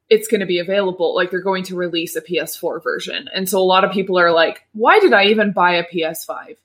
it's 0.10 0.28
going 0.28 0.40
to 0.40 0.48
be 0.48 0.60
available. 0.60 1.16
Like 1.16 1.32
they're 1.32 1.42
going 1.42 1.64
to 1.66 1.76
release 1.76 2.16
a 2.16 2.22
PS4 2.22 2.84
version. 2.84 3.30
And 3.34 3.48
so 3.48 3.60
a 3.60 3.64
lot 3.64 3.84
of 3.84 3.92
people 3.92 4.20
are 4.20 4.32
like, 4.32 4.62
why 4.74 5.00
did 5.00 5.14
I 5.14 5.26
even 5.26 5.52
buy 5.52 5.76
a 5.76 5.86
PS5? 5.86 6.58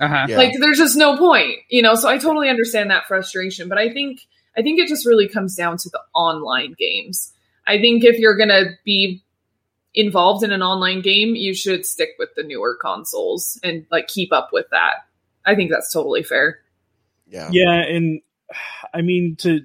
Uh-huh. 0.00 0.26
Yeah. 0.28 0.36
Like 0.36 0.54
there's 0.58 0.78
just 0.78 0.96
no 0.96 1.16
point, 1.16 1.58
you 1.68 1.82
know? 1.82 1.94
So 1.94 2.08
I 2.08 2.18
totally 2.18 2.48
understand 2.48 2.90
that 2.90 3.06
frustration, 3.06 3.68
but 3.68 3.78
I 3.78 3.92
think, 3.92 4.26
I 4.56 4.62
think 4.62 4.80
it 4.80 4.88
just 4.88 5.06
really 5.06 5.28
comes 5.28 5.54
down 5.54 5.76
to 5.78 5.88
the 5.90 6.00
online 6.14 6.74
games. 6.78 7.32
I 7.66 7.78
think 7.78 8.04
if 8.04 8.18
you're 8.18 8.36
going 8.36 8.48
to 8.48 8.70
be 8.84 9.22
involved 9.94 10.44
in 10.44 10.52
an 10.52 10.62
online 10.62 11.00
game, 11.02 11.34
you 11.34 11.54
should 11.54 11.84
stick 11.84 12.10
with 12.18 12.30
the 12.36 12.42
newer 12.42 12.76
consoles 12.80 13.58
and 13.62 13.86
like 13.90 14.08
keep 14.08 14.32
up 14.32 14.50
with 14.52 14.66
that. 14.70 15.06
I 15.44 15.54
think 15.54 15.70
that's 15.70 15.92
totally 15.92 16.22
fair. 16.22 16.60
Yeah. 17.28 17.48
Yeah, 17.50 17.74
and 17.74 18.20
I 18.94 19.02
mean 19.02 19.36
to 19.36 19.60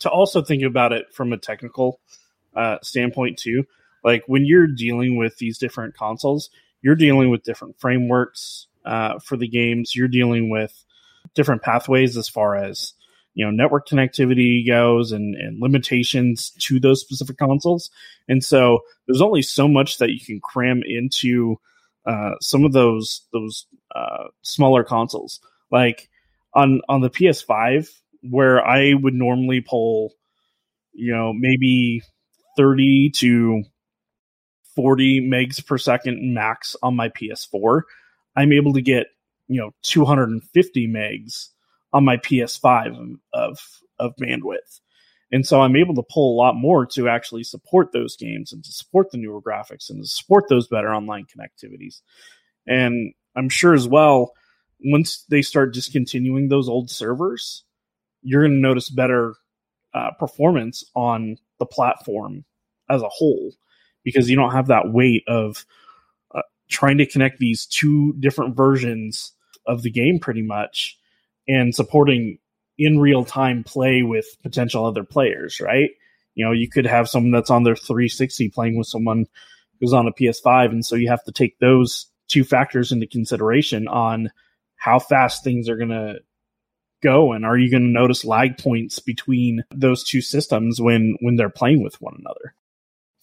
to 0.00 0.10
also 0.10 0.42
think 0.42 0.62
about 0.62 0.92
it 0.92 1.12
from 1.12 1.32
a 1.32 1.38
technical 1.38 2.00
uh, 2.54 2.78
standpoint 2.82 3.38
too. 3.38 3.64
Like 4.04 4.24
when 4.26 4.44
you're 4.44 4.66
dealing 4.66 5.16
with 5.16 5.38
these 5.38 5.58
different 5.58 5.96
consoles, 5.96 6.50
you're 6.82 6.94
dealing 6.94 7.30
with 7.30 7.42
different 7.42 7.78
frameworks 7.80 8.66
uh, 8.84 9.18
for 9.18 9.36
the 9.36 9.48
games. 9.48 9.96
You're 9.96 10.08
dealing 10.08 10.50
with 10.50 10.84
different 11.34 11.62
pathways 11.62 12.16
as 12.16 12.28
far 12.28 12.56
as 12.56 12.92
you 13.36 13.44
know 13.44 13.52
network 13.52 13.86
connectivity 13.86 14.66
goes 14.66 15.12
and, 15.12 15.36
and 15.36 15.60
limitations 15.60 16.50
to 16.58 16.80
those 16.80 17.00
specific 17.00 17.36
consoles. 17.38 17.90
And 18.28 18.42
so 18.42 18.80
there's 19.06 19.22
only 19.22 19.42
so 19.42 19.68
much 19.68 19.98
that 19.98 20.10
you 20.10 20.18
can 20.18 20.40
cram 20.40 20.82
into 20.84 21.60
uh, 22.04 22.32
some 22.40 22.64
of 22.64 22.72
those 22.72 23.22
those 23.32 23.66
uh, 23.94 24.24
smaller 24.42 24.82
consoles. 24.82 25.38
Like 25.70 26.08
on 26.56 26.80
on 26.88 27.02
the 27.02 27.10
ps5 27.10 27.88
where 28.22 28.66
i 28.66 28.94
would 28.94 29.14
normally 29.14 29.60
pull 29.60 30.12
you 30.92 31.12
know 31.12 31.32
maybe 31.32 32.02
30 32.56 33.10
to 33.10 33.62
40 34.74 35.20
megs 35.20 35.64
per 35.64 35.78
second 35.78 36.34
max 36.34 36.74
on 36.82 36.96
my 36.96 37.10
ps4 37.10 37.82
i'm 38.34 38.52
able 38.52 38.72
to 38.72 38.80
get 38.80 39.06
you 39.46 39.60
know 39.60 39.70
250 39.82 40.88
megs 40.88 41.50
on 41.92 42.04
my 42.04 42.16
PS5 42.16 43.16
of 43.32 43.58
of 43.98 44.14
bandwidth. 44.20 44.80
And 45.32 45.44
so 45.44 45.60
I'm 45.60 45.76
able 45.76 45.94
to 45.96 46.04
pull 46.08 46.34
a 46.34 46.40
lot 46.40 46.54
more 46.54 46.86
to 46.86 47.08
actually 47.08 47.42
support 47.42 47.92
those 47.92 48.16
games 48.16 48.52
and 48.52 48.62
to 48.62 48.72
support 48.72 49.10
the 49.10 49.18
newer 49.18 49.42
graphics 49.42 49.90
and 49.90 50.02
to 50.02 50.08
support 50.08 50.44
those 50.48 50.68
better 50.68 50.94
online 50.94 51.26
connectivities. 51.26 52.00
And 52.66 53.12
I'm 53.34 53.48
sure 53.48 53.74
as 53.74 53.88
well, 53.88 54.32
once 54.84 55.24
they 55.28 55.42
start 55.42 55.74
discontinuing 55.74 56.48
those 56.48 56.68
old 56.68 56.90
servers, 56.90 57.64
you're 58.22 58.42
going 58.42 58.52
to 58.52 58.68
notice 58.68 58.88
better 58.88 59.34
uh, 59.94 60.10
performance 60.18 60.84
on 60.94 61.38
the 61.58 61.66
platform 61.66 62.44
as 62.88 63.02
a 63.02 63.08
whole 63.08 63.52
because 64.04 64.30
you 64.30 64.36
don't 64.36 64.52
have 64.52 64.68
that 64.68 64.92
weight 64.92 65.24
of 65.26 65.64
uh, 66.34 66.42
trying 66.68 66.98
to 66.98 67.06
connect 67.06 67.38
these 67.38 67.66
two 67.66 68.12
different 68.20 68.56
versions 68.56 69.32
of 69.66 69.82
the 69.82 69.90
game 69.90 70.18
pretty 70.20 70.42
much 70.42 70.98
and 71.48 71.74
supporting 71.74 72.38
in 72.78 72.98
real 72.98 73.24
time 73.24 73.64
play 73.64 74.02
with 74.02 74.26
potential 74.42 74.84
other 74.84 75.04
players, 75.04 75.60
right? 75.60 75.90
You 76.34 76.44
know, 76.44 76.52
you 76.52 76.68
could 76.68 76.86
have 76.86 77.08
someone 77.08 77.32
that's 77.32 77.50
on 77.50 77.62
their 77.62 77.76
360 77.76 78.50
playing 78.50 78.76
with 78.76 78.86
someone 78.86 79.26
who's 79.80 79.92
on 79.92 80.06
a 80.06 80.12
PS5 80.12 80.70
and 80.70 80.84
so 80.84 80.96
you 80.96 81.08
have 81.08 81.24
to 81.24 81.32
take 81.32 81.58
those 81.58 82.06
two 82.28 82.44
factors 82.44 82.92
into 82.92 83.06
consideration 83.06 83.88
on 83.88 84.30
how 84.76 84.98
fast 84.98 85.44
things 85.44 85.68
are 85.68 85.76
going 85.76 85.90
to 85.90 86.16
go 87.02 87.32
and 87.32 87.44
are 87.44 87.58
you 87.58 87.70
going 87.70 87.82
to 87.82 87.88
notice 87.88 88.24
lag 88.24 88.58
points 88.58 88.98
between 88.98 89.62
those 89.70 90.02
two 90.02 90.22
systems 90.22 90.80
when 90.80 91.16
when 91.20 91.36
they're 91.36 91.50
playing 91.50 91.82
with 91.82 92.00
one 92.00 92.16
another 92.18 92.54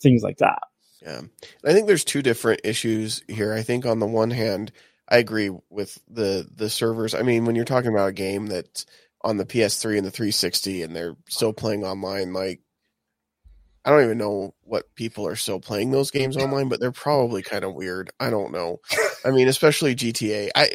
things 0.02 0.22
like 0.22 0.38
that 0.38 0.60
Yeah. 1.02 1.22
I 1.66 1.74
think 1.74 1.88
there's 1.88 2.06
two 2.06 2.22
different 2.22 2.62
issues 2.64 3.24
here. 3.28 3.54
I 3.54 3.62
think 3.62 3.86
on 3.86 4.00
the 4.00 4.08
one 4.08 4.32
hand, 4.32 4.72
I 5.14 5.18
agree 5.18 5.52
with 5.70 6.00
the 6.10 6.48
the 6.56 6.70
servers. 6.70 7.14
I 7.14 7.22
mean, 7.22 7.46
when 7.46 7.56
you're 7.56 7.66
talking 7.66 7.92
about 7.92 8.10
a 8.10 8.14
game 8.14 8.48
that's 8.48 8.86
on 9.22 9.38
the 9.38 9.46
PS3 9.46 9.98
and 9.98 10.06
the 10.06 10.12
360 10.12 10.82
and 10.82 10.96
they're 10.96 11.16
still 11.30 11.54
playing 11.54 11.86
online, 11.86 12.34
like 12.34 12.62
I 13.86 13.90
don't 13.92 14.04
even 14.04 14.18
know 14.18 14.54
what 14.64 14.94
people 14.96 15.28
are 15.28 15.36
still 15.36 15.60
playing 15.60 15.92
those 15.92 16.10
games 16.10 16.36
online, 16.38 16.68
but 16.70 16.80
they're 16.80 16.92
probably 16.92 17.44
kind 17.44 17.64
of 17.64 17.74
weird. 17.76 18.12
I 18.20 18.30
don't 18.30 18.52
know. 18.54 18.80
I 19.26 19.32
mean, 19.32 19.48
especially 19.48 19.94
GTA. 19.94 20.50
I 20.56 20.70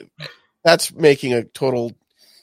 that's 0.65 0.93
making 0.95 1.33
a 1.33 1.45
total 1.45 1.93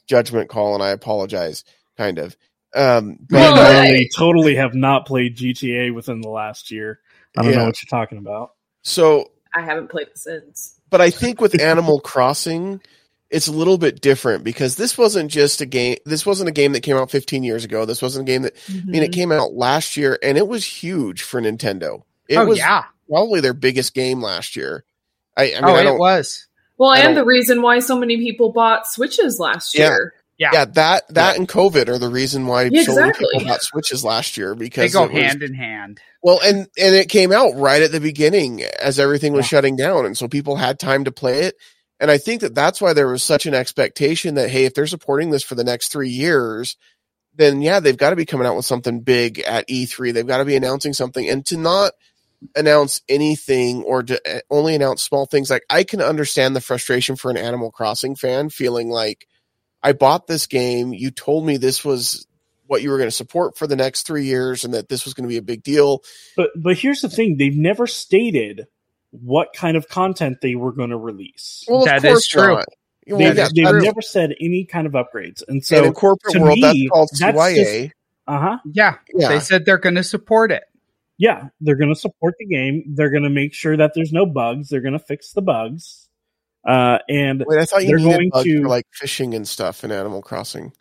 judgment 0.07 0.49
call 0.49 0.73
and 0.73 0.83
I 0.83 0.89
apologize 0.89 1.63
kind 1.97 2.19
of. 2.19 2.35
Um 2.75 3.19
but 3.29 3.37
Well, 3.39 3.53
I 3.53 3.59
I- 3.59 3.73
totally, 3.87 4.09
totally 4.17 4.55
have 4.55 4.75
not 4.75 5.05
played 5.05 5.37
GTA 5.37 5.93
within 5.93 6.19
the 6.21 6.29
last 6.29 6.71
year. 6.71 6.99
I 7.37 7.41
don't 7.43 7.51
Yeah. 7.51 7.59
know 7.59 7.65
what 7.65 7.81
you're 7.81 7.89
talking 7.99 8.17
about. 8.17 8.51
so 8.83 9.31
I 9.53 9.61
haven't 9.61 9.89
played 9.89 10.07
it 10.07 10.17
since. 10.17 10.81
But 10.95 11.01
I 11.01 11.09
think 11.09 11.41
with 11.41 11.59
Animal 11.59 11.99
Crossing, 11.99 12.79
it's 13.29 13.47
a 13.49 13.51
little 13.51 13.77
bit 13.77 13.99
different 13.99 14.45
because 14.45 14.77
this 14.77 14.97
wasn't 14.97 15.29
just 15.29 15.59
a 15.59 15.65
game. 15.65 15.97
This 16.05 16.25
wasn't 16.25 16.47
a 16.47 16.53
game 16.53 16.71
that 16.71 16.83
came 16.83 16.95
out 16.95 17.11
15 17.11 17.43
years 17.43 17.65
ago. 17.65 17.83
This 17.83 18.01
wasn't 18.01 18.29
a 18.29 18.31
game 18.31 18.43
that 18.43 18.55
I 18.69 18.71
mean 18.71 18.83
Mm-hmm. 18.85 18.95
it 19.03 19.11
came 19.11 19.31
out 19.33 19.53
last 19.55 19.97
year 19.97 20.17
and 20.23 20.37
it 20.37 20.47
was 20.47 20.63
huge 20.65 21.21
for 21.23 21.41
Nintendo. 21.41 22.03
It 22.29 22.37
oh 22.37 22.45
was 22.45 22.59
yeah. 22.59 22.83
probably 23.09 23.41
their 23.41 23.53
biggest 23.53 23.93
game 23.93 24.21
last 24.21 24.55
year. 24.55 24.85
I, 25.35 25.51
I 25.51 25.55
mean, 25.55 25.63
oh, 25.65 25.75
I 25.75 25.81
it 25.81 25.83
don't. 25.83 25.99
was. 25.99 26.47
Well, 26.77 26.93
and 26.93 27.17
the 27.17 27.25
reason 27.25 27.61
why 27.61 27.79
so 27.79 27.99
many 27.99 28.15
people 28.17 28.53
bought 28.53 28.87
Switches 28.87 29.37
last 29.37 29.77
Yeah. 29.77 29.87
year. 29.89 30.13
Yeah. 30.38 30.49
Yeah, 30.51 30.65
that 30.65 31.07
that 31.13 31.38
and 31.38 31.47
COVID 31.47 31.88
are 31.88 31.97
the 31.97 32.09
reason 32.09 32.45
why 32.47 32.63
Yeah, 32.63 32.83
so 32.83 32.95
many 32.95 33.13
people 33.13 33.39
got 33.45 33.61
Switches 33.61 34.03
last 34.03 34.36
year 34.38 34.53
because 34.53 34.91
They 34.91 34.97
go 34.99 35.03
was- 35.03 35.11
hand 35.11 35.41
in 35.43 35.53
hand. 35.53 35.99
Well, 36.21 36.39
and 36.43 36.67
and 36.77 36.95
it 36.95 37.07
came 37.09 37.31
out 37.31 37.55
right 37.55 37.81
at 37.81 37.91
the 37.91 37.99
beginning 38.01 38.63
as 38.63 38.99
everything 38.99 39.31
was 39.33 39.45
Yeah. 39.45 39.57
shutting 39.57 39.75
down, 39.77 40.05
and 40.05 40.17
so 40.17 40.27
people 40.27 40.55
had 40.57 40.79
time 40.79 41.05
to 41.05 41.11
play 41.11 41.43
it. 41.43 41.55
And 41.99 42.11
I 42.11 42.17
think 42.17 42.41
that 42.41 42.53
that's 42.53 42.81
why 42.81 42.91
there 42.91 43.07
was 43.07 43.23
such 43.23 43.45
an 43.45 43.53
expectation 43.53 44.36
that 44.36 44.49
hey, 44.49 44.65
if 44.65 44.73
they're 44.73 44.88
supporting 44.88 45.29
this 45.29 45.43
for 45.43 45.55
the 45.55 45.63
next 45.63 45.88
three 45.89 46.09
years, 46.09 46.75
then 47.36 47.61
yeah, 47.61 47.79
they've 47.79 47.95
got 47.95 48.09
to 48.09 48.15
be 48.17 48.25
coming 48.25 48.45
out 48.47 48.57
with 48.57 48.65
something 48.65 48.99
big 49.01 49.39
at 49.39 49.67
E3. 49.69 50.11
They've 50.13 50.27
got 50.27 50.39
to 50.39 50.45
be 50.45 50.55
announcing 50.57 50.91
something, 50.93 51.29
and 51.29 51.45
to 51.45 51.55
not 51.57 51.93
announce 52.55 53.01
anything 53.07 53.83
or 53.83 54.03
to 54.03 54.19
uh, 54.29 54.39
only 54.49 54.75
announce 54.75 55.01
small 55.01 55.25
things, 55.25 55.49
like 55.49 55.63
I 55.69 55.83
can 55.86 56.01
understand 56.01 56.55
the 56.55 56.61
frustration 56.61 57.15
for 57.15 57.31
an 57.31 57.38
Animal 57.38 57.71
Crossing 57.71 58.15
fan 58.15 58.49
feeling 58.49 58.89
like 58.89 59.25
I 59.86 59.93
bought 59.93 60.27
this 60.27 60.47
game, 60.47 60.93
you 60.93 61.11
told 61.11 61.45
me 61.45 61.57
this 61.57 61.86
was 61.86 62.25
what 62.67 62.81
you 62.81 62.89
were 62.89 62.97
going 62.97 63.07
to 63.09 63.15
support 63.15 63.57
for 63.57 63.67
the 63.67 63.75
next 63.75 64.07
three 64.07 64.25
years, 64.25 64.63
and 64.65 64.73
that 64.73 64.89
this 64.89 65.05
was 65.05 65.13
going 65.13 65.23
to 65.25 65.29
be 65.29 65.38
a 65.38 65.41
big 65.43 65.61
deal. 65.63 66.01
But 66.36 66.49
but 66.55 66.77
here's 66.77 67.01
the 67.01 67.09
thing: 67.09 67.38
they've 67.38 67.55
never 67.55 67.86
stated 67.88 68.65
what 69.11 69.49
kind 69.55 69.77
of 69.77 69.88
content 69.88 70.39
they 70.41 70.55
were 70.55 70.71
going 70.73 70.89
to 70.89 70.97
release. 70.97 71.63
Well, 71.67 71.79
of 71.81 71.86
That 71.86 71.97
is 72.03 72.11
course 72.11 72.27
true. 72.27 72.41
not. 72.55 72.65
Well, 73.07 73.19
They've, 73.19 73.27
yeah, 73.38 73.47
they've 73.53 73.63
that's- 73.65 73.83
never 73.83 74.01
said 74.01 74.33
any 74.41 74.65
kind 74.65 74.88
of 74.88 74.93
upgrades, 74.93 75.43
and 75.47 75.57
and 75.57 75.65
so 75.65 75.83
in 75.86 75.93
corporate 75.93 76.33
to 76.33 76.39
world, 76.41 76.55
me, 76.57 76.61
that's 76.61 76.89
called 76.91 77.09
that's 77.19 77.38
CYA. 77.38 77.91
uh 78.27 78.39
huh, 78.39 78.57
Yeah. 78.65 78.95
yeah, 79.13 79.27
They 79.29 79.39
said 79.39 79.63
they're 79.65 79.77
going 79.77 79.93
to 79.95 80.03
support 80.03 80.51
it. 80.51 80.63
yeah, 81.19 81.49
they're 81.61 81.75
going 81.75 81.93
to 81.93 81.99
support 81.99 82.33
the 82.39 82.47
game. 82.47 82.95
They're 82.95 83.11
going 83.11 83.21
to 83.23 83.29
make 83.29 83.53
sure 83.53 83.77
that 83.77 83.91
there's 83.93 84.11
no 84.11 84.25
bugs. 84.25 84.69
They're 84.69 84.81
going 84.81 84.93
to 84.97 85.05
fix 85.05 85.33
the 85.33 85.43
bugs, 85.43 86.05
uh, 86.66 86.99
and 87.09 87.43
Wait, 87.47 87.59
I 87.59 87.66
thought 87.66 87.82
you 87.84 87.88
they're 87.89 87.97
needed 87.97 88.11
going 88.11 88.30
bugs 88.30 88.43
to- 88.45 88.61
for 88.61 88.68
like 88.68 88.86
fishing 88.91 89.34
and 89.34 89.47
stuff 89.47 89.84
in 89.84 89.91
Animal 89.91 90.22
Crossing. 90.22 90.72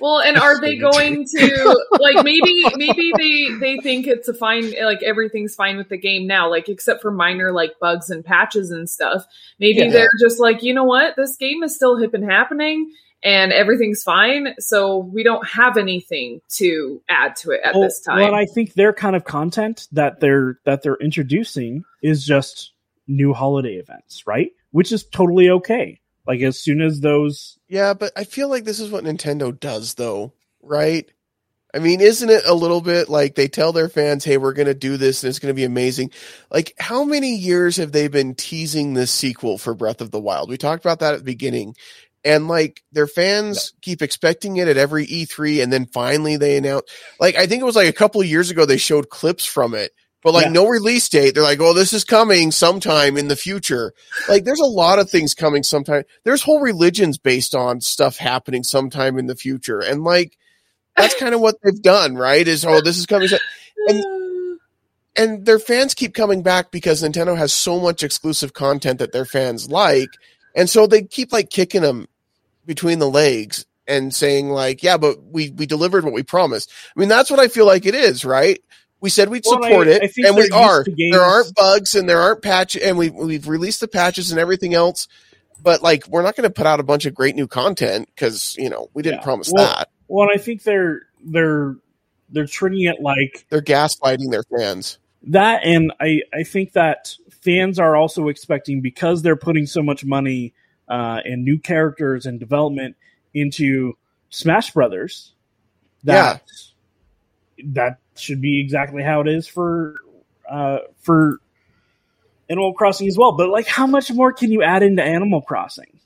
Well, 0.00 0.20
and 0.20 0.36
are 0.38 0.60
they 0.60 0.76
going 0.76 1.26
to 1.36 1.84
like 1.98 2.24
maybe 2.24 2.62
maybe 2.76 3.12
they 3.16 3.48
they 3.58 3.76
think 3.82 4.06
it's 4.06 4.28
a 4.28 4.34
fine 4.34 4.72
like 4.82 5.02
everything's 5.02 5.56
fine 5.56 5.76
with 5.76 5.88
the 5.88 5.98
game 5.98 6.26
now, 6.28 6.48
like 6.48 6.68
except 6.68 7.02
for 7.02 7.10
minor 7.10 7.50
like 7.52 7.72
bugs 7.80 8.08
and 8.10 8.24
patches 8.24 8.70
and 8.70 8.88
stuff. 8.88 9.24
Maybe 9.58 9.80
Yeah. 9.80 9.90
they're 9.90 10.10
just 10.20 10.38
like, 10.38 10.62
you 10.62 10.72
know 10.72 10.84
what, 10.84 11.16
this 11.16 11.36
game 11.36 11.64
is 11.64 11.74
still 11.74 11.96
hip 11.96 12.14
and 12.14 12.24
happening 12.24 12.92
and 13.24 13.52
everything's 13.52 14.04
fine, 14.04 14.54
so 14.60 14.98
we 14.98 15.24
don't 15.24 15.44
have 15.48 15.76
anything 15.76 16.40
to 16.50 17.02
add 17.08 17.34
to 17.34 17.50
it 17.50 17.60
at 17.64 17.74
Well, 17.74 17.82
this 17.82 18.00
time. 18.00 18.18
Well, 18.20 18.34
I 18.36 18.44
think 18.54 18.74
their 18.74 18.92
kind 18.92 19.16
of 19.16 19.24
content 19.24 19.88
that 19.90 20.20
they're 20.20 20.60
that 20.64 20.82
they're 20.84 20.98
introducing 21.00 21.82
is 22.04 22.24
just 22.24 22.70
new 23.08 23.32
holiday 23.32 23.74
events, 23.74 24.26
right? 24.26 24.52
Which 24.70 24.92
is 24.92 25.04
totally 25.04 25.50
okay. 25.50 26.00
Like 26.26 26.40
as 26.40 26.60
soon 26.60 26.82
as 26.82 27.00
those 27.00 27.58
Yeah, 27.68 27.94
but 27.94 28.12
I 28.16 28.24
feel 28.24 28.48
like 28.48 28.64
this 28.64 28.80
is 28.80 28.90
what 28.90 29.04
Nintendo 29.04 29.58
does, 29.58 29.94
though, 29.94 30.34
right? 30.62 31.10
I 31.74 31.80
mean, 31.80 32.00
isn't 32.00 32.30
it 32.30 32.44
a 32.46 32.54
little 32.54 32.80
bit 32.80 33.08
like 33.08 33.34
they 33.34 33.48
tell 33.48 33.72
their 33.72 33.88
fans, 33.88 34.24
"Hey, 34.24 34.36
we're 34.36 34.54
going 34.54 34.66
to 34.68 34.74
do 34.74 34.96
this, 34.96 35.22
and 35.22 35.28
it's 35.28 35.38
going 35.38 35.50
to 35.50 35.56
be 35.56 35.64
amazing." 35.64 36.10
Like, 36.50 36.74
how 36.78 37.04
many 37.04 37.34
years 37.34 37.76
have 37.76 37.92
they 37.92 38.08
been 38.08 38.34
teasing 38.34 38.94
this 38.94 39.10
sequel 39.10 39.58
for 39.58 39.74
Breath 39.74 40.00
of 40.00 40.10
the 40.10 40.20
Wild? 40.20 40.48
We 40.48 40.56
talked 40.56 40.84
about 40.84 41.00
that 41.00 41.14
at 41.14 41.20
the 41.20 41.24
beginning, 41.24 41.76
and 42.24 42.48
like 42.48 42.82
their 42.92 43.06
fans 43.06 43.74
keep 43.82 44.00
expecting 44.02 44.56
it 44.56 44.68
at 44.68 44.78
every 44.78 45.06
E3, 45.06 45.62
and 45.62 45.72
then 45.72 45.86
finally 45.86 46.36
they 46.36 46.56
announce. 46.56 46.90
Like, 47.20 47.36
I 47.36 47.46
think 47.46 47.60
it 47.60 47.66
was 47.66 47.76
like 47.76 47.88
a 47.88 47.92
couple 47.92 48.20
of 48.20 48.26
years 48.26 48.50
ago 48.50 48.64
they 48.64 48.78
showed 48.78 49.10
clips 49.10 49.44
from 49.44 49.74
it, 49.74 49.92
but 50.22 50.34
like 50.34 50.46
Yeah. 50.46 50.52
no 50.52 50.66
release 50.66 51.08
date. 51.08 51.34
They're 51.34 51.42
like, 51.42 51.60
"Oh, 51.60 51.72
this 51.74 51.92
is 51.92 52.04
coming 52.04 52.50
sometime 52.50 53.16
in 53.16 53.28
the 53.28 53.36
future." 53.36 53.92
Like, 54.28 54.44
there's 54.44 54.60
a 54.60 54.64
lot 54.66 54.98
of 54.98 55.08
things 55.10 55.34
coming 55.34 55.62
sometime. 55.62 56.02
There's 56.24 56.42
whole 56.42 56.60
religions 56.60 57.18
based 57.18 57.54
on 57.54 57.80
stuff 57.80 58.16
happening 58.16 58.64
sometime 58.64 59.18
in 59.18 59.26
the 59.26 59.36
future, 59.36 59.80
and 59.80 60.02
like 60.04 60.36
that's 60.96 61.14
kind 61.18 61.34
of 61.34 61.40
what 61.40 61.56
they've 61.62 61.80
done, 61.82 62.16
right? 62.16 62.46
Is 62.46 62.64
oh, 62.64 62.80
this 62.80 62.98
is 62.98 63.06
coming. 63.06 63.28
so- 63.28 63.38
and 65.16 65.44
their 65.46 65.58
fans 65.58 65.94
keep 65.94 66.14
coming 66.14 66.42
back 66.42 66.70
because 66.70 67.02
Nintendo 67.02 67.36
has 67.36 67.52
so 67.52 67.80
much 67.80 68.02
exclusive 68.02 68.52
content 68.52 68.98
that 69.00 69.12
their 69.12 69.24
fans 69.24 69.70
like, 69.70 70.10
and 70.54 70.68
so 70.70 70.86
they 70.86 71.02
keep 71.02 71.32
like 71.32 71.50
kicking 71.50 71.82
them 71.82 72.06
between 72.66 72.98
the 72.98 73.08
legs 73.10 73.64
and 73.86 74.14
saying 74.14 74.50
like, 74.50 74.82
"Yeah, 74.82 74.96
but 74.96 75.22
we 75.24 75.50
we 75.50 75.66
delivered 75.66 76.04
what 76.04 76.12
we 76.12 76.22
promised." 76.22 76.70
I 76.96 77.00
mean, 77.00 77.08
that's 77.08 77.30
what 77.30 77.40
I 77.40 77.48
feel 77.48 77.66
like 77.66 77.86
it 77.86 77.94
is, 77.94 78.24
right? 78.24 78.60
We 79.00 79.10
said 79.10 79.28
we'd 79.28 79.44
Well, 79.46 79.62
support 79.62 79.86
I- 79.88 79.90
it, 79.92 80.02
I 80.24 80.28
and 80.28 80.36
we 80.36 80.48
are. 80.50 80.84
There 81.10 81.22
aren't 81.22 81.54
bugs 81.54 81.94
and 81.94 82.08
there 82.08 82.20
aren't 82.20 82.42
patches, 82.42 82.82
and 82.82 82.98
we 82.98 83.10
we've 83.10 83.46
released 83.46 83.80
the 83.80 83.88
patches 83.88 84.30
and 84.32 84.40
everything 84.40 84.74
else. 84.74 85.06
But 85.62 85.82
like, 85.82 86.06
we're 86.08 86.22
not 86.22 86.36
going 86.36 86.48
to 86.48 86.54
put 86.54 86.66
out 86.66 86.80
a 86.80 86.84
bunch 86.84 87.04
of 87.06 87.14
great 87.14 87.34
new 87.36 87.46
content 87.46 88.08
because 88.14 88.56
you 88.58 88.68
know 88.70 88.90
we 88.94 89.02
didn't 89.02 89.18
Yeah. 89.20 89.24
promise 89.24 89.50
Well- 89.52 89.66
that. 89.66 89.88
well, 90.08 90.28
I 90.32 90.38
think 90.38 90.62
they're 90.64 91.02
they're 91.24 91.76
they're 92.30 92.46
treating 92.46 92.84
it 92.86 93.00
like 93.00 93.46
They're 93.50 93.62
gaslighting 93.62 94.30
their 94.30 94.42
fans. 94.56 94.98
that 95.24 95.62
and 95.64 95.92
I, 96.00 96.22
I 96.34 96.42
think 96.42 96.72
that 96.72 97.14
fans 97.42 97.78
are 97.78 97.96
also 97.96 98.28
expecting 98.28 98.80
because 98.80 99.22
they're 99.22 99.36
putting 99.36 99.66
so 99.66 99.82
much 99.82 100.04
money 100.04 100.52
uh, 100.88 101.20
and 101.24 101.44
new 101.44 101.58
characters 101.58 102.26
and 102.26 102.38
development 102.40 102.96
into 103.32 103.96
Smash 104.30 104.72
Brothers 104.72 105.32
that 106.04 106.42
that 107.66 107.98
should 108.16 108.40
be 108.40 108.60
exactly 108.60 109.02
how 109.02 109.20
it 109.20 109.28
is 109.28 109.46
for 109.46 109.96
uh, 110.50 110.78
for 111.00 111.38
Animal 112.50 112.72
Crossing 112.74 113.08
as 113.08 113.16
well. 113.18 113.32
But 113.32 113.50
like, 113.50 113.66
how 113.66 113.86
much 113.86 114.10
more 114.12 114.32
can 114.32 114.50
you 114.50 114.62
add 114.62 114.82
into 114.82 115.02
Animal 115.02 115.42
Crossing? 115.42 116.00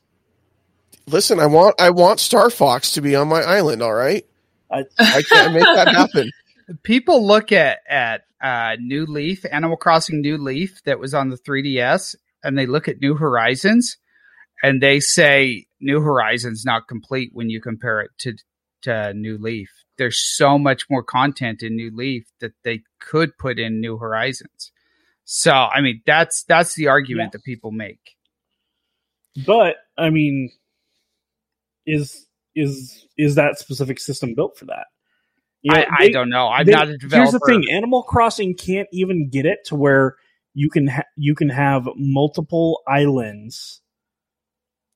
Listen, 1.07 1.41
I 1.41 1.47
want 1.47 1.81
I 1.81 1.91
want 1.91 2.21
Star 2.21 2.51
Fox 2.51 2.93
to 2.93 3.01
be 3.01 3.15
on 3.17 3.29
my 3.29 3.43
island. 3.43 3.83
All 3.83 3.93
right, 3.95 4.25
I- 4.71 4.85
I 4.99 5.23
can't 5.23 5.53
make 5.55 5.65
that 5.65 5.89
happen. 5.89 6.31
People 6.83 7.27
look 7.27 7.53
at 7.53 7.79
at 7.89 8.23
uh, 8.41 8.77
New 8.81 9.07
Leaf, 9.07 9.45
Animal 9.51 9.77
Crossing 9.77 10.21
New 10.21 10.37
Leaf, 10.39 10.83
that 10.85 10.99
was 10.99 11.13
on 11.15 11.29
the 11.31 11.37
3DS, 11.37 12.15
and 12.43 12.57
they 12.59 12.67
look 12.67 12.89
at 12.89 13.01
New 13.01 13.15
Horizons, 13.17 13.97
and 14.63 14.81
they 14.81 15.01
say 15.01 15.67
New 15.81 16.01
Horizons 16.01 16.65
not 16.65 16.89
complete 16.89 17.31
when 17.33 17.51
you 17.51 17.61
compare 17.61 18.01
it 18.01 18.11
to 18.19 18.35
to 18.83 19.13
New 19.15 19.39
Leaf. 19.39 19.71
There's 19.99 20.19
so 20.19 20.59
much 20.59 20.85
more 20.91 21.03
content 21.03 21.63
in 21.63 21.77
New 21.77 21.91
Leaf 21.95 22.25
that 22.41 22.53
they 22.65 22.83
could 23.01 23.37
put 23.39 23.59
in 23.59 23.81
New 23.81 23.99
Horizons. 23.99 24.73
So, 25.25 25.53
I 25.53 25.81
mean, 25.81 26.03
that's 26.07 26.45
that's 26.45 26.75
the 26.75 26.89
argument 26.89 27.29
Yeah. 27.29 27.39
that 27.39 27.45
people 27.45 27.71
make. 27.71 28.17
But 29.47 29.77
I 29.97 30.11
mean, 30.11 30.51
is 31.87 32.27
is 32.55 33.07
is 33.17 33.35
that 33.37 33.59
specific 33.59 33.99
system 34.01 34.35
built 34.35 34.57
for 34.59 34.67
that? 34.67 34.87
You 35.63 35.73
know, 35.75 35.81
I, 35.81 36.05
I 36.05 36.09
don't 36.11 36.29
know. 36.29 36.49
I'm 36.49 36.67
they- 36.67 36.73
not 36.73 36.89
a 36.89 36.97
developer. 36.99 37.17
Here's 37.17 37.33
the 37.33 37.41
thing: 37.47 37.65
Animal 37.71 38.03
Crossing 38.03 38.55
can't 38.55 38.89
even 38.93 39.29
get 39.31 39.47
it 39.47 39.61
to 39.67 39.77
where 39.77 40.17
you 40.55 40.69
can 40.69 40.89
ha- 40.89 41.05
you 41.17 41.35
can 41.35 41.49
have 41.49 41.89
multiple 41.97 42.83
islands 42.89 43.81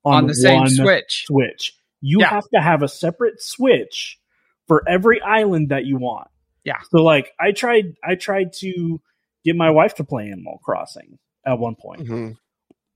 on, 0.04 0.26
the 0.26 0.34
same 0.34 0.68
Switch. 0.68 1.24
Switch. 1.26 1.72
You 2.00 2.20
Yeah. 2.20 2.30
have 2.30 2.48
to 2.54 2.60
have 2.60 2.82
a 2.82 2.88
separate 2.88 3.40
Switch 3.40 4.18
for 4.66 4.82
every 4.88 5.20
island 5.20 5.68
that 5.70 5.84
you 5.84 5.96
want. 5.98 6.28
Yeah. 6.64 6.78
So 6.90 7.02
like 7.02 7.32
I 7.40 7.52
tried 7.52 7.94
I 8.04 8.14
tried 8.16 8.52
to 8.58 9.00
get 9.44 9.56
my 9.56 9.70
wife 9.70 9.94
to 9.96 10.04
play 10.04 10.28
Animal 10.30 10.60
Crossing 10.64 11.18
at 11.44 11.58
one 11.58 11.76
point. 11.76 12.02
Mhm. 12.08 12.36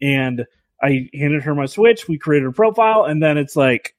And 0.03 0.47
I 0.83 1.09
handed 1.14 1.43
her 1.45 1.55
my 1.55 1.66
Switch, 1.66 2.09
we 2.09 2.18
created 2.18 2.49
a 2.49 2.53
profile, 2.53 3.05
and 3.05 3.23
then 3.23 3.39
it's 3.39 3.57
like 3.57 3.95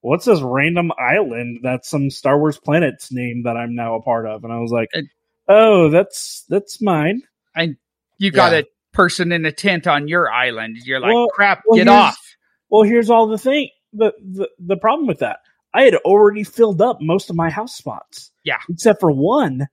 What's 0.00 0.26
this 0.26 0.40
random 0.40 0.92
island 0.96 1.58
that's 1.64 1.88
some 1.88 2.08
Star 2.10 2.38
Wars 2.38 2.56
planet's 2.56 3.10
name 3.10 3.42
that 3.42 3.56
I'm 3.56 3.74
now 3.74 3.96
a 3.96 4.02
part 4.02 4.26
of? 4.26 4.44
And 4.44 4.52
I 4.52 4.58
was 4.60 4.70
like, 4.70 4.88
Oh, 5.48 5.90
that's 5.90 6.44
that's 6.48 6.80
mine. 6.80 7.22
And 7.54 7.76
you 8.18 8.30
got 8.30 8.52
Yeah. 8.52 8.58
a 8.60 8.64
person 8.92 9.32
in 9.32 9.44
a 9.44 9.50
tent 9.52 9.86
on 9.88 10.06
your 10.08 10.30
island. 10.30 10.76
You're 10.84 11.00
like, 11.00 11.12
Well- 11.14 11.28
crap, 11.28 11.62
well, 11.66 11.76
get 11.78 11.88
here's- 11.88 12.00
off. 12.02 12.36
Well, 12.70 12.82
here's 12.82 13.10
all 13.10 13.26
the 13.28 13.38
thing. 13.38 13.70
The, 13.92 14.12
the 14.20 14.48
the 14.58 14.76
problem 14.76 15.06
with 15.08 15.20
that, 15.20 15.38
I 15.74 15.82
had 15.82 15.94
already 15.96 16.44
filled 16.44 16.80
up 16.80 16.98
most 17.00 17.30
of 17.30 17.36
my 17.36 17.50
house 17.50 17.74
spots. 17.76 18.30
Yeah. 18.44 18.58
except 18.68 19.00
for 19.00 19.10
one, 19.10 19.68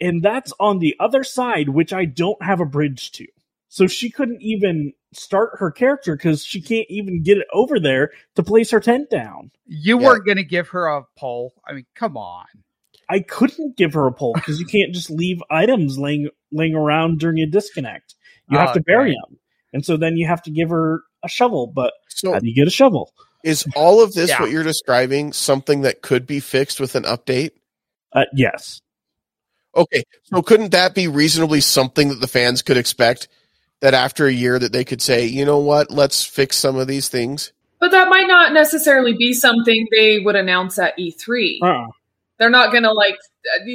and 0.00 0.22
that's 0.22 0.52
on 0.58 0.78
the 0.78 0.96
other 0.98 1.22
side, 1.22 1.68
which 1.68 1.92
I 1.92 2.04
don't 2.04 2.42
have 2.42 2.60
a 2.60 2.64
bridge 2.66 3.12
to. 3.12 3.26
So 3.68 3.86
she 3.86 4.10
couldn't 4.10 4.42
even 4.42 4.92
start 5.12 5.50
her 5.58 5.70
character 5.70 6.16
because 6.16 6.44
she 6.44 6.60
can't 6.60 6.86
even 6.88 7.22
get 7.22 7.38
it 7.38 7.46
over 7.52 7.78
there 7.78 8.10
to 8.34 8.42
place 8.42 8.70
her 8.72 8.80
tent 8.80 9.10
down. 9.10 9.52
You 9.66 10.00
Yeah. 10.00 10.06
weren't 10.08 10.24
going 10.24 10.38
to 10.38 10.44
give 10.44 10.68
her 10.70 10.86
a 10.86 11.04
pole. 11.16 11.52
I 11.66 11.74
mean, 11.74 11.86
come 11.94 12.16
on. 12.16 12.46
I 13.08 13.20
couldn't 13.20 13.76
give 13.76 13.92
her 13.94 14.06
a 14.06 14.12
pole 14.12 14.34
because 14.34 14.58
you 14.60 14.66
can't 14.66 14.92
just 14.94 15.10
leave 15.10 15.42
items 15.50 15.98
laying 15.98 16.28
laying 16.52 16.74
around 16.74 17.18
during 17.20 17.38
a 17.38 17.46
disconnect. 17.46 18.14
You 18.48 18.58
have 18.58 18.72
to 18.72 18.80
bury 18.80 19.10
Okay. 19.10 19.16
them, 19.28 19.38
and 19.72 19.84
so 19.84 19.96
then 19.96 20.16
you 20.16 20.26
have 20.26 20.42
to 20.42 20.50
give 20.50 20.70
her 20.70 21.02
a 21.22 21.28
shovel. 21.28 21.66
But 21.68 21.92
So 22.08 22.32
how 22.32 22.38
do 22.40 22.48
you 22.48 22.54
get 22.54 22.66
a 22.66 22.70
shovel? 22.70 23.12
Is 23.44 23.66
all 23.76 24.02
of 24.02 24.12
this 24.14 24.30
Yeah. 24.30 24.40
what 24.40 24.50
you're 24.50 24.62
describing 24.64 25.32
something 25.32 25.82
that 25.82 26.02
could 26.02 26.26
be 26.26 26.40
fixed 26.40 26.80
with 26.80 26.94
an 26.94 27.04
update? 27.04 27.50
Uh, 28.12 28.24
yes. 28.34 28.80
Okay, 29.76 30.02
so 30.24 30.42
couldn't 30.42 30.72
that 30.72 30.94
be 30.94 31.06
reasonably 31.06 31.60
something 31.60 32.08
that 32.08 32.20
the 32.20 32.26
fans 32.26 32.62
could 32.62 32.76
expect? 32.76 33.28
That 33.80 33.94
after 33.94 34.26
a 34.26 34.32
year, 34.32 34.58
that 34.58 34.72
they 34.72 34.84
could 34.84 35.00
say, 35.00 35.24
you 35.26 35.46
know 35.46 35.58
what, 35.60 35.90
let's 35.90 36.22
fix 36.24 36.58
some 36.58 36.76
of 36.76 36.86
these 36.86 37.08
things. 37.08 37.52
But 37.78 37.92
that 37.92 38.08
might 38.10 38.26
not 38.26 38.52
necessarily 38.52 39.14
be 39.16 39.32
something 39.32 39.86
they 39.90 40.18
would 40.18 40.36
announce 40.36 40.78
at 40.78 40.98
E3. 40.98 41.60
Uh-uh. 41.62 41.86
They're 42.38 42.50
not 42.50 42.72
going 42.72 42.82
to 42.82 42.92
like 42.92 43.16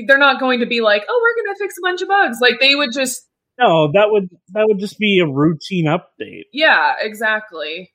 they're 0.07 0.19
not 0.19 0.39
going 0.39 0.59
to 0.59 0.67
be 0.67 0.81
like, 0.81 1.03
"Oh, 1.09 1.21
we're 1.23 1.43
going 1.43 1.55
to 1.55 1.59
fix 1.63 1.73
a 1.79 1.81
bunch 1.81 2.01
of 2.03 2.07
bugs." 2.07 2.37
Like 2.39 2.59
they 2.59 2.75
would 2.75 2.91
just 2.93 3.27
No, 3.57 3.91
that 3.93 4.09
would 4.11 4.29
that 4.49 4.65
would 4.67 4.77
just 4.79 4.99
be 4.99 5.19
a 5.23 5.27
routine 5.27 5.85
update. 5.87 6.43
yeah, 6.53 6.93
exactly. 6.99 7.91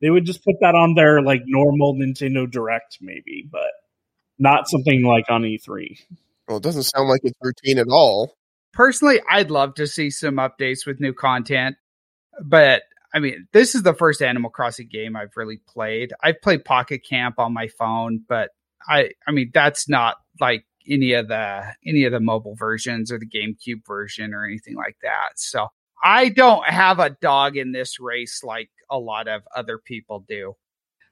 They 0.00 0.10
would 0.10 0.24
just 0.24 0.44
put 0.44 0.56
that 0.60 0.74
on 0.74 0.94
their 0.94 1.22
like 1.22 1.42
normal 1.46 1.94
Nintendo 1.94 2.50
Direct, 2.50 2.98
maybe, 3.00 3.46
but 3.50 3.70
not 4.38 4.68
something 4.68 5.04
like 5.04 5.26
on 5.28 5.44
E 5.44 5.58
E3. 5.58 5.98
Well, 6.48 6.56
it 6.56 6.62
doesn't 6.62 6.84
sound 6.84 7.08
like 7.08 7.20
it's 7.22 7.38
routine 7.40 7.78
at 7.78 7.88
all. 7.88 8.34
Personally, 8.72 9.20
I'd 9.28 9.50
love 9.50 9.74
to 9.74 9.86
see 9.86 10.10
some 10.10 10.36
updates 10.36 10.86
with 10.86 11.00
new 11.00 11.12
content, 11.12 11.76
but 12.42 12.82
I 13.12 13.18
mean, 13.18 13.48
this 13.52 13.74
is 13.74 13.82
the 13.82 13.94
first 13.94 14.22
Animal 14.22 14.50
Crossing 14.50 14.88
game 14.88 15.16
I've 15.16 15.36
really 15.36 15.60
played. 15.68 16.12
I've 16.22 16.40
played 16.40 16.64
Pocket 16.64 17.04
Camp 17.08 17.38
on 17.38 17.52
my 17.52 17.68
phone, 17.68 18.24
but 18.28 18.50
I, 18.88 19.10
I 19.26 19.32
mean, 19.32 19.50
that's 19.52 19.88
not 19.88 20.16
like 20.40 20.64
any 20.88 21.12
of 21.12 21.28
the 21.28 21.74
any 21.84 22.04
of 22.04 22.12
the 22.12 22.20
mobile 22.20 22.54
versions 22.54 23.12
or 23.12 23.18
the 23.18 23.26
GameCube 23.28 23.86
version 23.86 24.32
or 24.32 24.44
anything 24.44 24.76
like 24.76 24.96
that. 25.02 25.30
So 25.36 25.68
I 26.02 26.30
don't 26.30 26.66
have 26.66 26.98
a 26.98 27.10
dog 27.10 27.56
in 27.56 27.72
this 27.72 28.00
race 28.00 28.42
like 28.42 28.70
a 28.90 28.98
lot 28.98 29.28
of 29.28 29.42
other 29.54 29.78
people 29.78 30.24
do. 30.28 30.56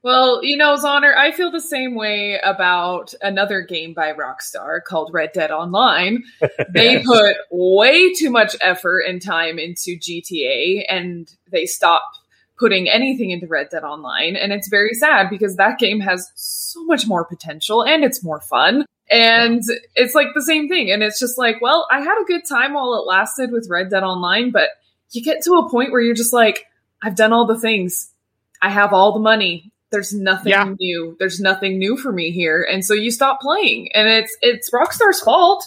Well, 0.02 0.44
you 0.44 0.56
know, 0.56 0.76
Zonner, 0.76 1.14
I 1.16 1.32
feel 1.32 1.50
the 1.50 1.60
same 1.60 1.96
way 1.96 2.38
about 2.42 3.14
another 3.20 3.62
game 3.62 3.94
by 3.94 4.12
Rockstar 4.12 4.82
called 4.84 5.10
Red 5.12 5.32
Dead 5.32 5.50
Online. 5.50 6.22
They 6.72 7.02
put 7.02 7.36
way 7.50 8.12
too 8.12 8.30
much 8.30 8.54
effort 8.60 9.00
and 9.00 9.20
time 9.20 9.58
into 9.58 9.98
GTA 9.98 10.84
and 10.88 11.28
they 11.50 11.66
stopped 11.66 12.18
putting 12.58 12.88
anything 12.88 13.30
into 13.30 13.46
Red 13.46 13.68
Dead 13.70 13.82
Online. 13.82 14.36
And 14.36 14.52
it's 14.52 14.68
very 14.68 14.94
sad 14.94 15.28
because 15.30 15.56
that 15.56 15.78
game 15.78 16.00
has 16.00 16.30
so 16.34 16.84
much 16.84 17.06
more 17.06 17.24
potential 17.24 17.84
and 17.84 18.04
it's 18.04 18.22
more 18.22 18.40
fun. 18.40 18.84
And 19.10 19.62
it's 19.94 20.14
like 20.14 20.28
the 20.34 20.42
same 20.42 20.68
thing. 20.68 20.90
And 20.90 21.02
it's 21.02 21.18
just 21.18 21.38
like, 21.38 21.60
well, 21.60 21.86
I 21.90 22.00
had 22.00 22.20
a 22.20 22.26
good 22.26 22.42
time 22.48 22.74
while 22.74 22.94
it 22.94 23.06
lasted 23.06 23.50
with 23.50 23.68
Red 23.70 23.90
Dead 23.90 24.02
Online, 24.02 24.50
but 24.50 24.68
you 25.10 25.22
get 25.22 25.42
to 25.44 25.54
a 25.54 25.70
point 25.70 25.90
where 25.90 26.00
you're 26.00 26.14
just 26.14 26.32
like, 26.32 26.64
I've 27.02 27.14
done 27.16 27.32
all 27.32 27.46
the 27.46 27.58
things. 27.58 28.12
I 28.60 28.70
have 28.70 28.92
all 28.92 29.12
the 29.12 29.20
money. 29.20 29.72
There's 29.90 30.12
nothing 30.12 30.50
Yeah. 30.50 30.74
new. 30.78 31.16
There's 31.18 31.40
nothing 31.40 31.78
new 31.78 31.96
for 31.96 32.12
me 32.12 32.30
here. 32.30 32.62
And 32.62 32.84
so 32.84 32.94
you 32.94 33.10
stop 33.10 33.40
playing. 33.40 33.90
And 33.94 34.08
it's 34.08 34.36
it's 34.42 34.70
Rockstar's 34.70 35.20
fault. 35.20 35.66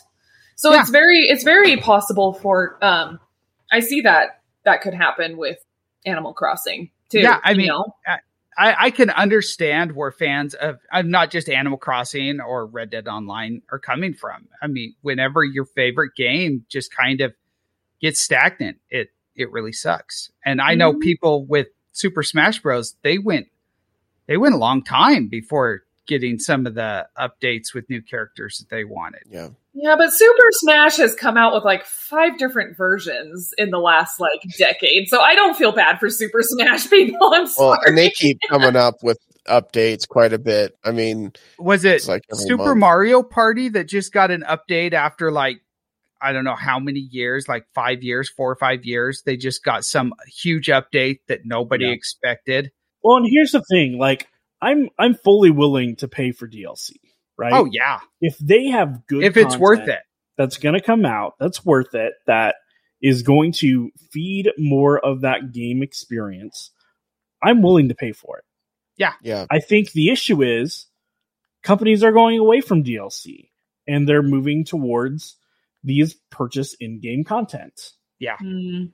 So 0.55 0.73
Yeah. 0.73 0.81
it's 0.81 0.89
very 0.89 1.19
it's 1.19 1.43
very 1.43 1.77
possible 1.77 2.33
for 2.33 2.77
um 2.83 3.19
I 3.71 3.79
see 3.79 4.01
that 4.01 4.41
that 4.65 4.81
could 4.81 4.93
happen 4.93 5.37
with 5.37 5.57
Animal 6.05 6.33
Crossing 6.33 6.91
too. 7.09 7.19
Yeah, 7.19 7.39
I 7.43 7.53
mean, 7.53 7.67
know? 7.67 7.95
I, 8.57 8.75
I 8.87 8.91
can 8.91 9.09
understand 9.09 9.93
where 9.95 10.11
fans 10.11 10.53
of, 10.53 10.77
of 10.91 11.05
not 11.05 11.31
just 11.31 11.49
Animal 11.49 11.77
Crossing 11.77 12.41
or 12.41 12.65
Red 12.65 12.89
Dead 12.91 13.07
Online 13.07 13.61
are 13.71 13.79
coming 13.79 14.13
from. 14.13 14.49
I 14.61 14.67
mean, 14.67 14.93
whenever 15.01 15.43
your 15.43 15.65
favorite 15.65 16.15
game 16.15 16.65
just 16.69 16.93
kind 16.95 17.21
of 17.21 17.33
gets 18.01 18.19
stagnant, 18.19 18.77
it 18.89 19.09
it 19.35 19.51
really 19.51 19.71
sucks. 19.73 20.31
And 20.45 20.61
I 20.61 20.75
know 20.75 20.93
Mhm. 20.93 20.99
people 21.01 21.45
with 21.45 21.67
Super 21.93 22.23
Smash 22.23 22.59
Bros. 22.59 22.95
They 23.03 23.17
went 23.17 23.47
they 24.27 24.37
went 24.37 24.55
a 24.55 24.57
long 24.57 24.81
time 24.83 25.27
before 25.27 25.81
getting 26.07 26.39
some 26.39 26.65
of 26.65 26.73
the 26.73 27.07
updates 27.17 27.73
with 27.73 27.89
new 27.89 28.01
characters 28.01 28.59
that 28.59 28.69
they 28.73 28.83
wanted. 28.85 29.21
Yeah. 29.29 29.49
Yeah, 29.73 29.95
but 29.97 30.11
Super 30.13 30.47
Smash 30.51 30.97
has 30.97 31.15
come 31.15 31.37
out 31.37 31.53
with 31.53 31.63
like 31.63 31.85
five 31.85 32.37
different 32.37 32.77
versions 32.77 33.53
in 33.57 33.71
the 33.71 33.77
last 33.79 34.19
like 34.19 34.41
decade. 34.57 35.07
So 35.09 35.19
I 35.21 35.35
don't 35.35 35.55
feel 35.57 35.71
bad 35.71 35.99
for 35.99 36.09
Super 36.09 36.41
Smash 36.41 36.89
people. 36.89 37.33
I'm 37.33 37.47
sorry. 37.47 37.69
Well, 37.69 37.79
and 37.85 37.97
they 37.97 38.09
keep 38.09 38.37
coming 38.49 38.75
up 38.75 38.95
with 39.03 39.17
updates 39.47 40.07
quite 40.07 40.33
a 40.33 40.39
bit. 40.39 40.77
I 40.83 40.91
mean, 40.91 41.33
Was 41.57 41.83
it 41.83 42.07
like 42.07 42.23
Super 42.31 42.67
month. 42.67 42.79
Mario 42.79 43.23
Party 43.23 43.69
that 43.69 43.85
just 43.85 44.13
got 44.13 44.29
an 44.31 44.43
update 44.47 44.93
after 44.93 45.31
like 45.31 45.61
I 46.21 46.33
don't 46.33 46.43
know 46.43 46.55
how 46.55 46.79
many 46.79 46.99
years, 46.99 47.47
like 47.47 47.65
five 47.73 48.03
years, 48.03 48.29
four 48.29 48.51
or 48.51 48.55
five 48.55 48.85
years. 48.85 49.23
They 49.25 49.37
just 49.37 49.63
got 49.63 49.83
some 49.85 50.13
huge 50.27 50.67
update 50.67 51.19
that 51.27 51.41
nobody 51.45 51.85
Yeah. 51.85 51.91
expected. 51.91 52.71
Well, 53.03 53.17
and 53.17 53.27
here's 53.29 53.51
the 53.51 53.63
thing: 53.71 53.97
like, 53.97 54.27
I'm 54.61 54.89
I'm 54.99 55.15
fully 55.15 55.49
willing 55.51 55.95
to 55.97 56.07
pay 56.07 56.31
for 56.31 56.47
DLC, 56.47 56.91
right? 57.37 57.53
Oh 57.53 57.65
yeah, 57.71 57.99
if 58.19 58.37
they 58.37 58.67
have 58.67 59.07
good, 59.07 59.23
if 59.23 59.37
it's 59.37 59.57
worth 59.57 59.87
it. 59.87 59.99
that's 60.37 60.57
going 60.57 60.75
to 60.75 60.81
come 60.81 61.05
out, 61.05 61.33
that's 61.39 61.65
worth 61.65 61.95
it. 61.95 62.13
That 62.27 62.55
is 63.01 63.23
going 63.23 63.51
to 63.53 63.89
feed 64.11 64.51
more 64.57 64.99
of 65.03 65.21
that 65.21 65.51
game 65.51 65.81
experience. 65.81 66.71
I'm 67.43 67.63
willing 67.63 67.89
to 67.89 67.95
pay 67.95 68.11
for 68.11 68.37
it. 68.37 68.43
Yeah. 68.97 69.13
yeah. 69.23 69.47
I 69.49 69.57
think 69.59 69.91
the 69.93 70.09
issue 70.11 70.43
is 70.43 70.85
companies 71.63 72.03
are 72.03 72.11
going 72.11 72.37
away 72.37 72.61
from 72.61 72.83
DLC 72.83 73.49
and 73.87 74.07
they're 74.07 74.21
moving 74.21 74.63
towards 74.63 75.37
these 75.83 76.13
purchase 76.29 76.75
in-game 76.79 77.23
content. 77.23 77.91
Hmm. 78.39 78.85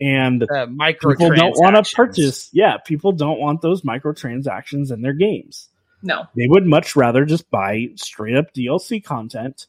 And 0.00 0.42
The 0.42 0.68
micro 0.70 1.12
people 1.12 1.34
don't 1.34 1.54
want 1.56 1.84
to 1.84 1.94
purchase. 1.96 2.48
Yeah, 2.52 2.76
people 2.78 3.10
don't 3.12 3.40
want 3.40 3.60
those 3.62 3.82
microtransactions 3.82 4.92
in 4.92 5.02
their 5.02 5.12
games. 5.14 5.68
no. 6.02 6.26
They 6.36 6.46
would 6.46 6.64
much 6.66 6.94
rather 6.94 7.24
just 7.24 7.50
buy 7.50 7.88
straight 7.96 8.36
up 8.36 8.54
DLC 8.54 9.02
content 9.02 9.66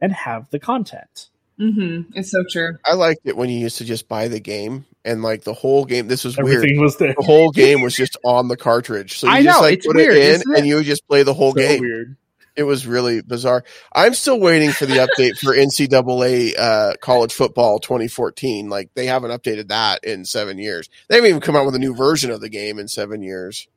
and 0.00 0.10
have 0.12 0.48
the 0.50 0.58
content. 0.58 1.28
hmm 1.58 2.02
It's 2.14 2.30
so 2.30 2.42
true. 2.50 2.78
I 2.86 2.94
liked 2.94 3.20
it 3.26 3.36
when 3.36 3.50
you 3.50 3.58
used 3.58 3.76
to 3.78 3.84
just 3.84 4.08
buy 4.08 4.28
the 4.28 4.40
game 4.40 4.86
and 5.04 5.22
like 5.22 5.42
the 5.44 5.52
whole 5.52 5.84
game. 5.84 6.08
This 6.08 6.24
was 6.24 6.38
weird. 6.38 6.64
Was 6.78 6.96
there. 6.96 7.14
The 7.18 7.24
whole 7.26 7.50
game 7.50 7.82
was 7.82 7.94
just 7.94 8.16
on 8.24 8.48
the 8.48 8.56
cartridge, 8.56 9.18
so 9.18 9.26
you 9.26 9.32
I 9.34 9.42
just 9.42 9.58
know, 9.58 9.62
like 9.62 9.74
it's 9.78 9.86
put 9.86 9.96
weird, 9.96 10.16
it 10.16 10.34
in 10.36 10.40
it? 10.40 10.58
and 10.58 10.66
you 10.66 10.76
would 10.76 10.86
just 10.86 11.06
play 11.06 11.24
the 11.24 11.34
whole 11.34 11.52
So 11.52 11.58
game. 11.58 11.80
weird. 11.80 12.16
It 12.58 12.64
was 12.64 12.88
really 12.88 13.22
bizarre. 13.22 13.62
I'm 13.94 14.14
still 14.14 14.40
waiting 14.40 14.72
for 14.72 14.84
the 14.84 14.94
update 14.96 15.38
for 15.38 15.54
NCAA 15.56 16.58
uh, 16.58 16.94
college 17.00 17.32
football 17.32 17.78
2014. 17.78 18.68
Like 18.68 18.90
they 18.94 19.06
haven't 19.06 19.30
updated 19.30 19.68
that 19.68 20.02
in 20.02 20.24
seven 20.24 20.58
years. 20.58 20.90
They 21.08 21.14
haven't 21.14 21.30
even 21.30 21.40
come 21.40 21.54
out 21.54 21.66
with 21.66 21.76
a 21.76 21.78
new 21.78 21.94
version 21.94 22.32
of 22.32 22.40
the 22.40 22.48
game 22.48 22.80
in 22.80 22.88
seven 22.88 23.22
years. 23.22 23.68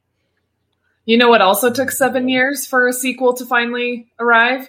You 1.05 1.19
know 1.19 1.29
what 1.29 1.41
also 1.41 1.71
took 1.71 1.91
seven 1.91 2.27
years 2.27 2.65
for 2.65 2.87
a 2.87 2.93
sequel 2.93 3.35
to 3.35 3.45
finally 3.45 4.11
arrive? 4.19 4.67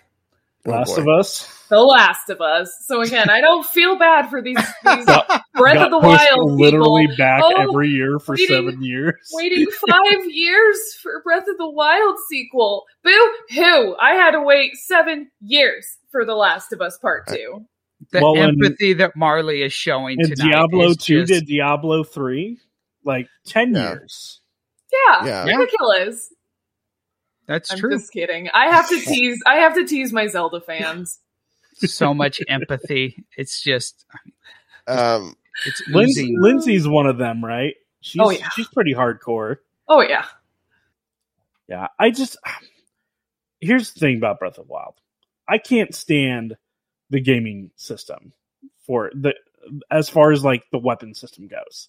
Oh, 0.66 0.72
Last 0.72 0.96
boy. 0.96 1.02
of 1.02 1.08
Us. 1.08 1.61
The 1.72 1.80
Last 1.80 2.28
of 2.28 2.40
Us. 2.42 2.70
So 2.86 3.00
again, 3.00 3.30
I 3.30 3.40
don't 3.40 3.64
feel 3.64 3.98
bad 3.98 4.28
for 4.28 4.42
these, 4.42 4.56
these 4.56 5.04
Breath 5.54 5.74
got 5.74 5.86
of 5.86 5.90
the 5.90 6.00
pushed 6.00 6.30
Wild 6.30 6.52
literally 6.60 7.06
people 7.06 7.16
back 7.16 7.40
Oh, 7.42 7.62
every 7.62 7.88
year 7.88 8.18
for 8.18 8.32
waiting- 8.34 8.46
seven 8.46 8.82
years. 8.82 9.14
waiting 9.32 9.66
five 9.88 10.24
years 10.26 10.76
for 11.02 11.22
Breath 11.24 11.46
of 11.48 11.56
the 11.56 11.70
Wild 11.70 12.16
sequel. 12.28 12.84
Boo 13.02 13.34
hoo! 13.50 13.96
I 14.00 14.14
had 14.14 14.32
to 14.32 14.42
wait 14.42 14.76
seven 14.76 15.30
years 15.40 15.86
for 16.10 16.26
The 16.26 16.34
Last 16.34 16.72
of 16.74 16.82
Us 16.82 16.98
Part 16.98 17.24
uh, 17.28 17.34
Two. 17.36 17.66
The 18.10 18.20
Well, 18.20 18.36
and- 18.36 18.62
empathy 18.62 18.92
that 18.94 19.16
Marley 19.16 19.62
is 19.62 19.72
showing 19.72 20.18
And 20.20 20.36
tonight. 20.36 20.50
Diablo 20.52 20.90
is 20.90 20.98
two 20.98 21.24
just- 21.24 21.32
did 21.32 21.46
Diablo 21.46 22.04
three. 22.04 22.58
like 23.04 23.28
ten 23.46 23.74
Yeah. 23.74 23.92
years. 23.92 24.40
Yeah, 24.92 25.24
Yeah. 25.24 25.46
Yeah. 25.46 25.56
ridiculous. 25.56 26.32
That's 27.48 27.72
I'm 27.72 27.78
true. 27.78 27.92
just 27.92 28.12
kidding. 28.12 28.50
I 28.52 28.66
have 28.70 28.88
to 28.90 29.00
tease. 29.04 29.40
I 29.46 29.56
have 29.60 29.74
to 29.76 29.86
tease 29.86 30.12
my 30.12 30.26
Zelda 30.26 30.60
fans. 30.60 31.18
So 31.88 32.12
much 32.14 32.40
empathy. 32.48 33.24
It's 33.36 33.62
just 33.62 34.04
Um, 34.86 35.34
it's 35.66 35.82
Lindsay. 35.88 36.34
Lindsay's 36.38 36.88
one 36.88 37.06
of 37.06 37.18
them, 37.18 37.44
right? 37.44 37.74
She's 38.00 38.20
Oh, 38.20 38.30
yeah. 38.30 38.48
she's 38.54 38.68
pretty 38.68 38.94
hardcore. 38.94 39.56
Oh 39.88 40.00
yeah, 40.00 40.24
Yeah, 41.68 41.88
I 41.98 42.10
just 42.10 42.36
here's 43.60 43.92
the 43.92 44.00
thing 44.00 44.16
about 44.16 44.38
Breath 44.38 44.58
of 44.58 44.66
the 44.66 44.72
Wild. 44.72 44.94
I 45.48 45.58
can't 45.58 45.94
stand 45.94 46.56
the 47.10 47.20
gaming 47.20 47.70
system 47.76 48.32
for 48.86 49.10
the 49.14 49.34
as 49.90 50.08
far 50.08 50.32
as 50.32 50.42
like 50.44 50.64
the 50.72 50.78
weapon 50.78 51.14
system 51.14 51.46
goes. 51.46 51.88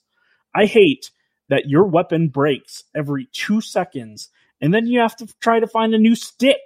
I 0.55 0.65
hate 0.65 1.11
that 1.49 1.67
your 1.67 1.85
weapon 1.85 2.27
breaks 2.29 2.83
every 2.95 3.27
two 3.31 3.61
seconds, 3.61 4.29
and 4.61 4.73
then 4.73 4.85
you 4.85 4.99
have 4.99 5.15
to 5.17 5.27
try 5.39 5.59
to 5.59 5.67
find 5.67 5.93
a 5.93 5.99
new 5.99 6.15
stick 6.15 6.59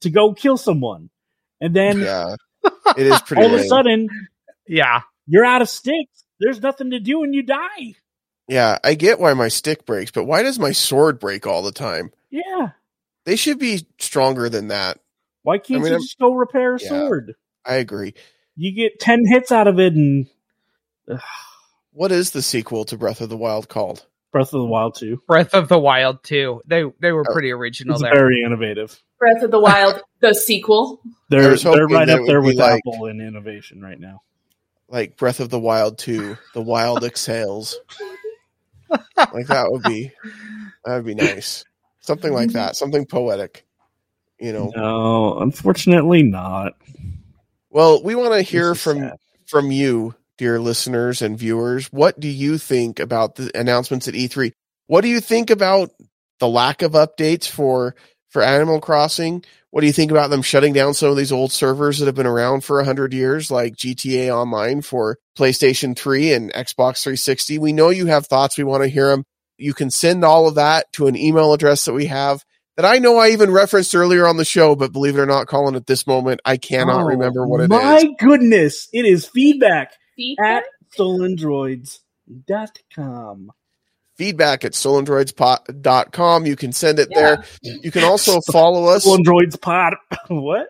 to 0.00 0.10
go 0.10 0.34
kill 0.34 0.56
someone, 0.56 1.10
and 1.60 1.74
then 1.74 2.00
yeah, 2.00 2.36
it 2.96 3.06
is 3.06 3.20
pretty. 3.22 3.42
all 3.46 3.54
of 3.54 3.60
a 3.60 3.64
sudden 3.64 4.08
Yeah. 4.66 5.02
you're 5.26 5.44
out 5.44 5.62
of 5.62 5.68
sticks. 5.68 6.24
There's 6.40 6.60
nothing 6.60 6.90
to 6.90 7.00
do, 7.00 7.22
and 7.22 7.34
you 7.34 7.42
die. 7.42 7.94
Yeah, 8.48 8.78
I 8.84 8.94
get 8.94 9.18
why 9.20 9.32
my 9.34 9.48
stick 9.48 9.86
breaks, 9.86 10.10
but 10.10 10.24
why 10.24 10.42
does 10.42 10.58
my 10.58 10.72
sword 10.72 11.18
break 11.18 11.46
all 11.46 11.62
the 11.62 11.72
time? 11.72 12.12
Yeah, 12.30 12.70
They 13.24 13.36
should 13.36 13.58
be 13.58 13.86
stronger 13.98 14.48
than 14.50 14.68
that. 14.68 14.98
why 15.42 15.58
can't 15.58 15.80
mean, 15.82 15.86
you 15.92 15.92
I'm- 15.94 16.02
just 16.02 16.18
go 16.18 16.34
repair 16.34 16.74
a 16.74 16.80
Yeah. 16.82 16.88
sword? 16.88 17.34
I 17.64 17.76
agree. 17.76 18.12
You 18.56 18.72
get 18.74 19.00
ten 19.00 19.20
hits 19.26 19.50
out 19.52 19.66
of 19.68 19.78
it, 19.80 19.94
and 19.94 20.26
What 21.92 22.12
is 22.12 22.30
the 22.32 22.42
sequel 22.42 22.84
to 22.86 22.96
Breath 22.98 23.20
of 23.20 23.28
the 23.28 23.36
Wild 23.36 23.68
called? 23.68 24.04
Breath 24.32 24.48
of 24.52 24.60
the 24.60 24.66
Wild 24.66 24.96
2. 24.96 25.22
Breath 25.28 25.54
of 25.54 25.68
the 25.68 25.78
Wild 25.78 26.22
Two. 26.24 26.60
They 26.66 26.82
they 27.00 27.12
were 27.12 27.24
Oh, 27.28 27.32
pretty 27.32 27.52
original 27.52 27.94
It's 27.94 28.02
there. 28.02 28.12
very 28.12 28.42
innovative. 28.44 29.00
Breath 29.24 29.42
of 29.42 29.50
the 29.50 29.60
Wild, 29.60 30.02
the 30.20 30.34
sequel. 30.34 31.00
They're 31.30 31.56
they're 31.56 31.86
right 31.86 32.08
up 32.10 32.26
there 32.26 32.42
with 32.42 32.56
like- 32.56 32.82
Apple 32.86 33.06
in 33.06 33.22
innovation 33.22 33.80
right 33.80 33.98
now. 33.98 34.20
Like 34.88 35.16
Breath 35.16 35.40
of 35.40 35.48
the 35.48 35.58
Wild 35.58 35.96
2, 35.96 36.36
The 36.52 36.60
Wild 36.60 37.04
Exhales. 37.04 37.78
like 38.90 39.46
that 39.46 39.66
would 39.70 39.82
be 39.82 40.12
that 40.84 40.96
would 40.96 41.06
be 41.06 41.14
nice. 41.14 41.64
Something 42.00 42.34
like 42.34 42.50
that, 42.52 42.76
something 42.76 43.06
poetic. 43.06 43.64
You 44.38 44.52
know. 44.52 44.72
No, 44.76 45.38
unfortunately 45.38 46.22
not. 46.22 46.74
Well, 47.70 48.02
we 48.02 48.14
want 48.14 48.34
to 48.34 48.42
hear 48.42 48.74
from 48.74 48.98
sad. 48.98 49.16
from 49.46 49.70
you, 49.70 50.14
dear 50.36 50.60
listeners 50.60 51.22
and 51.22 51.38
viewers. 51.38 51.86
What 51.86 52.20
do 52.20 52.28
you 52.28 52.58
think 52.58 53.00
about 53.00 53.36
the 53.36 53.50
announcements 53.58 54.06
at 54.06 54.14
E3? 54.14 54.52
What 54.86 55.00
do 55.00 55.08
you 55.08 55.20
think 55.20 55.48
about 55.48 55.92
the 56.40 56.48
lack 56.48 56.82
of 56.82 56.92
updates 56.92 57.48
for 57.48 57.94
for 58.34 58.42
Animal 58.42 58.80
Crossing? 58.80 59.42
What 59.70 59.80
do 59.80 59.86
you 59.86 59.92
think 59.92 60.10
about 60.10 60.28
them 60.30 60.42
shutting 60.42 60.72
down 60.74 60.92
some 60.92 61.08
of 61.08 61.16
these 61.16 61.32
old 61.32 61.52
servers 61.52 61.98
that 61.98 62.06
have 62.06 62.14
been 62.14 62.26
around 62.26 62.64
for 62.64 62.76
100 62.76 63.14
years 63.14 63.50
like 63.50 63.76
GTA 63.76 64.28
Online 64.36 64.82
for 64.82 65.18
PlayStation 65.38 65.96
3 65.96 66.34
and 66.34 66.52
Xbox 66.52 67.02
360? 67.02 67.58
We 67.58 67.72
know 67.72 67.88
you 67.88 68.06
have 68.06 68.26
thoughts, 68.26 68.58
we 68.58 68.64
want 68.64 68.82
to 68.82 68.88
hear 68.88 69.08
them. 69.08 69.24
You 69.56 69.72
can 69.72 69.90
send 69.90 70.24
all 70.24 70.48
of 70.48 70.56
that 70.56 70.92
to 70.94 71.06
an 71.06 71.16
email 71.16 71.52
address 71.52 71.84
that 71.86 71.92
we 71.94 72.06
have 72.06 72.44
that 72.76 72.84
I 72.84 72.98
know 72.98 73.18
I 73.18 73.28
even 73.30 73.52
referenced 73.52 73.94
earlier 73.94 74.26
on 74.26 74.36
the 74.36 74.44
show, 74.44 74.74
but 74.74 74.92
believe 74.92 75.16
it 75.16 75.20
or 75.20 75.26
not, 75.26 75.46
Colin, 75.46 75.76
at 75.76 75.86
this 75.86 76.08
moment, 76.08 76.40
I 76.44 76.56
cannot 76.56 77.02
Oh, 77.02 77.06
remember 77.06 77.46
what 77.46 77.60
it 77.60 77.64
is. 77.64 77.70
My 77.70 78.04
goodness, 78.18 78.88
it 78.92 79.06
is 79.06 79.26
feedback 79.26 79.92
Feedback? 80.16 80.64
at 80.64 80.98
stolendroids.com. 80.98 83.50
feedback 84.16 84.64
at 84.64 84.72
solandroidspot.com. 84.72 86.46
You 86.46 86.56
can 86.56 86.72
send 86.72 86.98
it 86.98 87.08
Yeah. 87.10 87.20
there. 87.20 87.44
You 87.62 87.90
can 87.90 88.04
also 88.04 88.40
follow 88.52 88.86
us. 88.86 89.02
Stolen 89.02 89.50
Pod. 89.60 89.94
what? 90.28 90.68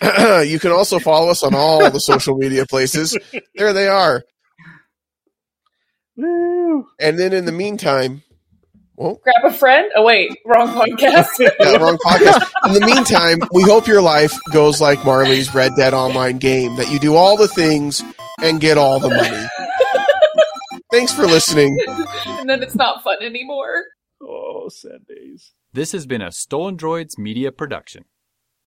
you 0.46 0.58
can 0.58 0.72
also 0.72 0.98
follow 0.98 1.30
us 1.30 1.42
on 1.42 1.54
all 1.54 1.90
the 1.90 2.00
social 2.00 2.36
media 2.36 2.66
places. 2.66 3.16
There 3.54 3.72
they 3.72 3.88
are. 3.88 4.24
Woo. 6.16 6.86
And 6.98 7.18
then 7.18 7.32
in 7.32 7.44
the 7.44 7.52
meantime, 7.52 8.22
well, 8.96 9.20
Grab 9.22 9.44
a 9.44 9.52
friend? 9.52 9.90
Oh, 9.94 10.04
wait, 10.04 10.38
wrong 10.46 10.68
podcast. 10.68 11.28
that 11.38 11.78
wrong 11.80 11.98
podcast. 11.98 12.50
In 12.66 12.72
the 12.80 12.86
meantime, 12.86 13.40
we 13.52 13.62
hope 13.62 13.86
your 13.86 14.00
life 14.00 14.32
goes 14.54 14.80
like 14.80 15.04
Marley's 15.04 15.54
Red 15.54 15.72
Dead 15.76 15.92
Online 15.92 16.38
game, 16.38 16.76
that 16.76 16.90
you 16.90 16.98
do 16.98 17.14
all 17.14 17.36
the 17.36 17.48
things 17.48 18.02
and 18.42 18.58
get 18.58 18.78
all 18.78 18.98
the 18.98 19.10
money. 19.10 19.46
Thanks 20.90 21.12
for 21.12 21.26
listening. 21.26 21.78
and 22.26 22.48
then 22.48 22.62
it's 22.62 22.74
not 22.74 23.02
fun 23.02 23.16
anymore. 23.22 23.84
Oh, 24.22 24.68
sad 24.68 25.06
days. 25.08 25.52
This 25.72 25.92
has 25.92 26.06
been 26.06 26.22
a 26.22 26.32
Stolen 26.32 26.76
Droids 26.76 27.18
media 27.18 27.52
production. 27.52 28.04